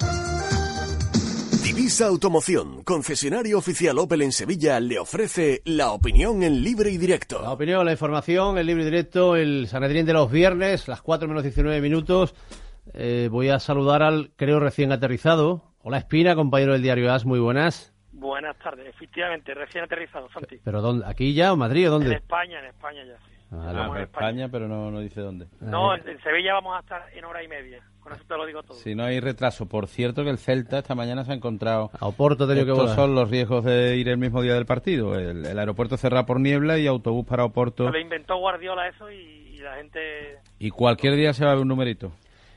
Divisa 1.79 2.07
Automoción, 2.07 2.83
concesionario 2.83 3.57
oficial 3.57 4.01
Opel 4.01 4.23
en 4.23 4.33
Sevilla, 4.33 4.81
le 4.81 4.99
ofrece 4.99 5.63
la 5.65 5.93
opinión 5.93 6.43
en 6.43 6.65
libre 6.65 6.91
y 6.91 6.99
directo. 6.99 7.41
La 7.41 7.53
opinión, 7.53 7.87
la 7.87 7.93
información, 7.93 8.59
el 8.59 8.67
libro 8.67 8.85
directo, 8.85 9.37
el 9.37 9.69
Sanedrín 9.69 10.05
de 10.05 10.13
los 10.13 10.29
viernes, 10.29 10.89
las 10.89 11.03
4 11.03 11.29
menos 11.29 11.45
19 11.45 11.81
minutos. 11.81 12.35
Eh, 12.95 13.29
voy 13.31 13.51
a 13.51 13.61
saludar 13.61 14.03
al, 14.03 14.33
creo, 14.35 14.59
recién 14.59 14.91
aterrizado. 14.91 15.63
Hola 15.85 15.99
Espina, 15.99 16.35
compañero 16.35 16.73
del 16.73 16.83
diario 16.83 17.13
AS, 17.13 17.25
muy 17.25 17.39
buenas. 17.39 17.95
Buenas 18.11 18.59
tardes, 18.59 18.89
efectivamente, 18.89 19.55
recién 19.55 19.85
aterrizado, 19.85 20.29
Santi. 20.33 20.59
¿Pero 20.65 20.83
dónde? 20.83 21.07
¿Aquí 21.07 21.33
ya 21.33 21.53
o 21.53 21.57
Madrid 21.57 21.93
o 21.93 21.95
En 21.95 22.01
dónde? 22.01 22.17
España, 22.17 22.59
en 22.59 22.67
España 22.67 23.05
ya. 23.05 23.28
Ah, 23.51 23.91
en 23.97 24.03
España, 24.03 24.49
pero 24.51 24.69
no, 24.69 24.91
no 24.91 25.01
dice 25.01 25.21
dónde. 25.23 25.47
No, 25.61 25.95
en, 25.95 26.07
en 26.07 26.21
Sevilla 26.23 26.53
vamos 26.55 26.77
a 26.77 26.81
estar 26.81 27.03
en 27.15 27.25
hora 27.25 27.43
y 27.43 27.49
media. 27.49 27.83
Con 28.01 28.13
eso 28.13 28.23
te 28.29 28.37
lo 28.37 28.45
digo 28.47 28.63
todo. 28.63 28.77
Si 28.77 28.95
no 28.95 29.05
hay 29.05 29.21
retraso. 29.21 29.67
Por 29.67 29.87
cierto 29.87 30.23
que 30.23 30.31
el 30.31 30.39
Celta 30.39 30.79
esta 30.79 30.95
mañana 30.95 31.25
se 31.25 31.33
ha 31.33 31.35
encontrado... 31.35 31.91
A 31.99 32.07
Oporto 32.07 32.45
ha 32.45 32.47
tenido 32.47 32.67
que 32.67 32.73
Estos 32.73 32.91
volar. 32.91 32.97
son 32.97 33.15
los 33.15 33.31
riesgos 33.31 33.65
de 33.65 33.97
ir 33.97 34.09
el 34.09 34.19
mismo 34.19 34.43
día 34.43 34.55
del 34.55 34.67
partido. 34.67 35.19
El, 35.19 35.47
el 35.47 35.59
aeropuerto 35.59 35.97
cerrado 35.97 36.27
por 36.27 36.41
niebla 36.41 36.79
y 36.79 36.87
autobús 36.87 37.27
para 37.27 37.45
Oporto. 37.45 37.87
Se 37.87 37.93
lo 37.93 37.99
inventó 37.99 38.37
Guardiola 38.37 38.89
eso 38.89 39.11
y, 39.11 39.17
y 39.17 39.59
la 39.59 39.77
gente... 39.77 40.39
Y 40.59 40.71
cualquier 40.71 41.17
día 41.17 41.33
se 41.33 41.45
va 41.45 41.53
a 41.53 41.55
ver 41.55 41.63
un 41.63 41.69
numerito. 41.69 42.13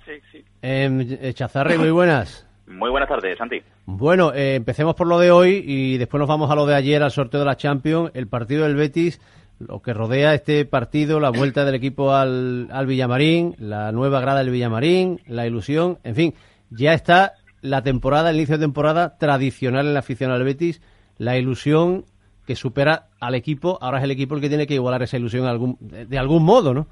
Sí, 0.06 0.14
sí. 0.32 0.46
Eh, 0.62 1.18
eh, 1.22 1.34
Chazarri, 1.34 1.78
muy 1.78 1.92
buenas. 1.92 2.48
Muy 2.68 2.90
buenas 2.90 3.10
tardes, 3.10 3.38
Santi. 3.38 3.62
Bueno, 3.86 4.34
eh, 4.34 4.56
empecemos 4.56 4.96
por 4.96 5.08
lo 5.08 5.20
de 5.20 5.32
hoy 5.32 5.64
y 5.66 5.98
después 5.98 6.20
nos 6.20 6.30
vamos 6.30 6.50
a 6.50 6.56
lo 6.56 6.66
de 6.66 6.76
ayer, 6.76 7.04
al 7.04 7.12
sorteo 7.12 7.42
de 7.42 7.46
la 7.46 7.58
Champions, 7.58 8.12
el 8.14 8.28
partido 8.28 8.64
del 8.64 8.76
Betis, 8.76 9.20
lo 9.68 9.82
que 9.82 9.94
rodea 9.94 10.34
este 10.34 10.66
partido, 10.66 11.20
la 11.20 11.30
vuelta 11.30 11.66
del 11.66 11.76
equipo 11.76 12.14
al, 12.14 12.68
al 12.72 12.86
Villamarín, 12.86 13.56
la 13.60 13.92
nueva 13.92 14.22
grada 14.22 14.40
del 14.40 14.52
Villamarín, 14.52 15.20
la 15.28 15.46
ilusión, 15.46 16.00
en 16.04 16.16
fin, 16.16 16.34
ya 16.70 16.94
está 16.94 17.34
la 17.62 17.84
temporada, 17.84 18.30
el 18.30 18.38
inicio 18.38 18.58
de 18.58 18.66
temporada 18.66 19.18
tradicional 19.18 19.88
en 19.88 19.94
la 19.94 20.00
afición 20.00 20.32
al 20.32 20.44
Betis, 20.44 20.82
la 21.18 21.38
ilusión 21.38 22.06
que 22.48 22.56
supera 22.56 23.08
al 23.20 23.36
equipo, 23.36 23.78
ahora 23.82 24.00
es 24.00 24.04
el 24.04 24.12
equipo 24.12 24.36
el 24.36 24.42
que 24.42 24.50
tiene 24.50 24.68
que 24.68 24.74
igualar 24.74 25.04
esa 25.04 25.18
ilusión 25.18 25.46
algún, 25.46 25.78
de, 25.80 26.18
algún 26.18 26.44
modo, 26.44 26.74
¿no? 26.74 26.88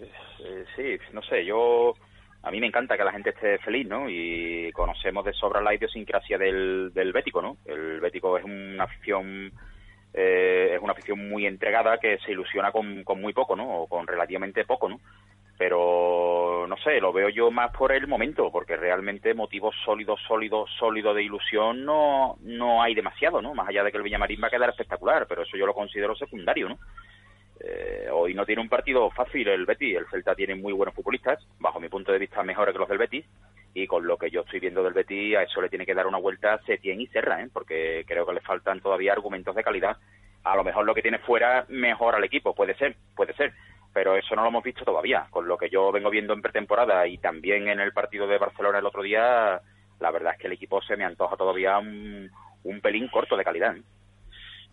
Eh, 0.00 0.64
sí, 0.76 0.98
no 1.12 1.22
sé, 1.22 1.44
yo... 1.44 1.94
A 2.42 2.50
mí 2.50 2.58
me 2.58 2.66
encanta 2.66 2.96
que 2.96 3.04
la 3.04 3.12
gente 3.12 3.30
esté 3.30 3.58
feliz, 3.58 3.86
¿no? 3.86 4.08
Y 4.08 4.72
conocemos 4.72 5.26
de 5.26 5.34
sobra 5.34 5.60
la 5.60 5.74
idiosincrasia 5.74 6.38
del, 6.38 6.90
del 6.94 7.12
bético, 7.12 7.42
¿no? 7.42 7.58
El 7.66 8.00
bético 8.00 8.38
es 8.38 8.44
una 8.44 8.84
afición... 8.84 9.52
eh, 10.12 10.72
es 10.74 10.82
una 10.82 10.92
afición 10.92 11.28
muy 11.28 11.46
entregada 11.46 11.98
que 11.98 12.18
se 12.18 12.32
ilusiona 12.32 12.72
con, 12.72 13.04
con 13.04 13.20
muy 13.20 13.32
poco, 13.32 13.54
¿no? 13.56 13.82
O 13.82 13.86
con 13.86 14.06
relativamente 14.06 14.64
poco, 14.64 14.88
¿no? 14.88 15.00
Pero, 15.56 16.64
no 16.66 16.76
sé, 16.78 17.00
lo 17.00 17.12
veo 17.12 17.28
yo 17.28 17.50
más 17.50 17.70
por 17.76 17.92
el 17.92 18.06
momento, 18.06 18.50
porque 18.50 18.76
realmente 18.76 19.34
motivos 19.34 19.74
sólidos, 19.84 20.18
sólidos, 20.26 20.70
sólidos 20.78 21.14
de 21.14 21.22
ilusión 21.22 21.84
no, 21.84 22.36
no 22.40 22.82
hay 22.82 22.94
demasiado, 22.94 23.42
¿no? 23.42 23.54
Más 23.54 23.68
allá 23.68 23.84
de 23.84 23.90
que 23.90 23.98
el 23.98 24.02
Villamarín 24.02 24.40
va 24.42 24.46
a 24.46 24.50
quedar 24.50 24.70
espectacular, 24.70 25.26
pero 25.28 25.42
eso 25.42 25.58
yo 25.58 25.66
lo 25.66 25.74
considero 25.74 26.16
secundario, 26.16 26.70
¿no? 26.70 26.78
Eh, 27.62 28.08
hoy 28.10 28.32
no 28.32 28.46
tiene 28.46 28.62
un 28.62 28.70
partido 28.70 29.10
fácil 29.10 29.46
el 29.48 29.66
Betis, 29.66 29.98
el 29.98 30.06
Celta 30.06 30.34
tiene 30.34 30.54
muy 30.54 30.72
buenos 30.72 30.94
futbolistas, 30.94 31.46
bajo 31.58 31.78
mi 31.78 31.90
punto 31.90 32.10
de 32.10 32.18
vista 32.18 32.42
mejores 32.42 32.72
que 32.72 32.78
los 32.78 32.88
del 32.88 32.96
Betis, 32.96 33.26
y 33.74 33.86
con 33.86 34.06
lo 34.06 34.16
que 34.16 34.30
yo 34.30 34.40
estoy 34.40 34.60
viendo 34.60 34.82
del 34.82 34.92
Betis 34.92 35.36
a 35.36 35.42
eso 35.42 35.60
le 35.60 35.68
tiene 35.68 35.86
que 35.86 35.94
dar 35.94 36.06
una 36.06 36.18
vuelta 36.18 36.60
Setién 36.66 37.00
y 37.00 37.06
Serra, 37.06 37.42
¿eh? 37.42 37.48
porque 37.52 38.04
creo 38.06 38.26
que 38.26 38.34
le 38.34 38.40
faltan 38.40 38.80
todavía 38.80 39.12
argumentos 39.12 39.54
de 39.54 39.62
calidad. 39.62 39.96
A 40.42 40.56
lo 40.56 40.64
mejor 40.64 40.84
lo 40.84 40.94
que 40.94 41.02
tiene 41.02 41.18
fuera 41.18 41.66
mejor 41.68 42.14
al 42.14 42.24
equipo, 42.24 42.54
puede 42.54 42.74
ser, 42.74 42.96
puede 43.14 43.34
ser, 43.34 43.52
pero 43.92 44.16
eso 44.16 44.34
no 44.34 44.42
lo 44.42 44.48
hemos 44.48 44.64
visto 44.64 44.84
todavía. 44.84 45.26
Con 45.30 45.46
lo 45.46 45.56
que 45.56 45.68
yo 45.68 45.92
vengo 45.92 46.10
viendo 46.10 46.32
en 46.32 46.42
pretemporada 46.42 47.06
y 47.06 47.18
también 47.18 47.68
en 47.68 47.80
el 47.80 47.92
partido 47.92 48.26
de 48.26 48.38
Barcelona 48.38 48.78
el 48.78 48.86
otro 48.86 49.02
día, 49.02 49.60
la 50.00 50.10
verdad 50.10 50.32
es 50.32 50.40
que 50.40 50.46
el 50.46 50.54
equipo 50.54 50.80
se 50.82 50.96
me 50.96 51.04
antoja 51.04 51.36
todavía 51.36 51.78
un, 51.78 52.30
pelín 52.82 53.08
corto 53.08 53.36
de 53.36 53.44
calidad. 53.44 53.76
¿eh? 53.76 53.82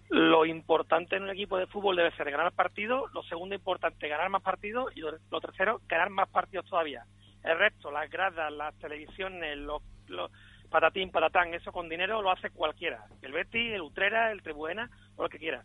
Lo 0.10 0.46
importante 0.46 1.18
en 1.18 1.24
un 1.24 1.30
equipo 1.30 1.58
de 1.58 1.68
fútbol 1.68 1.98
debe 1.98 2.12
ser 2.12 2.32
ganar 2.32 2.54
partidos, 2.54 3.14
lo 3.14 3.24
segundo 3.24 3.54
importante, 3.54 4.08
ganar 4.08 4.30
más 4.30 4.42
partidos 4.42 4.96
y 4.96 5.02
lo 5.02 5.42
tercero, 5.42 5.82
ganar 5.88 6.10
más 6.10 6.30
partidos 6.30 6.66
todavía. 6.66 7.04
El 7.48 7.58
resto, 7.58 7.92
las 7.92 8.10
gradas, 8.10 8.52
las 8.52 8.78
televisiones, 8.78 9.58
los, 9.58 9.82
los 10.08 10.30
patatín, 10.70 11.12
patatán, 11.12 11.54
eso 11.54 11.72
con 11.72 11.88
dinero 11.88 12.22
lo 12.22 12.30
hace 12.30 12.50
cualquiera. 12.50 13.06
El 13.22 13.32
Betis, 13.32 13.74
el 13.74 13.82
Utrera, 13.82 14.34
el 14.34 14.42
Tribuena, 14.42 14.90
o 15.16 15.24
lo 15.24 15.30
que 15.30 15.40
quiera. 15.40 15.64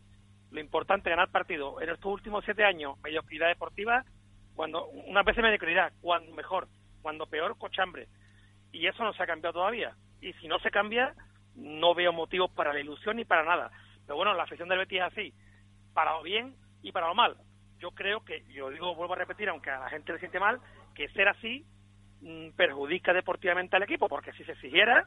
Lo 0.53 0.61
importante 0.61 1.11
es 1.11 1.17
ganar 1.17 1.33
partidos. 1.33 1.83
En 1.83 1.89
estos 1.89 2.13
últimos 2.13 2.45
siete 2.45 2.65
años, 2.65 3.01
mediocridad 3.03 3.49
deportiva, 3.49 4.05
cuando 4.55 4.87
unas 4.87 5.25
veces 5.25 5.43
mediocridad, 5.43 5.93
cuando 6.01 6.33
mejor, 6.37 6.69
cuando 7.01 7.27
peor, 7.27 7.59
cochambre. 7.59 8.07
Y 8.71 8.87
eso 8.87 9.03
no 9.03 9.13
se 9.13 9.23
ha 9.25 9.27
cambiado 9.27 9.55
todavía. 9.55 9.97
Y 10.21 10.33
si 10.35 10.47
no 10.47 10.61
se 10.61 10.71
cambia, 10.71 11.15
no 11.57 11.97
veo 11.97 12.13
motivos 12.13 12.53
para 12.53 12.73
la 12.73 12.79
ilusión 12.79 13.17
ni 13.17 13.25
para 13.25 13.43
nada. 13.43 13.73
Pero 14.07 14.17
bueno, 14.17 14.35
la 14.35 14.45
afición 14.45 14.69
del 14.69 14.79
Betis 14.79 14.99
es 14.99 15.05
así, 15.05 15.35
para 15.95 16.13
lo 16.13 16.23
bien 16.23 16.55
y 16.81 16.93
para 16.93 17.09
lo 17.09 17.15
mal. 17.17 17.37
Yo 17.81 17.91
creo 17.91 18.25
que, 18.25 18.45
yo 18.53 18.71
digo, 18.71 18.95
vuelvo 18.95 19.15
a 19.15 19.17
repetir, 19.17 19.49
aunque 19.49 19.71
a 19.71 19.81
la 19.81 19.91
gente 19.91 20.13
le 20.13 20.21
siente 20.21 20.39
mal, 20.39 20.61
que 20.95 21.09
ser 21.09 21.27
así 21.27 21.67
perjudica 22.57 23.13
deportivamente 23.13 23.77
al 23.77 23.83
equipo, 23.83 24.09
porque 24.09 24.33
si 24.33 24.45
se 24.45 24.53
exigiera, 24.53 25.07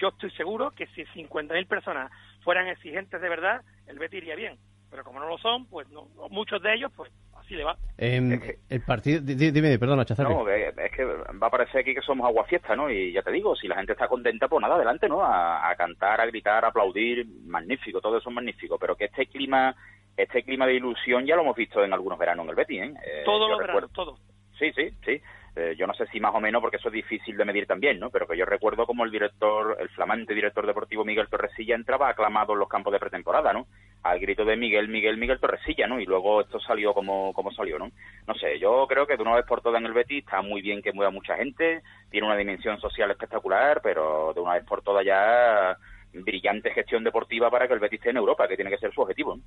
yo 0.00 0.08
estoy 0.08 0.30
seguro 0.32 0.70
que 0.70 0.86
si 0.88 1.02
50.000 1.06 1.66
personas 1.66 2.10
fueran 2.42 2.68
exigentes 2.68 3.20
de 3.20 3.28
verdad, 3.28 3.62
el 3.86 3.98
Betis 3.98 4.18
iría 4.22 4.34
bien. 4.36 4.56
Pero 4.90 5.04
como 5.04 5.20
no 5.20 5.28
lo 5.28 5.38
son, 5.38 5.66
pues 5.66 5.88
no, 5.90 6.08
muchos 6.30 6.60
de 6.62 6.74
ellos, 6.74 6.90
pues 6.96 7.12
así 7.36 7.54
le 7.54 7.62
va. 7.62 7.76
Em, 7.96 8.40
el 8.68 8.80
partido, 8.82 9.20
di- 9.20 9.34
di- 9.36 9.52
dime, 9.52 9.78
perdona, 9.78 10.04
Chazarri. 10.04 10.34
No, 10.34 10.48
es 10.48 10.74
que 10.92 11.04
va 11.04 11.46
a 11.46 11.50
parecer 11.50 11.82
aquí 11.82 11.94
que 11.94 12.00
somos 12.02 12.26
aguafiesta, 12.26 12.74
¿no? 12.74 12.90
Y 12.90 13.12
ya 13.12 13.22
te 13.22 13.30
digo, 13.30 13.54
si 13.54 13.68
la 13.68 13.76
gente 13.76 13.92
está 13.92 14.08
contenta, 14.08 14.48
pues 14.48 14.60
nada, 14.60 14.74
adelante, 14.74 15.08
¿no? 15.08 15.22
A, 15.24 15.68
a 15.70 15.76
cantar, 15.76 16.20
a 16.20 16.26
gritar, 16.26 16.64
a 16.64 16.68
aplaudir, 16.68 17.24
magnífico, 17.46 18.00
todo 18.00 18.18
eso 18.18 18.30
es 18.30 18.34
magnífico. 18.34 18.78
Pero 18.80 18.96
que 18.96 19.04
este 19.04 19.26
clima, 19.26 19.76
este 20.16 20.42
clima 20.42 20.66
de 20.66 20.74
ilusión 20.74 21.24
ya 21.24 21.36
lo 21.36 21.42
hemos 21.42 21.56
visto 21.56 21.84
en 21.84 21.92
algunos 21.92 22.18
veranos 22.18 22.42
en 22.44 22.50
el 22.50 22.56
Betis, 22.56 22.82
¿eh? 22.82 22.94
Eh, 23.06 23.22
Todos 23.24 23.48
los 23.48 23.60
recuerdo- 23.60 23.88
veranos, 23.88 23.92
todos. 23.92 24.20
Sí, 24.58 24.72
sí, 24.72 24.90
sí. 25.04 25.22
Eh, 25.56 25.74
yo 25.76 25.86
no 25.86 25.94
sé 25.94 26.06
si 26.06 26.20
más 26.20 26.34
o 26.34 26.40
menos, 26.40 26.60
porque 26.60 26.76
eso 26.76 26.88
es 26.88 26.94
difícil 26.94 27.36
de 27.36 27.44
medir 27.44 27.66
también, 27.66 27.98
¿no? 27.98 28.10
Pero 28.10 28.26
que 28.26 28.36
yo 28.36 28.44
recuerdo 28.44 28.86
como 28.86 29.04
el 29.04 29.10
director, 29.10 29.76
el 29.80 29.88
flamante 29.88 30.34
director 30.34 30.64
deportivo 30.66 31.04
Miguel 31.04 31.28
Torresilla 31.28 31.74
entraba 31.74 32.08
aclamado 32.08 32.52
en 32.52 32.60
los 32.60 32.68
campos 32.68 32.92
de 32.92 33.00
pretemporada, 33.00 33.52
¿no? 33.52 33.66
Al 34.02 34.20
grito 34.20 34.44
de 34.44 34.56
Miguel, 34.56 34.88
Miguel, 34.88 35.16
Miguel 35.16 35.40
Torresilla, 35.40 35.86
¿no? 35.88 36.00
Y 36.00 36.06
luego 36.06 36.40
esto 36.40 36.60
salió 36.60 36.94
como, 36.94 37.32
como 37.32 37.50
salió, 37.52 37.78
¿no? 37.78 37.90
No 38.26 38.34
sé, 38.34 38.58
yo 38.60 38.86
creo 38.88 39.06
que 39.06 39.16
de 39.16 39.22
una 39.22 39.34
vez 39.34 39.44
por 39.44 39.60
todas 39.60 39.80
en 39.80 39.86
el 39.86 39.92
Betis 39.92 40.24
está 40.24 40.40
muy 40.40 40.62
bien 40.62 40.82
que 40.82 40.92
mueva 40.92 41.10
mucha 41.10 41.36
gente, 41.36 41.82
tiene 42.10 42.26
una 42.26 42.36
dimensión 42.36 42.80
social 42.80 43.10
espectacular, 43.10 43.80
pero 43.82 44.32
de 44.32 44.40
una 44.40 44.54
vez 44.54 44.64
por 44.64 44.82
todas 44.82 45.04
ya 45.04 45.76
brillante 46.12 46.70
gestión 46.72 47.04
deportiva 47.04 47.50
para 47.50 47.66
que 47.66 47.74
el 47.74 47.80
Betis 47.80 47.98
esté 47.98 48.10
en 48.10 48.16
Europa, 48.16 48.46
que 48.48 48.56
tiene 48.56 48.70
que 48.70 48.78
ser 48.78 48.92
su 48.92 49.00
objetivo, 49.00 49.36
¿no? 49.36 49.42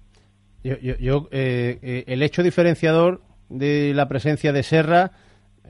Yo, 0.63 0.77
yo, 0.79 0.95
yo, 0.97 1.27
eh, 1.31 1.77
eh, 1.81 2.03
el 2.07 2.23
hecho 2.23 2.41
diferenciador 2.41 3.21
de 3.49 3.93
la 3.93 4.07
presencia 4.07 4.53
de 4.53 4.63
Serra, 4.63 5.11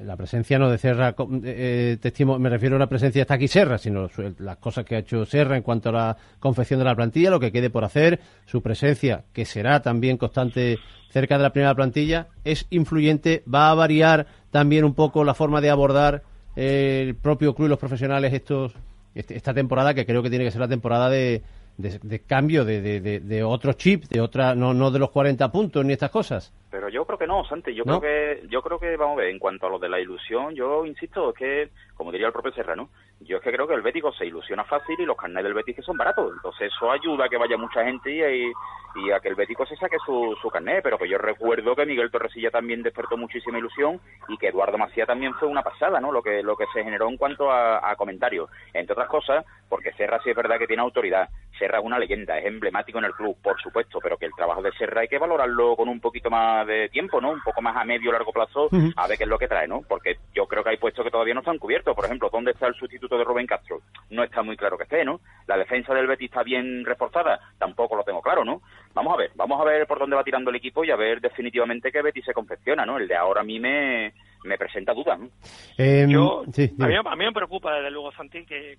la 0.02 0.16
presencia 0.18 0.58
no 0.58 0.70
de 0.70 0.78
Serra, 0.78 1.14
co- 1.14 1.30
eh, 1.44 1.98
testimo- 2.02 2.40
me 2.40 2.50
refiero 2.50 2.76
a 2.76 2.78
una 2.78 2.88
presencia 2.88 3.22
está 3.22 3.36
aquí 3.36 3.48
Serra, 3.48 3.78
sino 3.78 4.10
las 4.40 4.58
cosas 4.58 4.86
que 4.86 4.96
ha 4.96 5.00
hecho 5.00 5.26
Serra 5.26 5.56
en 5.56 5.64
cuanto 5.64 5.90
a 5.90 5.92
la 5.92 6.18
confección 6.40 6.80
de 6.80 6.86
la 6.86 6.96
plantilla, 6.96 7.30
lo 7.30 7.40
que 7.40 7.52
quede 7.52 7.70
por 7.70 7.84
hacer, 7.84 8.20
su 8.46 8.62
presencia, 8.62 9.24
que 9.34 9.46
será 9.46 9.82
también 9.82 10.18
constante 10.18 10.80
cerca 11.10 11.38
de 11.38 11.44
la 11.44 11.54
primera 11.54 11.76
plantilla, 11.76 12.28
es 12.44 12.66
influyente, 12.72 13.44
va 13.52 13.70
a 13.70 13.76
variar 13.76 14.26
también 14.50 14.84
un 14.84 14.96
poco 14.96 15.24
la 15.24 15.36
forma 15.36 15.62
de 15.62 15.70
abordar 15.70 16.24
eh, 16.56 17.04
el 17.08 17.16
propio 17.16 17.54
club 17.56 17.68
y 17.68 17.70
los 17.70 17.80
profesionales 17.80 18.34
estos 18.34 18.74
este- 19.16 19.36
esta 19.36 19.54
temporada, 19.54 19.94
que 19.94 20.06
creo 20.08 20.24
que 20.24 20.30
tiene 20.32 20.44
que 20.46 20.52
ser 20.52 20.62
la 20.62 20.68
temporada 20.68 21.08
de, 21.10 21.44
de, 21.78 22.00
de 22.02 22.20
cambio, 22.20 22.66
de, 22.66 22.82
de, 22.82 23.20
de, 23.20 23.44
otro 23.44 23.74
chip, 23.74 24.04
de 24.06 24.22
otra, 24.22 24.56
no, 24.56 24.74
no 24.74 24.92
de 24.92 25.00
los 25.00 25.12
40 25.12 25.52
puntos 25.52 25.84
ni 25.86 25.94
estas 25.94 26.12
cosas. 26.12 26.54
Pero 26.70 26.90
yo 26.90 27.06
creo 27.06 27.18
que 27.18 27.28
no, 27.28 27.44
Santi. 27.46 27.74
Yo 27.74 27.84
¿No? 27.86 28.00
creo 28.00 28.02
que, 28.42 28.48
yo 28.48 28.62
creo 28.62 28.80
que, 28.80 28.96
vamos 28.98 29.18
a 29.18 29.22
ver, 29.22 29.30
en 29.30 29.40
cuanto 29.40 29.68
a 29.68 29.70
lo 29.70 29.80
de 29.80 29.90
la 29.90 30.00
ilusión, 30.00 30.54
yo 30.56 30.86
insisto, 30.86 31.30
es 31.30 31.36
que, 31.36 31.70
como 31.96 32.12
diría 32.12 32.28
el 32.28 32.34
propio 32.34 32.52
Serrano, 32.54 32.90
yo 33.26 33.38
es 33.38 33.44
que 33.44 33.52
creo 33.52 33.68
que 33.68 33.74
el 33.74 33.82
Bético 33.82 34.12
se 34.12 34.26
ilusiona 34.26 34.64
fácil 34.64 34.96
y 35.00 35.06
los 35.06 35.18
carnets 35.18 35.44
del 35.44 35.64
que 35.64 35.82
son 35.82 35.98
baratos. 35.98 36.32
Entonces 36.34 36.72
eso 36.74 36.92
ayuda 36.92 37.26
a 37.26 37.30
que 37.30 37.38
vaya 37.38 37.58
mucha 37.58 37.84
gente 37.84 38.12
y, 38.12 38.52
y, 38.96 39.12
a 39.12 39.20
que 39.20 39.30
el 39.30 39.36
Bético 39.36 39.66
se 39.66 39.76
saque 39.76 39.98
su, 40.06 40.36
su 40.42 40.50
carnet. 40.50 40.82
Pero 40.84 40.98
que 40.98 41.10
yo 41.10 41.18
recuerdo 41.18 41.76
que 41.76 41.86
Miguel 41.86 42.12
Torresilla 42.12 42.52
también 42.52 42.84
despertó 42.84 43.18
muchísima 43.18 43.58
ilusión 43.58 44.00
y 44.28 44.38
que 44.38 44.48
Eduardo 44.48 44.78
Macía 44.78 45.06
también 45.06 45.34
fue 45.36 45.48
una 45.48 45.64
pasada, 45.64 46.00
¿no? 46.00 46.12
Lo 46.12 46.22
que, 46.22 46.44
lo 46.44 46.56
que 46.56 46.66
se 46.74 46.84
generó 46.84 47.10
en 47.10 47.18
cuanto 47.18 47.52
a, 47.52 47.90
a 47.90 47.96
comentarios. 47.96 48.50
Entre 48.74 48.94
otras 48.94 49.10
cosas, 49.10 49.46
porque 49.70 49.94
Serra 49.94 50.22
sí 50.24 50.30
es 50.30 50.36
verdad 50.36 50.60
que 50.60 50.68
tiene 50.68 50.84
autoridad. 50.84 51.30
Serra 51.58 51.80
es 51.80 51.86
una 51.86 52.00
leyenda, 52.00 52.38
es 52.38 52.46
emblemático 52.46 53.00
en 53.00 53.06
el 53.06 53.14
club, 53.14 53.38
por 53.42 53.60
supuesto, 53.62 54.00
pero 54.02 54.18
que 54.18 54.26
el 54.26 54.34
trabajo 54.36 54.62
de 54.62 54.72
Serra 54.74 55.02
hay 55.02 55.08
que 55.08 55.18
valorarlo 55.18 55.76
con 55.76 55.88
un 55.88 56.00
poquito 56.00 56.30
más 56.30 56.66
de 56.68 56.90
tiempo, 56.90 57.22
¿no? 57.22 57.32
Un 57.32 57.42
poco 57.42 57.62
más 57.62 57.76
a 57.76 57.84
medio 57.84 58.12
largo 58.12 58.32
plazo, 58.32 58.70
a 58.96 59.08
ver 59.08 59.18
qué 59.18 59.24
es 59.24 59.30
lo 59.30 59.38
que 59.38 59.48
trae, 59.48 59.68
¿no? 59.68 59.82
Porque 59.88 60.18
yo 60.34 60.46
creo 60.48 60.64
que 60.64 60.72
hay 60.72 60.78
puestos 60.78 61.04
que 61.04 61.12
todavía 61.12 61.34
no 61.34 61.40
están 61.42 61.60
cubiertos. 61.60 61.96
Por 61.96 62.06
ejemplo, 62.06 62.30
¿dónde 62.32 62.52
está 62.52 62.68
el 62.68 62.76
sustituto 62.76 63.13
de 63.18 63.24
Rubén 63.24 63.48
Castro? 63.48 63.82
No 64.10 64.24
está 64.24 64.42
muy 64.42 64.56
claro 64.58 64.78
que 64.78 64.84
esté, 64.84 65.04
¿no? 65.04 65.20
La 65.48 65.58
defensa 65.58 65.94
del 65.94 66.08
Betis 66.08 66.30
está 66.30 66.44
bien 66.44 66.86
reforzada, 66.86 67.40
tampoco 67.58 67.96
lo 67.96 68.04
tengo 68.04 68.22
claro, 68.22 68.44
¿no? 68.46 68.62
Vamos 68.94 69.14
a 69.14 69.18
ver, 69.18 69.32
vamos 69.36 69.60
a 69.60 69.64
ver 69.64 69.88
por 69.88 70.00
dónde 70.00 70.16
va 70.16 70.24
tirando 70.24 70.50
el 70.50 70.56
equipo 70.56 70.84
y 70.84 70.92
a 70.92 70.96
ver 70.96 71.22
definitivamente 71.22 71.92
qué 71.92 72.02
Betis 72.02 72.26
se 72.26 72.34
confecciona, 72.34 72.86
¿no? 72.86 72.98
El 72.98 73.08
de 73.08 73.16
ahora 73.16 73.42
a 73.42 73.44
mí 73.44 73.60
me, 73.60 74.14
me 74.44 74.58
presenta 74.58 74.94
dudas, 74.94 75.20
¿no? 75.20 75.30
Em, 75.78 76.10
Yo, 76.10 76.44
sí, 76.52 76.74
a, 76.80 76.88
mí, 76.88 76.96
a 76.96 77.16
mí 77.16 77.26
me 77.26 77.32
preocupa, 77.32 77.74
desde 77.76 77.92
luego, 77.92 78.12
Santi, 78.14 78.46
que 78.46 78.78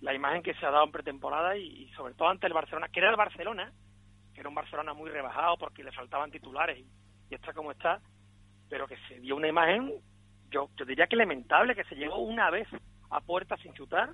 la 0.00 0.14
imagen 0.14 0.42
que 0.42 0.54
se 0.54 0.66
ha 0.66 0.70
dado 0.70 0.84
en 0.84 0.92
pretemporada 0.92 1.56
y, 1.56 1.66
y 1.66 1.88
sobre 1.94 2.14
todo 2.14 2.28
ante 2.28 2.46
el 2.46 2.52
Barcelona, 2.52 2.88
que 2.88 3.00
era 3.00 3.10
el 3.10 3.16
Barcelona, 3.16 3.72
que 4.34 4.40
era 4.40 4.48
un 4.48 4.54
Barcelona 4.54 4.92
muy 4.92 5.10
rebajado 5.10 5.56
porque 5.56 5.82
le 5.82 5.92
faltaban 5.92 6.30
titulares 6.30 6.78
y, 6.78 6.86
y 7.30 7.34
está 7.34 7.52
como 7.52 7.72
está, 7.72 8.00
pero 8.68 8.86
que 8.86 8.96
se 9.08 9.20
dio 9.20 9.36
una 9.36 9.48
imagen, 9.48 9.92
yo, 10.50 10.68
yo 10.76 10.84
diría 10.84 11.06
que 11.06 11.16
lamentable, 11.16 11.74
que 11.74 11.84
se 11.84 11.94
llegó 11.94 12.18
una 12.18 12.50
vez 12.50 12.68
a 13.10 13.20
puerta 13.20 13.56
sin 13.58 13.72
chutar, 13.74 14.10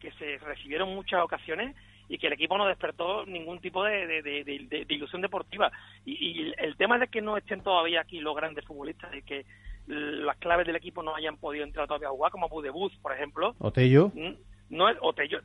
que 0.00 0.10
se 0.12 0.38
recibieron 0.38 0.94
muchas 0.94 1.22
ocasiones 1.22 1.76
y 2.08 2.18
que 2.18 2.26
el 2.26 2.32
equipo 2.34 2.58
no 2.58 2.66
despertó 2.66 3.24
ningún 3.26 3.60
tipo 3.60 3.84
de, 3.84 4.06
de- 4.06 4.22
de- 4.22 4.44
de- 4.44 4.66
de- 4.68 4.84
de 4.84 4.94
ilusión 4.94 5.22
deportiva. 5.22 5.70
Y, 6.04 6.12
y 6.48 6.52
el 6.58 6.76
tema 6.76 6.98
de 6.98 7.08
que 7.08 7.22
no 7.22 7.36
estén 7.36 7.62
todavía 7.62 8.00
aquí 8.00 8.20
los 8.20 8.34
grandes 8.36 8.64
futbolistas 8.66 9.14
y 9.14 9.22
que 9.22 9.46
las 9.86 10.36
claves 10.38 10.66
del 10.66 10.76
equipo 10.76 11.02
no 11.02 11.14
hayan 11.14 11.36
podido 11.38 11.64
entrar 11.64 11.86
todavía 11.86 12.08
a 12.08 12.12
jugar, 12.12 12.30
como 12.32 12.48
Budebus, 12.48 12.94
por 12.98 13.12
ejemplo, 13.12 13.54
Otello. 13.58 14.10
Mm, 14.14 14.34
no 14.70 14.88
es 14.88 14.96
o 15.00 15.12
Tello, 15.12 15.40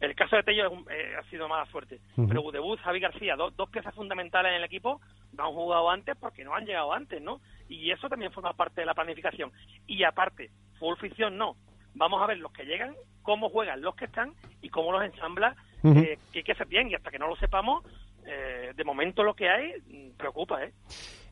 el 0.00 0.14
caso 0.14 0.36
de 0.36 0.42
Tello 0.42 0.72
eh, 0.90 1.14
ha 1.18 1.22
sido 1.30 1.46
mala 1.48 1.66
suerte 1.70 2.00
pero 2.28 2.42
Budebus, 2.42 2.80
Javi 2.80 3.00
García 3.00 3.34
dos, 3.36 3.54
dos 3.56 3.68
piezas 3.70 3.94
fundamentales 3.94 4.50
en 4.50 4.56
el 4.58 4.64
equipo 4.64 5.00
no 5.32 5.44
han 5.46 5.52
jugado 5.52 5.90
antes 5.90 6.16
porque 6.18 6.42
no 6.44 6.54
han 6.54 6.64
llegado 6.66 6.92
antes 6.92 7.20
¿no? 7.22 7.40
y 7.68 7.90
eso 7.90 8.08
también 8.08 8.32
forma 8.32 8.52
parte 8.54 8.80
de 8.82 8.86
la 8.86 8.94
planificación 8.94 9.52
y 9.86 10.04
aparte 10.04 10.50
full 10.78 10.96
ficción 10.98 11.36
no 11.36 11.56
vamos 11.96 12.22
a 12.22 12.26
ver 12.26 12.38
los 12.38 12.52
que 12.52 12.64
llegan 12.64 12.94
cómo 13.22 13.48
juegan 13.48 13.80
los 13.80 13.94
que 13.96 14.04
están 14.04 14.32
y 14.62 14.68
cómo 14.68 14.92
los 14.92 15.02
ensambla 15.04 15.56
eh, 15.84 16.18
que, 16.32 16.42
que 16.44 16.54
se 16.54 16.64
bien 16.64 16.88
y 16.90 16.94
hasta 16.94 17.10
que 17.10 17.18
no 17.18 17.28
lo 17.28 17.36
sepamos 17.36 17.84
eh, 18.26 18.72
de 18.76 18.84
momento 18.84 19.22
lo 19.22 19.34
que 19.34 19.48
hay 19.48 19.72
mm, 19.88 20.16
preocupa 20.16 20.62
¿eh? 20.64 20.72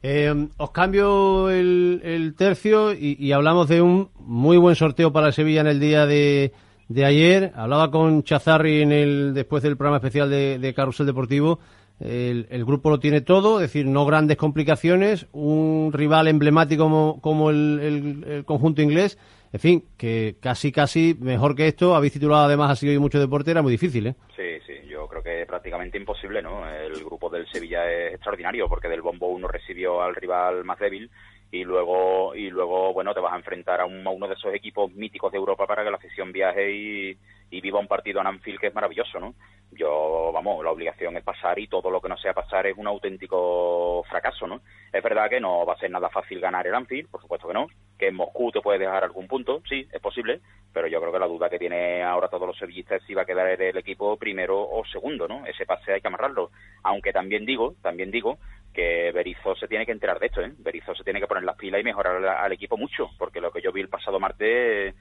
Eh, 0.02 0.48
os 0.58 0.70
cambio 0.70 1.48
el, 1.50 2.00
el 2.04 2.34
tercio 2.34 2.92
y, 2.92 3.16
y 3.18 3.32
hablamos 3.32 3.68
de 3.68 3.80
un 3.80 4.10
muy 4.18 4.56
buen 4.58 4.74
sorteo 4.76 5.12
para 5.12 5.32
Sevilla 5.32 5.62
en 5.62 5.66
el 5.66 5.80
día 5.80 6.04
de, 6.04 6.52
de 6.88 7.04
ayer. 7.06 7.52
Hablaba 7.56 7.90
con 7.90 8.22
Chazarri 8.22 8.82
en 8.82 8.92
el, 8.92 9.32
después 9.32 9.62
del 9.62 9.78
programa 9.78 9.96
especial 9.96 10.28
de, 10.28 10.58
de 10.58 10.74
Carrusel 10.74 11.06
Deportivo. 11.06 11.58
El, 12.00 12.46
el 12.50 12.64
grupo 12.66 12.90
lo 12.90 13.00
tiene 13.00 13.22
todo, 13.22 13.60
es 13.60 13.68
decir, 13.72 13.86
no 13.86 14.04
grandes 14.04 14.36
complicaciones, 14.36 15.26
un 15.32 15.90
rival 15.90 16.28
emblemático 16.28 16.82
como, 16.84 17.18
como 17.22 17.48
el, 17.48 17.78
el- 17.80 18.24
el 18.30 18.44
conjunto 18.44 18.82
inglés. 18.82 19.16
En 19.54 19.60
fin, 19.60 19.84
que 19.96 20.36
casi, 20.40 20.72
casi 20.72 21.16
mejor 21.20 21.54
que 21.54 21.68
esto. 21.68 21.94
Habéis 21.94 22.12
titulado 22.14 22.44
además 22.46 22.72
así 22.72 22.88
hoy 22.88 22.98
mucho 22.98 23.20
deporte, 23.20 23.52
era 23.52 23.62
muy 23.62 23.70
difícil, 23.72 24.08
¿eh? 24.08 24.14
Sí, 24.36 24.58
sí, 24.66 24.72
yo 24.88 25.06
creo 25.06 25.22
que 25.22 25.46
prácticamente 25.46 25.96
imposible, 25.96 26.42
¿no? 26.42 26.68
El 26.68 27.04
grupo 27.04 27.30
del 27.30 27.46
Sevilla 27.46 27.88
es 27.90 28.14
extraordinario 28.14 28.68
porque 28.68 28.88
del 28.88 29.00
bombo 29.00 29.28
uno 29.28 29.46
recibió 29.46 30.02
al 30.02 30.14
rival 30.16 30.64
más 30.64 30.78
débil 30.80 31.08
y 31.52 31.62
luego 31.62 32.34
y 32.34 32.50
luego 32.50 32.92
bueno 32.92 33.14
te 33.14 33.20
vas 33.20 33.32
a 33.32 33.36
enfrentar 33.36 33.80
a, 33.80 33.86
un- 33.86 34.04
a 34.04 34.10
uno 34.10 34.26
de 34.26 34.34
esos 34.34 34.52
equipos 34.52 34.90
míticos 34.92 35.30
de 35.30 35.38
Europa 35.38 35.68
para 35.68 35.84
que 35.84 35.90
la 35.90 35.98
afición 35.98 36.32
viaje 36.32 36.72
y, 36.72 37.18
y 37.54 37.60
viva 37.60 37.78
un 37.78 37.86
partido 37.86 38.20
en 38.20 38.26
Anfield 38.26 38.58
que 38.58 38.66
es 38.66 38.74
maravilloso, 38.74 39.20
¿no? 39.20 39.34
Yo, 39.70 40.30
vamos, 40.32 40.64
la 40.64 40.72
obligación 40.72 41.16
es 41.16 41.22
pasar 41.22 41.58
y 41.58 41.68
todo 41.68 41.88
lo 41.88 42.00
que 42.00 42.08
no 42.08 42.16
sea 42.16 42.32
pasar 42.32 42.66
es 42.66 42.76
un 42.76 42.86
auténtico 42.86 44.02
fracaso, 44.08 44.46
¿no? 44.46 44.60
Es 44.92 45.02
verdad 45.02 45.28
que 45.30 45.40
no 45.40 45.64
va 45.64 45.74
a 45.74 45.78
ser 45.78 45.90
nada 45.90 46.08
fácil 46.08 46.40
ganar 46.40 46.66
el 46.66 46.74
Anfield, 46.74 47.08
por 47.08 47.20
supuesto 47.20 47.46
que 47.46 47.54
no, 47.54 47.68
que 47.96 48.08
en 48.08 48.16
Moscú 48.16 48.50
te 48.50 48.60
puede 48.60 48.80
dejar 48.80 49.04
algún 49.04 49.28
punto, 49.28 49.62
sí, 49.68 49.86
es 49.92 50.00
posible, 50.00 50.40
pero 50.72 50.88
yo 50.88 51.00
creo 51.00 51.12
que 51.12 51.18
la 51.20 51.28
duda 51.28 51.48
que 51.48 51.58
tiene 51.58 52.02
ahora 52.02 52.28
todos 52.28 52.46
los 52.48 52.58
sevillistas 52.58 53.00
es 53.00 53.06
si 53.06 53.14
va 53.14 53.22
a 53.22 53.26
quedar 53.26 53.60
el 53.60 53.76
equipo 53.76 54.16
primero 54.16 54.60
o 54.60 54.84
segundo, 54.86 55.28
¿no? 55.28 55.46
Ese 55.46 55.64
pase 55.64 55.92
hay 55.92 56.00
que 56.00 56.08
amarrarlo. 56.08 56.50
Aunque 56.82 57.12
también 57.12 57.46
digo, 57.46 57.74
también 57.82 58.10
digo 58.10 58.38
que 58.72 59.12
Berizzo 59.12 59.54
se 59.54 59.68
tiene 59.68 59.86
que 59.86 59.92
enterar 59.92 60.18
de 60.18 60.26
esto, 60.26 60.40
¿eh? 60.40 60.52
Berizzo 60.58 60.92
se 60.96 61.04
tiene 61.04 61.20
que 61.20 61.28
poner 61.28 61.44
las 61.44 61.56
pilas 61.56 61.80
y 61.80 61.84
mejorar 61.84 62.16
al, 62.16 62.28
al 62.28 62.52
equipo 62.52 62.76
mucho, 62.76 63.10
porque 63.16 63.40
lo 63.40 63.52
que 63.52 63.62
yo 63.62 63.70
vi 63.70 63.80
el 63.80 63.88
pasado 63.88 64.18
martes 64.18 64.94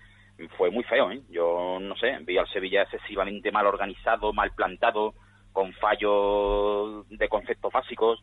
fue 0.58 0.70
muy 0.70 0.84
feo, 0.84 1.12
¿eh? 1.12 1.22
Yo 1.30 1.78
no 1.80 1.96
sé, 1.96 2.18
vi 2.22 2.38
al 2.38 2.48
Sevilla 2.50 2.84
excesivamente 2.84 3.52
mal 3.52 3.66
organizado, 3.68 4.34
mal 4.34 4.52
plantado, 4.56 5.14
con 5.52 5.74
fallos 5.74 7.08
de 7.10 7.30
conceptos 7.30 7.72
básicos. 7.72 8.20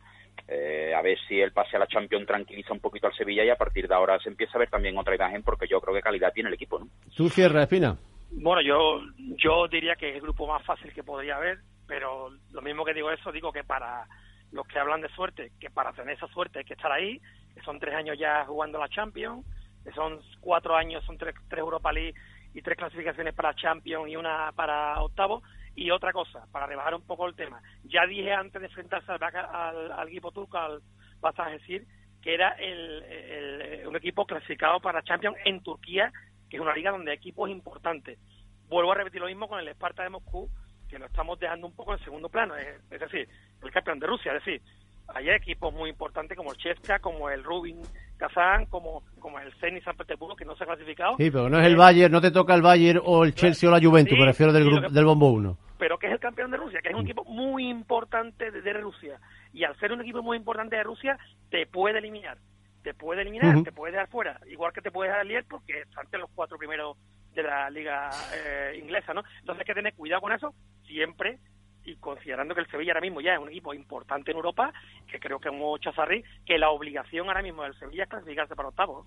Eh, 0.47 0.93
a 0.95 1.01
ver 1.01 1.17
si 1.27 1.39
el 1.39 1.51
pase 1.51 1.75
a 1.75 1.79
la 1.79 1.87
Champions 1.87 2.27
tranquiliza 2.27 2.73
un 2.73 2.79
poquito 2.79 3.07
al 3.07 3.13
Sevilla 3.13 3.43
y 3.43 3.49
a 3.49 3.55
partir 3.55 3.87
de 3.87 3.95
ahora 3.95 4.19
se 4.19 4.29
empieza 4.29 4.53
a 4.55 4.59
ver 4.59 4.69
también 4.69 4.97
otra 4.97 5.15
imagen 5.15 5.43
porque 5.43 5.67
yo 5.67 5.79
creo 5.79 5.93
que 5.93 6.01
calidad 6.01 6.33
tiene 6.33 6.49
el 6.49 6.55
equipo, 6.55 6.79
¿no? 6.79 6.87
¿Tú 7.15 7.29
cierras, 7.29 7.63
Espina? 7.63 7.97
Bueno, 8.31 8.61
yo, 8.61 9.01
yo 9.37 9.67
diría 9.67 9.95
que 9.95 10.09
es 10.09 10.15
el 10.15 10.21
grupo 10.21 10.47
más 10.47 10.63
fácil 10.65 10.93
que 10.93 11.03
podría 11.03 11.35
haber, 11.35 11.59
pero 11.87 12.29
lo 12.51 12.61
mismo 12.61 12.85
que 12.85 12.93
digo 12.93 13.11
eso, 13.11 13.31
digo 13.31 13.51
que 13.51 13.63
para 13.63 14.05
los 14.51 14.67
que 14.67 14.79
hablan 14.79 15.01
de 15.01 15.09
suerte, 15.09 15.51
que 15.59 15.69
para 15.69 15.93
tener 15.93 16.15
esa 16.15 16.27
suerte 16.27 16.59
hay 16.59 16.65
que 16.65 16.73
estar 16.73 16.91
ahí, 16.91 17.19
que 17.53 17.61
son 17.61 17.79
tres 17.79 17.95
años 17.95 18.17
ya 18.17 18.45
jugando 18.45 18.79
la 18.79 18.89
Champions, 18.89 19.45
son 19.95 20.19
cuatro 20.39 20.75
años, 20.75 21.03
son 21.05 21.17
tres, 21.17 21.35
tres 21.49 21.59
Europa 21.59 21.91
League 21.91 22.13
y 22.53 22.61
tres 22.61 22.77
clasificaciones 22.77 23.33
para 23.33 23.55
Champions 23.55 24.09
y 24.09 24.15
una 24.15 24.51
para 24.53 25.01
octavo. 25.01 25.41
Y 25.73 25.89
otra 25.89 26.11
cosa, 26.11 26.45
para 26.51 26.65
rebajar 26.67 26.93
un 26.95 27.01
poco 27.07 27.25
el 27.27 27.33
tema, 27.35 27.61
ya 27.85 28.05
dije 28.05 28.33
antes 28.33 28.59
de 28.61 28.67
enfrentarse 28.67 29.09
al, 29.11 29.91
al, 29.93 30.07
equipo 30.09 30.31
turco, 30.31 30.57
al 30.57 30.81
decir, 31.51 31.85
que 32.21 32.33
era 32.33 32.49
el, 32.59 33.03
el- 33.03 33.87
un 33.87 33.95
equipo 33.95 34.25
clasificado 34.25 34.81
para 34.81 35.01
Champions 35.01 35.37
en 35.45 35.63
Turquía, 35.63 36.11
que 36.49 36.57
es 36.57 36.61
una 36.61 36.75
liga 36.75 36.91
donde 36.91 37.11
hay 37.11 37.17
equipos 37.17 37.49
importantes. 37.49 38.19
Vuelvo 38.67 38.91
a 38.91 38.95
repetir 38.95 39.21
lo 39.21 39.27
mismo 39.27 39.47
con 39.47 39.59
el 39.59 39.67
Esparta 39.69 40.03
de 40.03 40.09
Moscú, 40.09 40.49
que 40.89 40.99
lo 40.99 41.05
estamos 41.05 41.39
dejando 41.39 41.67
un 41.67 41.75
poco 41.75 41.93
en 41.93 42.03
segundo 42.03 42.27
plano, 42.27 42.53
es, 42.57 42.67
es 42.91 42.99
decir, 42.99 43.29
el 43.63 43.71
campeón 43.71 43.99
de 43.99 44.07
Rusia, 44.07 44.33
es 44.35 44.43
decir, 44.43 44.61
hay 45.07 45.29
equipos 45.29 45.73
muy 45.73 45.89
importantes 45.89 46.37
como 46.37 46.51
el 46.51 46.57
Chesca, 46.57 46.99
como 46.99 47.29
el 47.29 47.43
Rubin 47.45 47.81
Kazán, 48.21 48.67
como, 48.67 49.03
como 49.19 49.39
el 49.39 49.51
Zenit 49.55 49.83
San 49.83 49.97
Petersburgo, 49.97 50.35
que 50.35 50.45
no 50.45 50.55
se 50.55 50.63
ha 50.63 50.67
clasificado. 50.67 51.15
Sí, 51.17 51.31
pero 51.31 51.49
no 51.49 51.59
es 51.59 51.65
el 51.65 51.75
Bayern, 51.75 52.11
no 52.11 52.21
te 52.21 52.29
toca 52.29 52.53
el 52.53 52.61
Bayern 52.61 53.01
o 53.03 53.25
el 53.25 53.33
Chelsea 53.33 53.67
o 53.67 53.71
la 53.71 53.81
Juventus, 53.81 54.17
me 54.17 54.25
refiero 54.25 54.53
del, 54.53 54.65
grupo, 54.65 54.89
del 54.89 55.05
Bombo 55.05 55.31
1. 55.31 55.57
Pero 55.79 55.97
que 55.97 56.05
es 56.05 56.13
el 56.13 56.19
campeón 56.19 56.51
de 56.51 56.57
Rusia, 56.57 56.79
que 56.83 56.89
es 56.89 56.95
un 56.95 57.01
equipo 57.01 57.25
muy 57.25 57.67
importante 57.67 58.51
de, 58.51 58.61
de 58.61 58.73
Rusia. 58.73 59.19
Y 59.51 59.63
al 59.63 59.75
ser 59.79 59.91
un 59.91 60.01
equipo 60.01 60.21
muy 60.21 60.37
importante 60.37 60.75
de 60.75 60.83
Rusia, 60.83 61.17
te 61.49 61.65
puede 61.65 61.97
eliminar. 61.97 62.37
Te 62.83 62.93
puede 62.93 63.23
eliminar, 63.23 63.63
te 63.63 63.71
puede 63.71 63.93
dejar 63.93 64.07
fuera. 64.09 64.39
Igual 64.47 64.71
que 64.73 64.81
te 64.81 64.91
puede 64.91 65.09
dejar 65.09 65.23
el 65.23 65.27
Lier 65.27 65.45
porque 65.47 65.81
están 65.81 66.21
los 66.21 66.29
cuatro 66.33 66.57
primeros 66.57 66.97
de 67.33 67.43
la 67.43 67.69
liga 67.69 68.09
eh, 68.33 68.79
inglesa, 68.81 69.13
¿no? 69.13 69.23
Entonces 69.39 69.61
hay 69.61 69.65
que 69.65 69.73
tener 69.73 69.93
cuidado 69.93 70.21
con 70.21 70.31
eso 70.31 70.53
siempre 70.85 71.39
y 71.85 71.95
considerando 71.95 72.53
que 72.53 72.61
el 72.61 72.67
Sevilla 72.67 72.93
ahora 72.93 73.01
mismo 73.01 73.21
ya 73.21 73.33
es 73.33 73.39
un 73.39 73.49
equipo 73.49 73.73
importante 73.73 74.31
en 74.31 74.37
Europa, 74.37 74.71
que 75.09 75.19
creo 75.19 75.39
que 75.39 75.49
es 75.49 75.55
un 75.55 75.79
Chazarri, 75.79 76.23
que 76.45 76.57
la 76.57 76.69
obligación 76.69 77.27
ahora 77.27 77.41
mismo 77.41 77.63
del 77.63 77.73
Sevilla 77.75 78.03
es 78.03 78.09
clasificarse 78.09 78.55
para 78.55 78.69
octavos. 78.69 79.05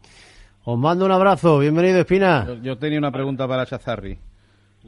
Os 0.65 0.79
mando 0.79 1.05
un 1.05 1.13
abrazo, 1.13 1.59
bienvenido 1.59 2.01
Espina. 2.01 2.45
Yo, 2.47 2.55
yo 2.63 2.79
tenía 2.79 2.99
una 2.99 3.13
pregunta 3.13 3.47
para 3.47 3.67
Chazarri. 3.67 4.19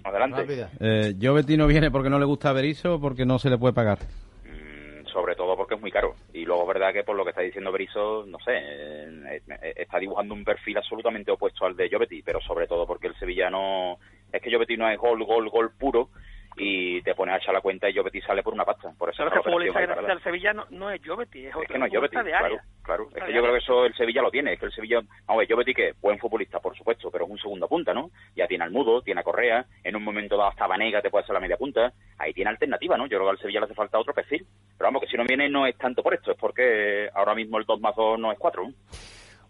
Adelante. 0.05 0.69
Eh, 0.81 1.15
¿Jovetti 1.21 1.57
no 1.57 1.67
viene 1.67 1.91
porque 1.91 2.11
no 2.11 2.19
le 2.19 2.25
gusta 2.25 2.53
Berizzo 2.53 2.95
o 2.95 3.01
porque 3.01 3.25
no 3.25 3.39
se 3.39 3.51
le 3.51 3.59
puede 3.59 3.73
pagar? 3.73 3.99
Mm, 4.45 5.07
Sobre 5.07 5.35
todo 5.35 5.57
porque 5.57 5.75
es 5.75 5.81
muy 5.81 5.91
caro. 5.91 6.15
Y 6.33 6.45
luego 6.45 6.63
es 6.63 6.69
verdad 6.69 6.93
que 6.93 7.05
por 7.05 7.17
lo 7.17 7.25
que 7.25 7.31
está 7.31 7.43
diciendo 7.43 7.73
Berizzo, 7.73 8.25
no 8.27 8.39
sé, 8.41 8.53
eh, 8.57 9.41
eh, 9.49 9.75
está 9.77 9.99
dibujando 9.99 10.35
un 10.35 10.45
perfil 10.45 10.79
absolutamente 10.79 11.31
opuesto 11.31 11.65
al 11.65 11.77
de 11.77 11.89
Jovetti, 11.91 12.23
pero 12.23 12.41
sobre 12.41 12.67
todo 12.67 12.87
porque 12.87 13.07
el 13.07 13.19
sevillano... 13.19 13.99
Es 14.33 14.43
que 14.43 14.53
Jovetti 14.53 14.77
no 14.77 14.89
es 14.91 14.99
gol, 14.99 15.25
gol, 15.25 15.49
gol 15.49 15.71
puro 15.79 16.11
y 16.57 17.03
te 17.03 17.15
pones 17.15 17.35
a 17.35 17.39
echar 17.39 17.53
la 17.55 17.61
cuenta 17.61 17.89
y 17.89 17.95
Jovetti 17.95 18.21
sale 18.23 18.43
por 18.43 18.55
una 18.55 18.65
pasta. 18.65 18.91
Por 18.97 19.11
eso 19.11 19.17
Claro 19.23 19.29
es 19.29 19.33
que 19.33 19.37
la 19.37 19.41
el 19.41 19.45
futbolista 19.45 19.81
que 19.81 20.01
más 20.01 20.07
del 20.07 20.23
Sevilla 20.23 20.53
no, 20.55 20.65
no 20.71 20.91
es 20.91 21.01
Jovetti, 21.07 21.41
es 21.41 21.51
Es 21.51 21.57
otro 21.57 21.69
que 21.69 21.79
no 21.79 21.87
es 21.87 21.93
de 21.93 22.09
claro, 22.09 22.45
área. 22.47 22.65
claro. 22.83 23.03
Es 23.05 23.09
Futbolista 23.09 23.27
que 23.27 23.33
yo 23.35 23.43
creo 23.43 23.53
que 23.53 23.59
eso 23.59 23.85
el 23.85 23.95
Sevilla 23.95 24.23
lo 24.23 24.31
tiene. 24.31 24.53
Es 24.55 24.61
que 24.61 24.67
el 24.67 24.73
Sevilla, 24.73 24.97
vamos 25.01 25.13
a 25.29 25.37
ver, 25.37 25.53
Jovetti 25.53 25.75
que 25.75 25.93
buen 26.01 26.19
futbolista, 26.19 26.59
por 26.61 26.77
supuesto, 26.77 27.11
pero 27.11 27.25
es 27.27 27.31
un 27.31 27.39
segundo 27.39 27.69
punta, 27.69 27.93
¿no? 27.93 28.11
Ya 28.35 28.47
tiene 28.47 28.65
al 28.65 28.71
Mudo, 28.71 29.03
tiene 29.03 29.21
a 29.21 29.25
Correa, 29.25 29.67
en 29.85 29.97
un 29.97 30.03
momento 30.03 30.37
dado 30.37 30.49
hasta 30.51 30.67
Vanega 30.67 31.03
te 31.03 31.11
puede 31.11 31.25
hacer 31.25 31.35
la 31.35 31.41
media 31.41 31.57
punta. 31.59 31.93
Ahí 32.19 32.33
tiene 32.33 32.51
alternativa, 32.51 32.97
¿no? 32.97 33.05
Yo 33.05 33.19
creo 33.19 33.25
que 33.25 33.31
al 33.31 33.39
Sevilla 33.39 33.61
le 33.61 33.67
hace 33.67 33.75
falta 33.75 33.99
otro 33.99 34.15
perfil. 34.15 34.47
Pero 34.79 34.89
vamos, 34.89 35.03
que 35.03 35.09
si 35.09 35.17
no 35.17 35.25
viene 35.25 35.49
no 35.51 35.67
es 35.67 35.77
tanto 35.77 36.03
por 36.03 36.15
esto, 36.15 36.33
es 36.33 36.39
porque 36.39 37.11
ahora 37.15 37.35
mismo 37.35 37.59
el 37.59 37.65
2 37.67 37.81
más 37.81 37.95
2 37.97 38.19
no 38.19 38.33
es 38.33 38.39
4. 38.39 38.65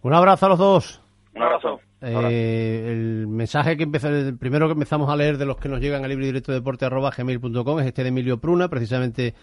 Un 0.03 0.15
abrazo 0.15 0.47
a 0.47 0.49
los 0.51 0.59
dos. 0.59 1.03
Un 1.37 1.43
abrazo. 1.43 1.81
Eh, 2.01 2.89
el 2.93 3.27
mensaje 3.27 3.77
que 3.77 3.83
empezó, 3.83 4.09
el 4.09 4.39
primero 4.39 4.69
que 4.69 4.73
empezamos 4.73 5.11
a 5.11 5.17
leer 5.17 5.37
de 5.37 5.45
los 5.45 5.59
que 5.59 5.69
nos 5.69 5.81
llegan 5.81 6.03
al 6.03 6.09
libre 6.09 6.25
directo 6.25 6.51
deporte 6.51 6.87
arroba 6.87 7.13
gmail.com 7.15 7.81
es 7.81 7.87
este 7.87 8.03
de 8.03 8.09
Emilio 8.09 8.39
Pruna, 8.39 8.69
precisamente 8.69 9.35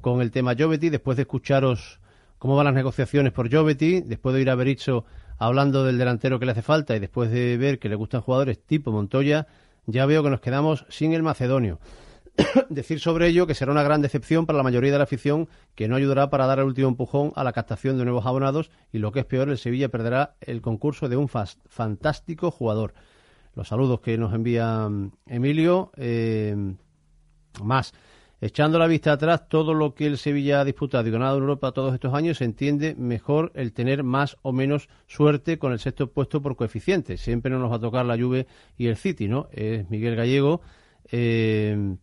con 0.00 0.20
el 0.20 0.32
tema 0.32 0.54
Jovetti. 0.58 0.90
Después 0.90 1.16
de 1.16 1.22
escucharos 1.22 2.00
cómo 2.38 2.56
van 2.56 2.64
las 2.64 2.74
negociaciones 2.74 3.32
por 3.32 3.48
Jovetti, 3.52 4.00
después 4.00 4.34
de 4.34 4.42
ir 4.42 4.50
a 4.50 4.56
Berizzo 4.56 5.04
hablando 5.38 5.84
del 5.84 5.98
delantero 5.98 6.40
que 6.40 6.46
le 6.46 6.52
hace 6.52 6.62
falta 6.62 6.96
y 6.96 6.98
después 6.98 7.30
de 7.30 7.56
ver 7.56 7.78
que 7.78 7.88
le 7.88 7.94
gustan 7.94 8.22
jugadores 8.22 8.58
tipo 8.58 8.90
Montoya, 8.90 9.46
ya 9.86 10.04
veo 10.04 10.24
que 10.24 10.30
nos 10.30 10.40
quedamos 10.40 10.84
sin 10.88 11.12
el 11.12 11.22
macedonio. 11.22 11.78
Decir 12.68 13.00
sobre 13.00 13.28
ello 13.28 13.46
que 13.46 13.54
será 13.54 13.72
una 13.72 13.82
gran 13.82 14.02
decepción 14.02 14.46
para 14.46 14.56
la 14.56 14.62
mayoría 14.62 14.92
de 14.92 14.98
la 14.98 15.04
afición 15.04 15.48
que 15.74 15.88
no 15.88 15.96
ayudará 15.96 16.30
para 16.30 16.46
dar 16.46 16.58
el 16.58 16.66
último 16.66 16.88
empujón 16.88 17.32
a 17.34 17.44
la 17.44 17.52
captación 17.52 17.98
de 17.98 18.04
nuevos 18.04 18.26
abonados 18.26 18.70
y 18.92 18.98
lo 18.98 19.12
que 19.12 19.20
es 19.20 19.26
peor, 19.26 19.48
el 19.48 19.58
Sevilla 19.58 19.88
perderá 19.88 20.36
el 20.40 20.60
concurso 20.60 21.08
de 21.08 21.16
un 21.16 21.28
fantástico 21.28 22.50
jugador. 22.50 22.94
Los 23.54 23.68
saludos 23.68 24.00
que 24.00 24.18
nos 24.18 24.34
envía 24.34 24.88
mm, 24.88 25.12
Emilio. 25.26 25.90
eh, 25.96 26.74
más, 27.62 27.94
echando 28.40 28.78
la 28.78 28.86
vista 28.86 29.12
atrás, 29.12 29.48
todo 29.48 29.72
lo 29.72 29.94
que 29.94 30.06
el 30.06 30.18
Sevilla 30.18 30.60
ha 30.60 30.64
disputado 30.64 31.08
y 31.08 31.10
ganado 31.10 31.38
en 31.38 31.42
Europa 31.42 31.72
todos 31.72 31.94
estos 31.94 32.12
años, 32.12 32.36
se 32.36 32.44
entiende 32.44 32.94
mejor 32.94 33.50
el 33.54 33.72
tener 33.72 34.02
más 34.02 34.36
o 34.42 34.52
menos 34.52 34.90
suerte 35.06 35.58
con 35.58 35.72
el 35.72 35.78
sexto 35.78 36.12
puesto 36.12 36.42
por 36.42 36.54
coeficiente. 36.54 37.16
Siempre 37.16 37.50
no 37.50 37.58
nos 37.58 37.72
va 37.72 37.76
a 37.76 37.80
tocar 37.80 38.04
la 38.04 38.18
Juve 38.18 38.46
y 38.76 38.88
el 38.88 38.96
City, 38.96 39.26
¿no? 39.26 39.48
Es 39.52 39.88
Miguel 39.88 40.16
Gallego. 40.16 40.60
eh, 41.10 41.96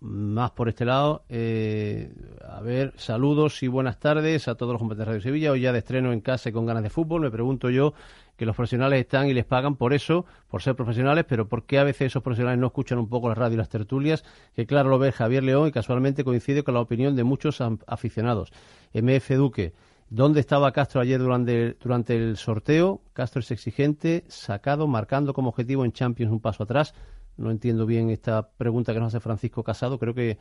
más 0.00 0.50
por 0.52 0.68
este 0.68 0.84
lado. 0.84 1.24
eh, 1.28 2.12
a 2.48 2.60
ver, 2.60 2.92
saludos 2.96 3.62
y 3.62 3.68
buenas 3.68 3.98
tardes 3.98 4.48
a 4.48 4.54
todos 4.54 4.72
los 4.72 4.80
compañeros 4.80 5.06
de 5.06 5.12
Radio 5.12 5.22
Sevilla. 5.22 5.52
Hoy 5.52 5.60
ya 5.62 5.72
de 5.72 5.78
estreno 5.78 6.12
en 6.12 6.20
casa 6.20 6.48
y 6.48 6.52
con 6.52 6.66
ganas 6.66 6.82
de 6.82 6.90
fútbol. 6.90 7.22
Me 7.22 7.30
pregunto 7.30 7.70
yo 7.70 7.94
que 8.36 8.46
los 8.46 8.54
profesionales 8.54 9.00
están 9.00 9.28
y 9.28 9.34
les 9.34 9.44
pagan 9.44 9.76
por 9.76 9.94
eso, 9.94 10.26
por 10.48 10.62
ser 10.62 10.74
profesionales, 10.76 11.24
pero 11.28 11.48
¿por 11.48 11.64
qué 11.64 11.78
a 11.78 11.84
veces 11.84 12.08
esos 12.08 12.22
profesionales 12.22 12.60
no 12.60 12.66
escuchan 12.66 12.98
un 12.98 13.08
poco 13.08 13.28
la 13.28 13.34
radio 13.34 13.54
y 13.54 13.58
las 13.58 13.68
tertulias? 13.68 14.24
Que 14.54 14.66
claro 14.66 14.90
lo 14.90 14.98
ve 14.98 15.12
Javier 15.12 15.42
León 15.42 15.68
y 15.68 15.72
casualmente 15.72 16.24
coincide 16.24 16.62
con 16.62 16.74
la 16.74 16.80
opinión 16.80 17.16
de 17.16 17.24
muchos 17.24 17.62
aficionados. 17.86 18.52
MF 18.92 19.30
Duque. 19.36 19.72
¿Dónde 20.08 20.38
estaba 20.38 20.70
Castro 20.70 21.00
ayer 21.00 21.18
durante 21.18 22.14
el 22.14 22.36
sorteo? 22.36 23.00
Castro 23.12 23.40
es 23.40 23.50
exigente, 23.50 24.24
sacado, 24.28 24.86
marcando 24.86 25.34
como 25.34 25.48
objetivo 25.48 25.84
en 25.84 25.90
Champions 25.90 26.30
un 26.30 26.38
paso 26.38 26.62
atrás. 26.62 26.94
No 27.36 27.50
entiendo 27.50 27.86
bien 27.86 28.10
esta 28.10 28.48
pregunta 28.48 28.92
que 28.92 29.00
nos 29.00 29.08
hace 29.14 29.20
Francisco 29.20 29.62
Casado. 29.62 29.98
Creo 29.98 30.14
que 30.14 30.30
el 30.32 30.38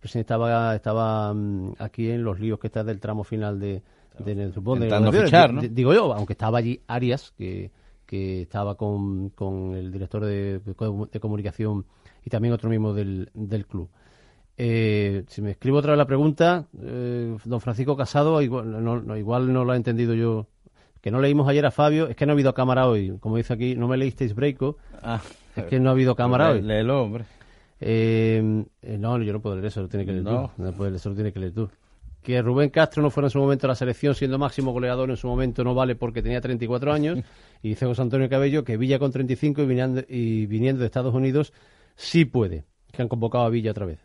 presidente 0.00 0.32
estaba, 0.32 0.74
estaba 0.74 1.32
mm, 1.34 1.74
aquí 1.78 2.10
en 2.10 2.24
los 2.24 2.40
líos 2.40 2.58
que 2.58 2.68
está 2.68 2.84
del 2.84 3.00
tramo 3.00 3.24
final 3.24 3.58
de, 3.60 3.82
de, 4.18 4.34
de- 4.80 4.86
de 5.10 5.18
fichar, 5.26 5.52
¿no? 5.52 5.60
Di- 5.60 5.68
Digo 5.68 5.92
yo, 5.94 6.12
aunque 6.14 6.32
estaba 6.32 6.58
allí 6.58 6.80
Arias, 6.86 7.32
que, 7.36 7.70
que 8.06 8.42
estaba 8.42 8.76
con, 8.76 9.30
con 9.30 9.74
el 9.74 9.92
director 9.92 10.24
de, 10.24 10.60
de 10.60 11.20
comunicación 11.20 11.84
y 12.24 12.30
también 12.30 12.54
otro 12.54 12.70
mismo 12.70 12.94
del, 12.94 13.30
del 13.34 13.66
club. 13.66 13.88
Eh, 14.56 15.24
si 15.28 15.40
me 15.40 15.52
escribo 15.52 15.78
otra 15.78 15.92
vez 15.92 15.98
la 15.98 16.06
pregunta, 16.06 16.66
eh, 16.82 17.36
don 17.44 17.60
Francisco 17.60 17.96
Casado, 17.96 18.42
igual 18.42 18.82
no, 18.84 19.00
no, 19.00 19.16
igual 19.16 19.52
no 19.52 19.64
lo 19.64 19.72
he 19.72 19.76
entendido 19.76 20.14
yo. 20.14 20.46
Que 21.00 21.12
no 21.12 21.20
leímos 21.20 21.46
ayer 21.48 21.64
a 21.64 21.70
Fabio, 21.70 22.08
es 22.08 22.16
que 22.16 22.26
no 22.26 22.32
ha 22.32 22.34
habido 22.34 22.52
cámara 22.54 22.88
hoy. 22.88 23.16
Como 23.20 23.36
dice 23.36 23.52
aquí, 23.52 23.76
no 23.76 23.86
me 23.86 23.96
leísteis 23.96 24.34
Breiko. 24.34 24.78
Ah, 25.00 25.20
es 25.60 25.64
que 25.66 25.80
no 25.80 25.88
ha 25.88 25.92
habido 25.92 26.14
cámara 26.14 26.50
hoy. 26.50 26.62
léelo, 26.62 27.02
hombre. 27.02 27.24
Eh, 27.80 28.42
no, 28.42 29.22
yo 29.22 29.32
no 29.32 29.40
puedo 29.40 29.54
leer 29.56 29.66
eso, 29.66 29.82
lo 29.82 29.88
tienes 29.88 30.06
que 30.06 30.12
leer 30.12 30.24
No. 30.24 30.52
tú. 30.56 30.62
No 30.62 30.72
puedes, 30.72 30.94
eso 30.96 31.10
lo 31.10 31.14
tienes 31.14 31.32
que 31.32 31.40
leer 31.40 31.52
tú. 31.52 31.70
Que 32.22 32.42
Rubén 32.42 32.70
Castro 32.70 33.02
no 33.02 33.10
fuera 33.10 33.28
en 33.28 33.30
su 33.30 33.38
momento 33.38 33.66
a 33.66 33.68
la 33.68 33.74
selección 33.76 34.14
siendo 34.14 34.38
máximo 34.38 34.72
goleador 34.72 35.08
en 35.10 35.16
su 35.16 35.28
momento 35.28 35.62
no 35.62 35.74
vale 35.74 35.94
porque 35.94 36.20
tenía 36.22 36.40
34 36.40 36.92
años. 36.92 37.18
y 37.62 37.68
dice 37.70 37.86
José 37.86 38.02
Antonio 38.02 38.28
Cabello 38.28 38.64
que 38.64 38.76
Villa 38.76 38.98
con 38.98 39.12
35 39.12 39.62
y 39.62 39.66
viniendo, 39.66 40.02
y 40.08 40.46
viniendo 40.46 40.80
de 40.80 40.86
Estados 40.86 41.14
Unidos 41.14 41.52
sí 41.94 42.24
puede. 42.24 42.64
Que 42.92 43.02
han 43.02 43.08
convocado 43.08 43.44
a 43.44 43.50
Villa 43.50 43.70
otra 43.70 43.86
vez. 43.86 44.00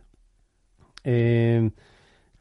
Eh, 1.04 1.72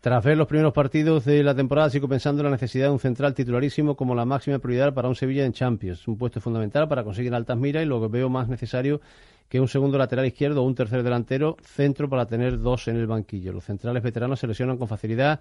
tras 0.03 0.24
ver 0.24 0.36
los 0.36 0.48
primeros 0.48 0.72
partidos 0.72 1.24
de 1.24 1.44
la 1.44 1.55
temporada, 1.55 1.88
sigo 1.88 2.09
pensando 2.09 2.40
en 2.40 2.46
la 2.46 2.50
necesidad 2.50 2.86
de 2.86 2.90
un 2.90 2.98
central 2.98 3.34
titularísimo 3.34 3.94
como 3.94 4.16
la 4.16 4.24
máxima 4.24 4.59
prioridad 4.59 4.92
para 4.92 5.07
un 5.07 5.14
Sevilla 5.14 5.46
en 5.46 5.53
Champions. 5.53 6.09
Un 6.09 6.18
puesto 6.18 6.40
fundamental 6.40 6.88
para 6.88 7.05
conseguir 7.05 7.32
altas 7.32 7.57
miras 7.57 7.84
y 7.84 7.86
lo 7.86 8.00
que 8.00 8.09
veo 8.09 8.28
más 8.28 8.48
necesario 8.48 9.00
que 9.48 9.61
un 9.61 9.68
segundo 9.68 9.98
lateral 9.98 10.26
izquierdo 10.26 10.61
o 10.61 10.66
un 10.66 10.74
tercer 10.74 11.05
delantero 11.05 11.57
centro 11.62 12.09
para 12.09 12.26
tener 12.26 12.59
dos 12.59 12.88
en 12.88 12.96
el 12.96 13.07
banquillo. 13.07 13.53
Los 13.53 13.62
centrales 13.62 14.03
veteranos 14.03 14.40
se 14.40 14.48
lesionan 14.48 14.76
con 14.76 14.88
facilidad, 14.88 15.38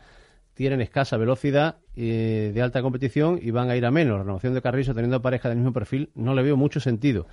tienen 0.54 0.80
escasa 0.80 1.18
velocidad 1.18 1.78
eh, 1.96 2.52
de 2.54 2.62
alta 2.62 2.84
competición 2.84 3.40
y 3.42 3.50
van 3.50 3.72
a 3.72 3.76
ir 3.76 3.86
a 3.88 3.90
menos. 3.90 4.20
Renovación 4.20 4.54
de 4.54 4.62
Carrizo 4.62 4.94
teniendo 4.94 5.24
pareja 5.24 5.50
del 5.50 5.58
mismo 5.58 5.74
perfil 5.74 6.12
no 6.14 6.36
le 6.36 6.44
veo 6.44 6.56
mucho 6.56 6.80
sentido. 6.80 7.26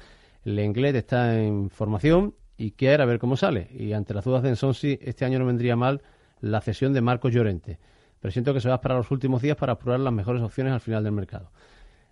El 0.46 0.56
Lenglet 0.56 0.96
está 0.96 1.38
en 1.38 1.68
formación 1.68 2.32
y 2.56 2.70
quiere 2.70 3.02
a 3.02 3.06
ver 3.06 3.18
cómo 3.18 3.36
sale. 3.36 3.68
Y 3.78 3.92
ante 3.92 4.14
las 4.14 4.24
dudas 4.24 4.42
de 4.42 4.48
Ensonsi, 4.48 4.98
este 5.02 5.26
año 5.26 5.38
no 5.38 5.44
vendría 5.44 5.76
mal 5.76 6.00
la 6.40 6.60
cesión 6.60 6.92
de 6.92 7.00
Marcos 7.00 7.32
Llorente. 7.32 7.78
Pero 8.20 8.32
siento 8.32 8.52
que 8.52 8.60
se 8.60 8.68
va 8.68 8.74
a 8.74 8.76
esperar 8.76 8.98
los 8.98 9.10
últimos 9.10 9.42
días 9.42 9.56
para 9.56 9.78
probar 9.78 10.00
las 10.00 10.12
mejores 10.12 10.42
opciones 10.42 10.72
al 10.72 10.80
final 10.80 11.04
del 11.04 11.12
mercado. 11.12 11.50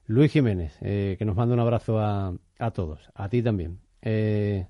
Luis 0.07 0.31
Jiménez, 0.31 0.77
eh, 0.83 1.17
que 1.19 1.25
nos 1.25 1.35
manda 1.35 1.55
un 1.55 1.61
abrazo 1.61 1.99
a, 1.99 2.33
a 2.59 2.71
todos, 2.71 3.11
a 3.15 3.29
ti 3.29 3.43
también. 3.43 3.81
Eh, 4.03 4.67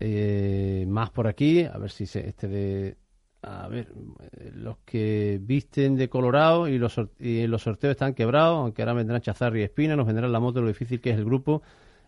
eh, 0.00 0.86
más 0.88 1.10
por 1.10 1.28
aquí, 1.28 1.64
a 1.64 1.76
ver 1.78 1.90
si 1.90 2.06
se, 2.06 2.26
este 2.26 2.48
de. 2.48 2.96
A 3.42 3.68
ver, 3.68 3.88
eh, 4.32 4.50
los 4.54 4.78
que 4.84 5.38
visten 5.40 5.96
de 5.96 6.08
colorado 6.08 6.68
y 6.68 6.78
los, 6.78 7.00
y 7.18 7.46
los 7.46 7.62
sorteos 7.62 7.92
están 7.92 8.14
quebrados, 8.14 8.58
aunque 8.58 8.82
ahora 8.82 8.94
vendrán 8.94 9.20
Chazarri 9.20 9.60
y 9.60 9.64
Espina, 9.64 9.96
nos 9.96 10.06
vendrán 10.06 10.32
la 10.32 10.40
moto 10.40 10.60
lo 10.60 10.68
difícil 10.68 11.00
que 11.00 11.10
es 11.10 11.16
el 11.16 11.24
grupo. 11.24 11.62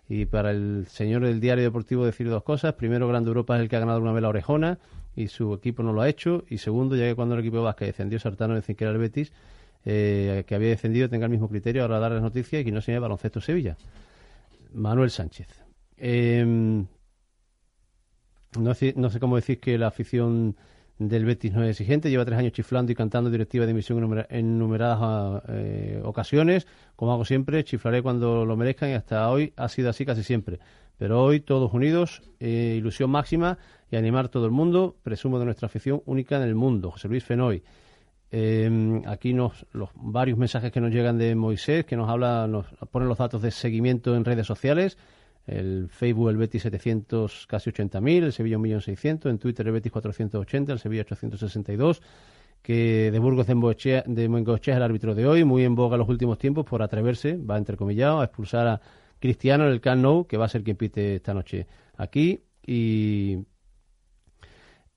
Y 0.08 0.26
para 0.26 0.50
el 0.50 0.86
señor 0.88 1.24
del 1.24 1.40
diario 1.40 1.64
deportivo 1.64 2.04
decir 2.04 2.28
dos 2.28 2.42
cosas. 2.42 2.74
Primero, 2.74 3.08
Grande 3.08 3.28
Europa 3.28 3.56
es 3.56 3.62
el 3.62 3.68
que 3.68 3.76
ha 3.76 3.80
ganado 3.80 4.00
una 4.00 4.12
vez 4.12 4.22
la 4.22 4.28
orejona 4.28 4.78
y 5.14 5.28
su 5.28 5.52
equipo 5.54 5.82
no 5.82 5.92
lo 5.92 6.00
ha 6.00 6.08
hecho. 6.08 6.44
Y 6.48 6.58
segundo, 6.58 6.96
ya 6.96 7.06
que 7.08 7.14
cuando 7.14 7.34
el 7.34 7.40
equipo 7.40 7.56
de 7.56 7.64
Vasca 7.64 7.84
descendió 7.84 8.18
Sartano 8.18 8.54
decir 8.54 8.76
que 8.76 8.84
era 8.84 8.92
el 8.92 8.98
Betis, 8.98 9.32
eh, 9.84 10.44
que 10.46 10.54
había 10.54 10.68
descendido, 10.68 11.08
tenga 11.08 11.26
el 11.26 11.30
mismo 11.30 11.48
criterio 11.48 11.82
ahora 11.82 11.98
dar 11.98 12.12
las 12.12 12.22
noticias 12.22 12.62
y 12.62 12.64
que 12.64 12.72
no 12.72 12.80
se 12.80 12.92
llame 12.92 13.00
baloncesto 13.00 13.40
Sevilla. 13.40 13.76
Manuel 14.72 15.10
Sánchez. 15.10 15.48
Em, 15.96 16.86
no, 18.58 18.74
sé, 18.74 18.94
no 18.96 19.10
sé 19.10 19.20
cómo 19.20 19.36
decir 19.36 19.60
que 19.60 19.78
la 19.78 19.88
afición 19.88 20.56
del 20.98 21.24
Betis 21.24 21.52
no 21.52 21.62
es 21.64 21.70
exigente. 21.70 22.10
Lleva 22.10 22.24
tres 22.24 22.38
años 22.38 22.52
chiflando 22.52 22.92
y 22.92 22.94
cantando 22.94 23.30
directiva 23.30 23.64
de 23.64 23.72
emisión 23.72 23.98
en, 23.98 24.04
numera- 24.04 24.26
en 24.30 24.58
numeradas 24.58 25.42
eh, 25.48 26.00
ocasiones. 26.04 26.66
Como 26.96 27.12
hago 27.12 27.24
siempre, 27.24 27.64
chiflaré 27.64 28.02
cuando 28.02 28.44
lo 28.44 28.56
merezcan 28.56 28.90
y 28.90 28.92
hasta 28.94 29.28
hoy 29.30 29.52
ha 29.56 29.68
sido 29.68 29.90
así 29.90 30.04
casi 30.06 30.22
siempre. 30.22 30.58
Pero 30.98 31.22
hoy 31.22 31.40
todos 31.40 31.72
unidos, 31.72 32.22
eh, 32.38 32.74
ilusión 32.78 33.10
máxima 33.10 33.58
y 33.90 33.96
animar 33.96 34.28
todo 34.28 34.44
el 34.46 34.52
mundo. 34.52 34.96
Presumo 35.02 35.38
de 35.38 35.46
nuestra 35.46 35.66
afición 35.66 36.02
única 36.06 36.36
en 36.36 36.42
el 36.42 36.54
mundo. 36.54 36.90
José 36.92 37.08
Luis 37.08 37.24
Fenoy. 37.24 37.62
Eh, 38.30 39.02
aquí 39.06 39.34
nos, 39.34 39.66
los 39.72 39.90
varios 39.94 40.38
mensajes 40.38 40.70
que 40.72 40.80
nos 40.80 40.90
llegan 40.92 41.18
de 41.18 41.34
Moisés, 41.34 41.84
que 41.84 41.96
nos 41.96 42.08
habla, 42.08 42.46
nos 42.46 42.66
pone 42.90 43.06
los 43.06 43.18
datos 43.18 43.42
de 43.42 43.50
seguimiento 43.50 44.14
en 44.16 44.24
redes 44.24 44.46
sociales. 44.46 44.96
El 45.46 45.88
Facebook, 45.88 46.30
el 46.30 46.36
Betis 46.36 46.62
700, 46.62 47.46
casi 47.46 47.70
80.000, 47.70 48.24
el 48.24 48.32
Sevilla 48.32 48.58
1.600.000, 48.58 49.30
en 49.30 49.38
Twitter 49.38 49.66
el 49.66 49.72
Betis 49.72 49.92
480, 49.92 50.72
el 50.72 50.78
Sevilla 50.78 51.02
862, 51.02 52.02
que 52.62 53.10
de 53.10 53.18
Burgos 53.18 53.46
de 53.46 53.54
Moengochea, 53.56 54.04
es 54.06 54.76
el 54.76 54.82
árbitro 54.82 55.14
de 55.14 55.26
hoy, 55.26 55.44
muy 55.44 55.64
en 55.64 55.74
boga 55.74 55.96
en 55.96 56.00
los 56.00 56.08
últimos 56.08 56.38
tiempos 56.38 56.64
por 56.64 56.82
atreverse, 56.82 57.36
va 57.36 57.58
entrecomillado, 57.58 58.20
a 58.20 58.24
expulsar 58.24 58.66
a 58.68 58.80
Cristiano 59.18 59.66
en 59.66 59.72
el 59.72 59.80
Camp 59.80 60.26
que 60.28 60.36
va 60.36 60.46
a 60.46 60.48
ser 60.48 60.62
quien 60.62 60.76
pite 60.76 61.16
esta 61.16 61.34
noche 61.34 61.66
aquí. 61.96 62.44
Y 62.64 63.38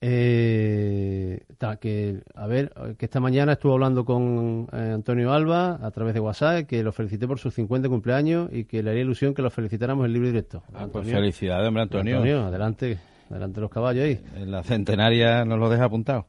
eh, 0.01 1.45
que 1.79 2.21
a 2.35 2.47
ver 2.47 2.71
que 2.97 3.05
esta 3.05 3.19
mañana 3.19 3.53
estuve 3.53 3.73
hablando 3.73 4.05
con 4.05 4.67
eh, 4.71 4.91
Antonio 4.93 5.31
Alba 5.33 5.79
a 5.81 5.91
través 5.91 6.13
de 6.13 6.19
WhatsApp 6.19 6.67
que 6.67 6.83
lo 6.83 6.91
felicité 6.91 7.27
por 7.27 7.39
sus 7.39 7.53
50 7.55 7.89
cumpleaños 7.89 8.49
y 8.51 8.65
que 8.65 8.83
le 8.83 8.91
haría 8.91 9.01
ilusión 9.01 9.33
que 9.33 9.41
lo 9.41 9.49
felicitáramos 9.49 10.05
en 10.05 10.13
libre 10.13 10.29
directo 10.29 10.63
Ah, 10.73 10.87
pues 10.91 11.07
felicidades, 11.07 11.67
hombre, 11.67 11.83
Antonio. 11.83 12.45
adelante 12.45 12.99
adelante 13.29 13.61
los 13.61 13.71
caballos 13.71 14.03
ahí 14.05 14.19
En 14.35 14.51
la 14.51 14.63
centenaria 14.63 15.43
nos 15.45 15.59
lo 15.59 15.69
deja 15.69 15.85
apuntado. 15.85 16.27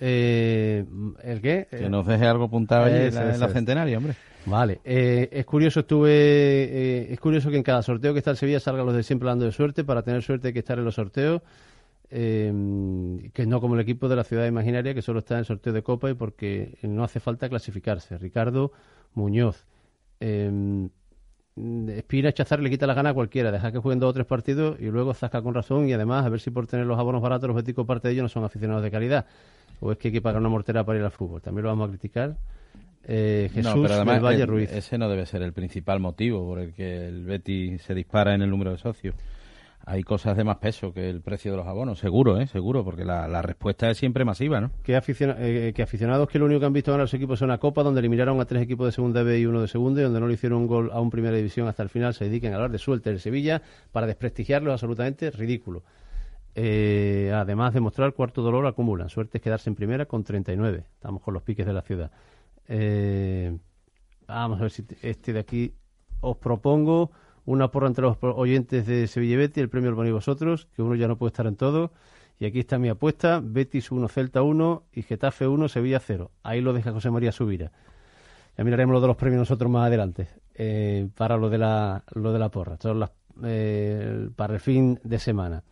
Eh, 0.00 0.84
¿el 1.22 1.40
qué? 1.40 1.68
Que 1.70 1.88
nos 1.88 2.06
deje 2.06 2.26
algo 2.26 2.44
apuntado 2.44 2.84
allí 2.84 2.96
en 2.96 3.14
la, 3.14 3.34
en 3.46 3.52
centenaria, 3.52 3.98
hombre. 3.98 4.14
Vale, 4.46 4.80
eh, 4.84 5.28
es 5.32 5.44
curioso, 5.46 5.80
estuve, 5.80 6.10
eh, 6.12 7.12
es 7.12 7.20
curioso 7.20 7.50
que 7.50 7.56
en 7.56 7.62
cada 7.62 7.82
sorteo 7.82 8.12
que 8.12 8.18
está 8.18 8.30
el 8.30 8.36
Sevilla 8.36 8.60
salgan 8.60 8.84
los 8.84 8.94
de 8.94 9.02
siempre 9.02 9.28
hablando 9.28 9.46
de 9.46 9.52
suerte, 9.52 9.84
para 9.84 10.02
tener 10.02 10.22
suerte 10.22 10.48
hay 10.48 10.52
que 10.52 10.58
estar 10.58 10.78
en 10.78 10.84
los 10.84 10.96
sorteos, 10.96 11.40
eh, 12.16 13.28
que 13.32 13.44
no 13.44 13.60
como 13.60 13.74
el 13.74 13.80
equipo 13.80 14.08
de 14.08 14.14
la 14.14 14.22
ciudad 14.22 14.46
imaginaria 14.46 14.94
que 14.94 15.02
solo 15.02 15.18
está 15.18 15.34
en 15.34 15.40
el 15.40 15.46
sorteo 15.46 15.72
de 15.72 15.82
Copa 15.82 16.08
y 16.10 16.14
porque 16.14 16.78
no 16.82 17.02
hace 17.02 17.18
falta 17.18 17.48
clasificarse. 17.48 18.16
Ricardo 18.18 18.70
Muñoz. 19.14 19.66
Eh, 20.20 20.88
Espina 21.56 22.32
Chazar 22.32 22.60
le 22.60 22.70
quita 22.70 22.86
la 22.86 22.94
gana 22.94 23.10
a 23.10 23.14
cualquiera, 23.14 23.50
deja 23.50 23.72
que 23.72 23.78
jueguen 23.78 23.98
dos 23.98 24.10
o 24.10 24.12
tres 24.12 24.26
partidos 24.26 24.76
y 24.80 24.86
luego 24.86 25.12
zasca 25.12 25.42
con 25.42 25.54
razón 25.54 25.88
y 25.88 25.92
además 25.92 26.24
a 26.24 26.28
ver 26.28 26.38
si 26.38 26.50
por 26.50 26.68
tener 26.68 26.86
los 26.86 26.98
abonos 27.00 27.20
baratos 27.20 27.48
los 27.48 27.56
beticos 27.56 27.84
parte 27.84 28.06
de 28.06 28.14
ellos 28.14 28.22
no 28.22 28.28
son 28.28 28.44
aficionados 28.44 28.84
de 28.84 28.92
calidad 28.92 29.26
o 29.80 29.90
es 29.90 29.98
que 29.98 30.08
hay 30.08 30.12
que 30.12 30.22
pagar 30.22 30.40
una 30.40 30.48
mortera 30.48 30.84
para 30.84 31.00
ir 31.00 31.04
al 31.04 31.10
fútbol. 31.10 31.42
También 31.42 31.64
lo 31.64 31.70
vamos 31.70 31.88
a 31.88 31.90
criticar. 31.90 32.36
Eh, 33.06 33.50
Jesús 33.52 33.74
no, 33.74 33.82
pero 33.82 33.94
además 33.94 34.22
Valle 34.22 34.46
Ruiz. 34.46 34.72
ese 34.72 34.98
no 34.98 35.08
debe 35.08 35.26
ser 35.26 35.42
el 35.42 35.52
principal 35.52 35.98
motivo 35.98 36.46
por 36.46 36.60
el 36.60 36.72
que 36.72 37.06
el 37.06 37.24
Betty 37.24 37.78
se 37.78 37.92
dispara 37.92 38.34
en 38.34 38.42
el 38.42 38.50
número 38.50 38.70
de 38.70 38.78
socios. 38.78 39.14
Hay 39.86 40.02
cosas 40.02 40.34
de 40.36 40.44
más 40.44 40.56
peso 40.56 40.94
que 40.94 41.10
el 41.10 41.20
precio 41.20 41.50
de 41.50 41.58
los 41.58 41.66
abonos, 41.66 41.98
seguro, 41.98 42.40
¿eh? 42.40 42.46
Seguro, 42.46 42.82
porque 42.84 43.04
la, 43.04 43.28
la 43.28 43.42
respuesta 43.42 43.90
es 43.90 43.98
siempre 43.98 44.24
masiva, 44.24 44.58
¿no? 44.60 44.70
que, 44.82 44.96
eh, 44.96 45.72
que 45.74 45.82
aficionados 45.82 46.26
que 46.28 46.38
lo 46.38 46.46
único 46.46 46.60
que 46.60 46.66
han 46.66 46.72
visto 46.72 46.90
ganar 46.90 47.04
a 47.04 47.06
su 47.06 47.16
equipo 47.16 47.34
es 47.34 47.42
una 47.42 47.58
copa 47.58 47.82
donde 47.82 48.00
eliminaron 48.00 48.40
a 48.40 48.46
tres 48.46 48.62
equipos 48.62 48.86
de 48.86 48.92
segunda 48.92 49.22
B 49.22 49.38
y 49.40 49.44
uno 49.46 49.60
de 49.60 49.68
segunda 49.68 50.00
y 50.00 50.04
donde 50.04 50.20
no 50.20 50.26
le 50.26 50.34
hicieron 50.34 50.60
un 50.62 50.66
gol 50.66 50.90
a 50.90 51.00
un 51.00 51.10
primera 51.10 51.36
división 51.36 51.68
hasta 51.68 51.82
el 51.82 51.90
final 51.90 52.14
se 52.14 52.24
dediquen 52.24 52.52
a 52.52 52.56
hablar 52.56 52.70
de 52.70 52.78
suerte 52.78 53.10
del 53.10 53.20
Sevilla 53.20 53.60
para 53.92 54.06
desprestigiarlo 54.06 54.70
es 54.70 54.74
absolutamente 54.74 55.30
ridículo. 55.30 55.82
Eh, 56.54 57.30
además 57.34 57.74
de 57.74 57.80
mostrar 57.80 58.12
cuarto 58.14 58.40
dolor 58.40 58.66
acumulan. 58.66 59.08
Suerte 59.10 59.38
es 59.38 59.42
quedarse 59.42 59.68
en 59.68 59.74
primera 59.76 60.06
con 60.06 60.24
39. 60.24 60.84
Estamos 60.94 61.20
con 61.20 61.34
los 61.34 61.42
piques 61.42 61.66
de 61.66 61.72
la 61.72 61.82
ciudad. 61.82 62.10
Eh, 62.68 63.54
vamos 64.26 64.58
a 64.60 64.62
ver 64.62 64.70
si 64.70 64.82
te- 64.84 64.96
este 65.02 65.32
de 65.32 65.40
aquí 65.40 65.74
os 66.20 66.36
propongo 66.38 67.10
una 67.46 67.68
porra 67.68 67.88
entre 67.88 68.02
los 68.02 68.16
oyentes 68.22 68.86
de 68.86 69.06
Sevilla 69.06 69.50
y 69.54 69.60
el 69.60 69.68
premio 69.68 69.90
lo 69.90 69.96
ponéis 69.96 70.14
vosotros, 70.14 70.68
que 70.74 70.82
uno 70.82 70.94
ya 70.94 71.08
no 71.08 71.16
puede 71.16 71.28
estar 71.28 71.46
en 71.46 71.56
todo. 71.56 71.92
Y 72.38 72.46
aquí 72.46 72.60
está 72.60 72.78
mi 72.78 72.88
apuesta, 72.88 73.40
Betis 73.42 73.92
1, 73.92 74.08
Celta 74.08 74.42
1 74.42 74.84
y 74.92 75.02
Getafe 75.02 75.46
1, 75.46 75.68
Sevilla 75.68 76.00
0. 76.00 76.30
Ahí 76.42 76.60
lo 76.60 76.72
deja 76.72 76.92
José 76.92 77.10
María 77.10 77.32
Subira. 77.32 77.70
Ya 78.56 78.64
miraremos 78.64 78.92
lo 78.94 79.00
de 79.00 79.06
los 79.08 79.16
premios 79.16 79.40
nosotros 79.40 79.70
más 79.70 79.86
adelante, 79.86 80.28
eh, 80.54 81.08
para 81.16 81.36
lo 81.36 81.50
de 81.50 81.58
la, 81.58 82.04
lo 82.14 82.32
de 82.32 82.38
la 82.38 82.48
porra, 82.50 82.76
eh, 83.42 84.28
para 84.36 84.54
el 84.54 84.60
fin 84.60 85.00
de 85.04 85.18
semana. 85.18 85.62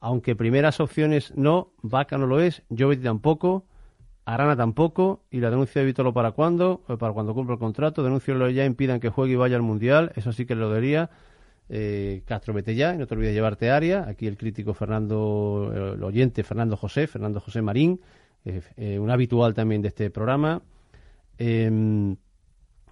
Aunque 0.00 0.34
primeras 0.34 0.80
opciones 0.80 1.32
no, 1.36 1.72
Vaca 1.82 2.18
no 2.18 2.26
lo 2.26 2.40
es, 2.40 2.62
Jovetti 2.76 3.04
tampoco, 3.04 3.66
Arana 4.24 4.56
tampoco, 4.56 5.22
y 5.30 5.40
la 5.40 5.50
denuncia 5.50 5.80
de 5.80 5.86
Vitolo 5.86 6.12
para 6.12 6.32
cuándo, 6.32 6.82
Eh, 6.88 6.96
para 6.96 7.12
cuando 7.12 7.34
cumpla 7.34 7.54
el 7.54 7.58
contrato, 7.58 8.02
denúncialo 8.02 8.48
ya, 8.50 8.64
impidan 8.64 9.00
que 9.00 9.08
juegue 9.08 9.32
y 9.34 9.36
vaya 9.36 9.56
al 9.56 9.62
Mundial, 9.62 10.12
eso 10.14 10.32
sí 10.32 10.46
que 10.46 10.54
lo 10.54 10.68
debería. 10.68 11.10
Eh, 11.68 12.22
Castro, 12.26 12.52
vete 12.52 12.74
ya, 12.74 12.94
y 12.94 12.98
no 12.98 13.06
te 13.06 13.14
olvides 13.14 13.34
llevarte 13.34 13.70
área. 13.70 14.06
Aquí 14.06 14.26
el 14.26 14.36
crítico 14.36 14.74
Fernando, 14.74 15.72
eh, 15.74 15.94
el 15.94 16.02
oyente 16.02 16.42
Fernando 16.42 16.76
José, 16.76 17.06
Fernando 17.06 17.40
José 17.40 17.62
Marín, 17.62 18.00
eh, 18.44 18.60
eh, 18.76 18.98
un 18.98 19.10
habitual 19.10 19.54
también 19.54 19.80
de 19.82 19.88
este 19.88 20.10
programa. 20.10 20.60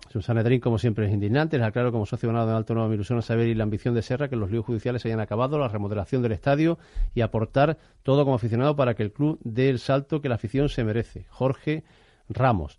Susana 0.08 0.40
Edrín, 0.40 0.60
como 0.60 0.78
siempre, 0.78 1.06
es 1.06 1.12
indignante. 1.12 1.56
Les 1.58 1.66
aclaro 1.66 1.92
como 1.92 2.06
socio 2.06 2.28
ganado 2.28 2.48
de 2.48 2.56
Alto 2.56 2.74
Nuevo 2.74 2.88
mi 2.88 2.94
ilusión 2.94 3.18
a 3.18 3.22
saber 3.22 3.48
y 3.48 3.54
la 3.54 3.64
ambición 3.64 3.94
de 3.94 4.02
Serra 4.02 4.28
que 4.28 4.36
los 4.36 4.50
líos 4.50 4.64
judiciales 4.64 5.02
se 5.02 5.08
hayan 5.08 5.20
acabado, 5.20 5.58
la 5.58 5.68
remodelación 5.68 6.22
del 6.22 6.32
estadio 6.32 6.78
y 7.14 7.20
aportar 7.20 7.78
todo 8.02 8.24
como 8.24 8.36
aficionado 8.36 8.74
para 8.74 8.94
que 8.94 9.02
el 9.02 9.12
club 9.12 9.38
dé 9.44 9.68
el 9.68 9.78
salto 9.78 10.20
que 10.20 10.28
la 10.28 10.34
afición 10.34 10.68
se 10.68 10.82
merece. 10.82 11.26
Jorge 11.28 11.84
Ramos. 12.28 12.78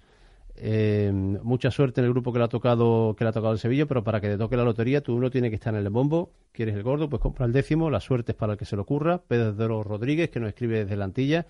Eh, 0.56 1.12
mucha 1.14 1.72
suerte 1.72 2.02
en 2.02 2.06
el 2.06 2.12
grupo 2.12 2.32
que 2.32 2.40
le 2.40 2.46
ha 2.46 2.48
tocado 2.48 3.16
que 3.18 3.24
le 3.24 3.30
ha 3.30 3.34
tocado 3.34 3.54
el 3.54 3.60
Sevilla, 3.60 3.86
pero 3.86 4.04
para 4.04 4.22
que 4.22 4.28
te 4.28 4.38
toque 4.38 4.58
la 4.58 4.64
lotería, 4.64 5.02
tú 5.02 5.16
uno 5.16 5.32
tiene 5.32 5.50
que 5.50 5.56
estar 5.56 5.74
en 5.74 5.80
el 5.80 5.90
bombo. 5.90 6.34
¿Quieres 6.52 6.76
el 6.76 6.84
gordo? 6.84 7.10
Pues 7.10 7.22
compra 7.22 7.46
el 7.46 7.54
décimo. 7.54 7.90
La 7.90 8.00
suerte 8.00 8.34
es 8.34 8.38
para 8.38 8.54
el 8.54 8.60
que 8.60 8.66
se 8.66 8.76
le 8.76 8.82
ocurra. 8.82 9.22
Pedro 9.28 9.84
Rodríguez, 9.84 10.30
que 10.30 10.40
nos 10.40 10.50
escribe 10.50 10.80
desde 10.80 10.98
la 10.98 11.06
Antilla. 11.06 11.48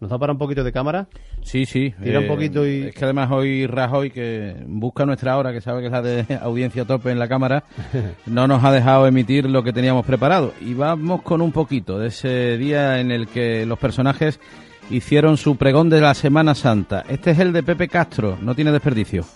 ¿Nos 0.00 0.08
da 0.08 0.18
para 0.18 0.32
un 0.32 0.38
poquito 0.38 0.64
de 0.64 0.72
cámara? 0.72 1.08
Sí, 1.42 1.66
sí. 1.66 1.94
Tira 2.02 2.20
un 2.20 2.24
eh, 2.24 2.28
poquito 2.28 2.66
y... 2.66 2.84
Es 2.84 2.94
que 2.94 3.04
además 3.04 3.30
hoy 3.30 3.66
Rajoy, 3.66 4.10
que 4.10 4.56
busca 4.66 5.04
nuestra 5.04 5.36
hora, 5.36 5.52
que 5.52 5.60
sabe 5.60 5.80
que 5.80 5.86
es 5.86 5.92
la 5.92 6.00
de 6.00 6.38
audiencia 6.42 6.86
tope 6.86 7.10
en 7.10 7.18
la 7.18 7.28
Cámara, 7.28 7.64
no 8.26 8.46
nos 8.48 8.64
ha 8.64 8.72
dejado 8.72 9.06
emitir 9.06 9.44
lo 9.48 9.62
que 9.62 9.74
teníamos 9.74 10.06
preparado. 10.06 10.54
Y 10.62 10.72
vamos 10.72 11.20
con 11.20 11.42
un 11.42 11.52
poquito 11.52 11.98
de 11.98 12.08
ese 12.08 12.56
día 12.56 12.98
en 12.98 13.10
el 13.12 13.28
que 13.28 13.66
los 13.66 13.78
personajes 13.78 14.40
hicieron 14.88 15.36
su 15.36 15.56
pregón 15.56 15.90
de 15.90 16.00
la 16.00 16.14
Semana 16.14 16.54
Santa. 16.54 17.04
Este 17.06 17.32
es 17.32 17.38
el 17.38 17.52
de 17.52 17.62
Pepe 17.62 17.86
Castro, 17.88 18.38
no 18.40 18.54
tiene 18.54 18.72
desperdicio. 18.72 19.26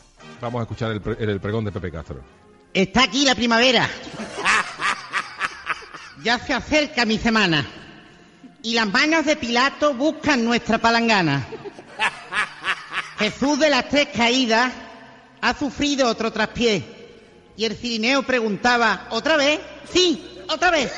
Vamos 0.41 0.61
a 0.61 0.62
escuchar 0.62 0.93
el, 0.93 1.01
pre- 1.03 1.17
el 1.19 1.41
pregón 1.41 1.67
de 1.67 1.73
Pepe 1.73 1.91
Castro. 1.91 2.21
Está 2.73 3.05
aquí 3.05 3.27
la 3.27 3.35
primavera. 3.35 3.87
Ya 6.23 6.39
se 6.39 6.55
acerca 6.55 7.05
mi 7.05 7.19
semana. 7.19 7.67
Y 8.65 8.73
las 8.73 8.91
manos 8.91 9.27
de 9.27 9.37
Pilato 9.37 9.93
buscan 9.93 10.43
nuestra 10.43 10.79
palangana. 10.79 11.47
Jesús 13.19 13.59
de 13.59 13.69
las 13.69 13.91
tres 13.91 14.09
caídas 14.17 14.73
ha 15.43 15.53
sufrido 15.53 16.09
otro 16.09 16.33
traspié. 16.33 16.83
Y 17.59 17.67
el 17.67 17.77
cirineo 17.77 18.23
preguntaba, 18.23 19.09
¿otra 19.11 19.37
vez? 19.37 19.61
Sí, 19.93 20.43
otra 20.49 20.71
vez. 20.71 20.91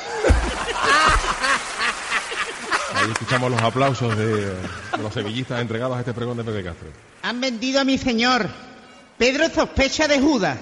Ahí 2.95 3.11
escuchamos 3.11 3.51
los 3.51 3.61
aplausos 3.61 4.17
de, 4.17 4.45
de 4.45 4.57
los 5.01 5.13
sevillistas 5.13 5.61
entregados 5.61 5.97
a 5.97 5.99
este 5.99 6.13
pregón 6.13 6.37
de 6.37 6.45
Pepe 6.45 6.63
Castro. 6.63 6.87
Han 7.23 7.41
vendido 7.41 7.81
a 7.81 7.83
mi 7.83 7.97
señor. 7.97 8.49
Pedro 9.17 9.49
sospecha 9.49 10.07
de 10.07 10.21
Judas. 10.21 10.57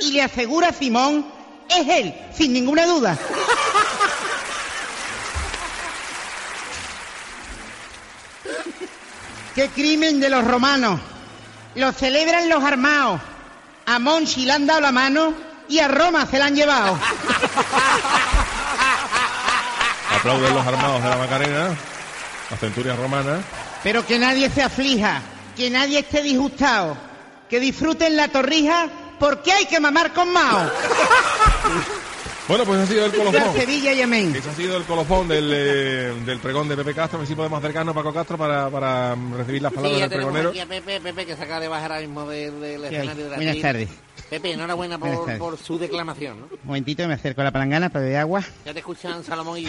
Y 0.00 0.10
le 0.10 0.22
asegura 0.22 0.70
a 0.70 0.72
Simón, 0.72 1.24
es 1.70 1.88
él, 1.88 2.14
sin 2.34 2.52
ninguna 2.52 2.84
duda. 2.84 3.16
¡Qué 9.54 9.68
crimen 9.68 10.20
de 10.20 10.30
los 10.30 10.44
romanos! 10.44 11.00
Lo 11.74 11.92
celebran 11.92 12.48
los 12.48 12.62
armados. 12.64 13.20
A 13.86 13.98
Monchi 13.98 14.44
le 14.44 14.52
han 14.52 14.66
dado 14.66 14.80
la 14.80 14.92
mano 14.92 15.34
y 15.68 15.78
a 15.78 15.88
Roma 15.88 16.26
se 16.26 16.38
la 16.38 16.46
han 16.46 16.54
llevado. 16.54 16.98
Aplauden 20.16 20.54
los 20.54 20.66
armados 20.66 21.02
de 21.02 21.08
la 21.08 21.16
Macarena, 21.16 21.74
las 22.50 22.60
centurias 22.60 22.96
romanas. 22.98 23.40
Pero 23.82 24.06
que 24.06 24.18
nadie 24.18 24.48
se 24.50 24.62
aflija, 24.62 25.20
que 25.56 25.68
nadie 25.70 25.98
esté 26.00 26.22
disgustado, 26.22 26.96
que 27.50 27.58
disfruten 27.58 28.16
la 28.16 28.28
torrija 28.28 28.88
porque 29.18 29.52
hay 29.52 29.66
que 29.66 29.80
mamar 29.80 30.12
con 30.12 30.32
Mao. 30.32 30.70
Bueno, 32.52 32.66
pues 32.66 32.80
ese 32.82 32.82
ha 32.82 32.86
sido 32.92 33.06
el 33.06 33.12
colofón. 33.12 33.54
De 33.54 33.60
Sevilla 33.60 33.92
y 33.94 34.02
amén. 34.02 34.34
Ese 34.36 34.50
ha 34.50 34.54
sido 34.54 34.76
el 34.76 34.82
colofón 34.82 35.26
del, 35.26 35.50
eh, 35.54 36.12
del 36.26 36.38
pregón 36.38 36.68
de 36.68 36.76
Pepe 36.76 36.92
Castro. 36.92 37.16
A 37.16 37.20
ver 37.20 37.26
si 37.28 37.34
podemos 37.34 37.58
acercarnos, 37.58 37.94
Paco 37.94 38.12
Castro, 38.12 38.36
para, 38.36 38.68
para 38.68 39.14
recibir 39.38 39.62
las 39.62 39.72
palabras 39.72 39.94
Sí, 39.94 40.00
ya 40.00 40.08
del 40.08 40.18
pregonero. 40.18 40.50
aquí 40.50 40.60
a 40.60 40.66
Pepe, 40.66 41.00
Pepe 41.00 41.24
que 41.24 41.34
se 41.34 41.42
acaba 41.44 41.60
de 41.60 41.68
bajar 41.68 41.92
ahora 41.92 42.02
mismo 42.06 42.28
del, 42.28 42.60
del 42.60 42.80
Sí, 42.90 42.94
escenario 42.94 43.24
de 43.24 43.30
la 43.30 43.36
buenas 43.36 43.60
tardes. 43.60 43.88
Pepe, 44.32 44.52
enhorabuena 44.52 44.98
por, 44.98 45.58
su 45.58 45.78
declamación, 45.78 46.40
¿no? 46.40 46.46
Un 46.46 46.58
momentito, 46.64 47.06
me 47.06 47.12
acerco 47.12 47.42
a 47.42 47.44
la 47.44 47.50
palangana 47.50 47.90
para 47.90 48.02
beber 48.04 48.18
agua. 48.20 48.42
Ya 48.64 48.72
te 48.72 48.78
escuchan 48.78 49.22
Salomón 49.22 49.58
y. 49.58 49.68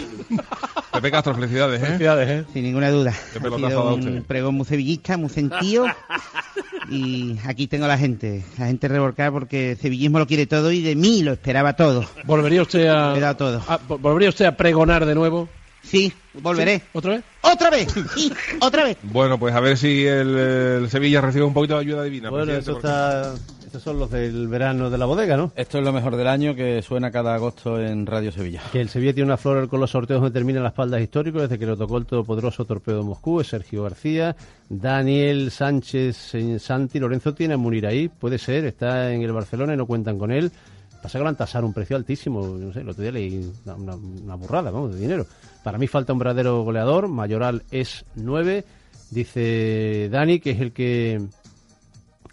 Pepe 0.90 1.10
Castro, 1.10 1.34
felicidades, 1.34 1.82
¿eh? 1.82 2.44
Sin 2.50 2.62
ninguna 2.62 2.90
duda. 2.90 3.12
Qué 3.32 3.38
Ha 3.40 3.42
pelotazo 3.42 3.68
sido 3.68 3.94
un 3.94 4.24
pregón 4.26 4.54
muy 4.54 4.64
sevillista, 4.64 5.18
muy 5.18 5.28
sentido. 5.28 5.84
y 6.90 7.36
aquí 7.44 7.66
tengo 7.66 7.84
a 7.84 7.88
la 7.88 7.98
gente, 7.98 8.42
la 8.58 8.66
gente 8.68 8.88
revolcada 8.88 9.30
porque 9.30 9.72
el 9.72 9.76
sevillismo 9.78 10.18
lo 10.18 10.26
quiere 10.26 10.46
todo 10.46 10.72
y 10.72 10.80
de 10.82 10.94
mí 10.96 11.22
lo 11.22 11.32
esperaba 11.32 11.74
todo. 11.76 12.06
¿Volvería 12.24 12.62
usted 12.62 12.86
a, 12.86 13.10
Lo 13.10 13.16
he 13.16 13.20
dado 13.20 13.36
todo. 13.36 13.62
a- 13.68 13.78
vo- 13.80 13.98
¿Volvería 14.00 14.30
usted 14.30 14.46
a 14.46 14.56
pregonar 14.56 15.04
de 15.04 15.14
nuevo? 15.14 15.46
Sí, 15.82 16.10
volveré. 16.32 16.80
¿Otra 16.94 17.10
vez? 17.16 17.24
¡Otra 17.42 17.68
vez! 17.70 17.88
Sí, 18.14 18.32
otra 18.60 18.84
vez. 18.84 18.96
Bueno, 19.02 19.38
pues 19.38 19.54
a 19.54 19.60
ver 19.60 19.76
si 19.76 20.06
el, 20.06 20.34
el 20.38 20.90
Sevilla 20.90 21.20
recibe 21.20 21.44
un 21.44 21.52
poquito 21.52 21.74
de 21.74 21.80
ayuda 21.82 22.02
divina. 22.04 22.30
Bueno, 22.30 22.50
eso 22.54 22.72
porque- 22.72 22.86
está... 22.88 23.34
Estos 23.74 23.90
son 23.90 23.98
los 23.98 24.08
del 24.08 24.46
verano 24.46 24.88
de 24.88 24.96
la 24.96 25.04
bodega, 25.04 25.36
¿no? 25.36 25.50
Esto 25.56 25.78
es 25.78 25.84
lo 25.84 25.92
mejor 25.92 26.14
del 26.14 26.28
año 26.28 26.54
que 26.54 26.80
suena 26.80 27.10
cada 27.10 27.34
agosto 27.34 27.80
en 27.82 28.06
Radio 28.06 28.30
Sevilla. 28.30 28.62
Que 28.70 28.80
el 28.80 28.88
Sevilla 28.88 29.12
tiene 29.12 29.26
una 29.26 29.36
flor 29.36 29.68
con 29.68 29.80
los 29.80 29.90
sorteos 29.90 30.20
donde 30.20 30.32
terminan 30.32 30.62
las 30.62 30.70
espaldas 30.74 31.00
históricos 31.02 31.42
desde 31.42 31.58
que 31.58 31.66
lo 31.66 31.76
tocó 31.76 31.98
el 31.98 32.06
todopoderoso 32.06 32.64
torpedo 32.64 32.98
de 32.98 33.02
Moscú, 33.04 33.40
es 33.40 33.48
Sergio 33.48 33.82
García, 33.82 34.36
Daniel 34.68 35.50
Sánchez 35.50 36.36
eh, 36.36 36.58
Santi, 36.60 37.00
Lorenzo 37.00 37.34
tiene 37.34 37.54
a 37.54 37.56
Munir 37.56 37.84
ahí, 37.84 38.06
puede 38.06 38.38
ser, 38.38 38.64
está 38.64 39.12
en 39.12 39.22
el 39.22 39.32
Barcelona 39.32 39.74
y 39.74 39.76
no 39.76 39.86
cuentan 39.86 40.20
con 40.20 40.30
él. 40.30 40.52
Pasa 41.02 41.18
que 41.18 41.34
tasado 41.34 41.64
a 41.64 41.66
un 41.66 41.74
precio 41.74 41.96
altísimo, 41.96 42.46
no 42.46 42.72
sé, 42.72 42.82
el 42.82 42.88
otro 42.90 43.02
día 43.02 43.10
leí 43.10 43.44
una, 43.64 43.74
una- 43.74 43.96
una 43.96 44.34
burrada, 44.36 44.70
vamos, 44.70 44.94
de 44.94 45.00
dinero. 45.00 45.26
Para 45.64 45.78
mí 45.78 45.88
falta 45.88 46.12
un 46.12 46.20
verdadero 46.20 46.62
goleador, 46.62 47.08
Mayoral 47.08 47.64
es 47.72 48.04
9, 48.14 48.64
dice 49.10 50.08
Dani, 50.12 50.38
que 50.38 50.52
es 50.52 50.60
el 50.60 50.70
que 50.72 51.20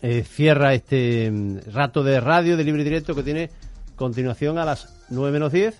eh, 0.02 0.24
cierra 0.24 0.74
este 0.74 1.30
mm, 1.32 1.72
rato 1.74 2.04
de 2.04 2.20
radio 2.20 2.58
de 2.58 2.64
libre 2.64 2.82
y 2.82 2.86
directo 2.86 3.16
que 3.16 3.24
tiene 3.24 3.49
continuación 3.95 4.58
a 4.58 4.66
las 4.66 5.06
9 5.10 5.32
menos 5.32 5.52
10 5.52 5.76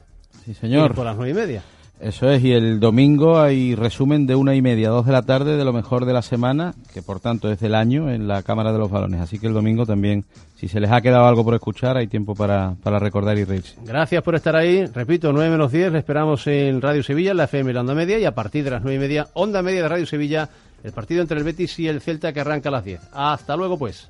Sí, 0.46 0.54
señor. 0.54 0.92
y 0.92 0.94
por 0.94 1.06
las 1.06 1.16
9 1.18 1.32
y 1.32 1.34
media. 1.34 1.64
Eso 2.00 2.32
es, 2.32 2.44
y 2.44 2.52
el 2.52 2.80
domingo 2.80 3.40
hay 3.40 3.76
resumen 3.76 4.26
de 4.26 4.34
una 4.34 4.56
y 4.56 4.62
media, 4.64 4.90
dos 4.90 5.06
de 5.06 5.12
la 5.12 5.22
tarde 5.22 5.56
de 5.56 5.64
lo 5.64 5.72
mejor 5.72 6.06
de 6.06 6.14
la 6.14 6.24
semana, 6.24 6.74
que 6.96 7.04
por 7.04 7.20
tanto 7.20 7.52
es 7.52 7.60
del 7.60 7.76
año 7.76 8.10
en 8.10 8.28
la 8.28 8.42
Cámara 8.42 8.74
de 8.74 8.80
los 8.80 8.90
Balones. 8.90 9.22
Así 9.22 9.38
que 9.38 9.46
el 9.46 9.54
domingo 9.54 9.86
también, 9.86 10.26
si 10.56 10.68
se 10.68 10.80
les 10.80 10.90
ha 10.90 11.02
quedado 11.02 11.28
algo 11.28 11.44
por 11.44 11.54
escuchar, 11.54 11.98
hay 11.98 12.08
tiempo 12.08 12.34
para, 12.34 12.74
para 12.82 12.98
recordar 12.98 13.38
y 13.38 13.44
reírse. 13.44 13.76
Gracias 13.86 14.24
por 14.24 14.34
estar 14.34 14.56
ahí. 14.56 14.84
Repito, 14.88 15.32
9 15.32 15.52
menos 15.52 15.72
10, 15.72 15.92
le 15.92 16.00
esperamos 16.00 16.48
en 16.48 16.82
Radio 16.82 17.04
Sevilla, 17.04 17.32
en 17.32 17.38
la 17.38 17.44
FM 17.44 17.70
y 17.70 17.74
la 17.76 17.82
Onda 17.82 17.94
Media, 17.94 18.18
y 18.18 18.26
a 18.26 18.34
partir 18.34 18.64
de 18.64 18.72
las 18.72 18.82
9 18.82 18.96
y 18.96 19.00
media, 19.00 19.28
Onda 19.34 19.62
Media 19.62 19.84
de 19.84 19.90
Radio 19.90 20.08
Sevilla, 20.08 20.50
el 20.84 20.92
partido 20.92 21.22
entre 21.22 21.38
el 21.38 21.44
Betis 21.44 21.78
y 21.80 21.88
el 21.88 22.02
Celta 22.02 22.34
que 22.34 22.42
arranca 22.42 22.70
a 22.70 22.72
las 22.72 22.86
10. 22.86 23.02
Hasta 23.12 23.56
luego, 23.56 23.78
pues. 23.78 24.10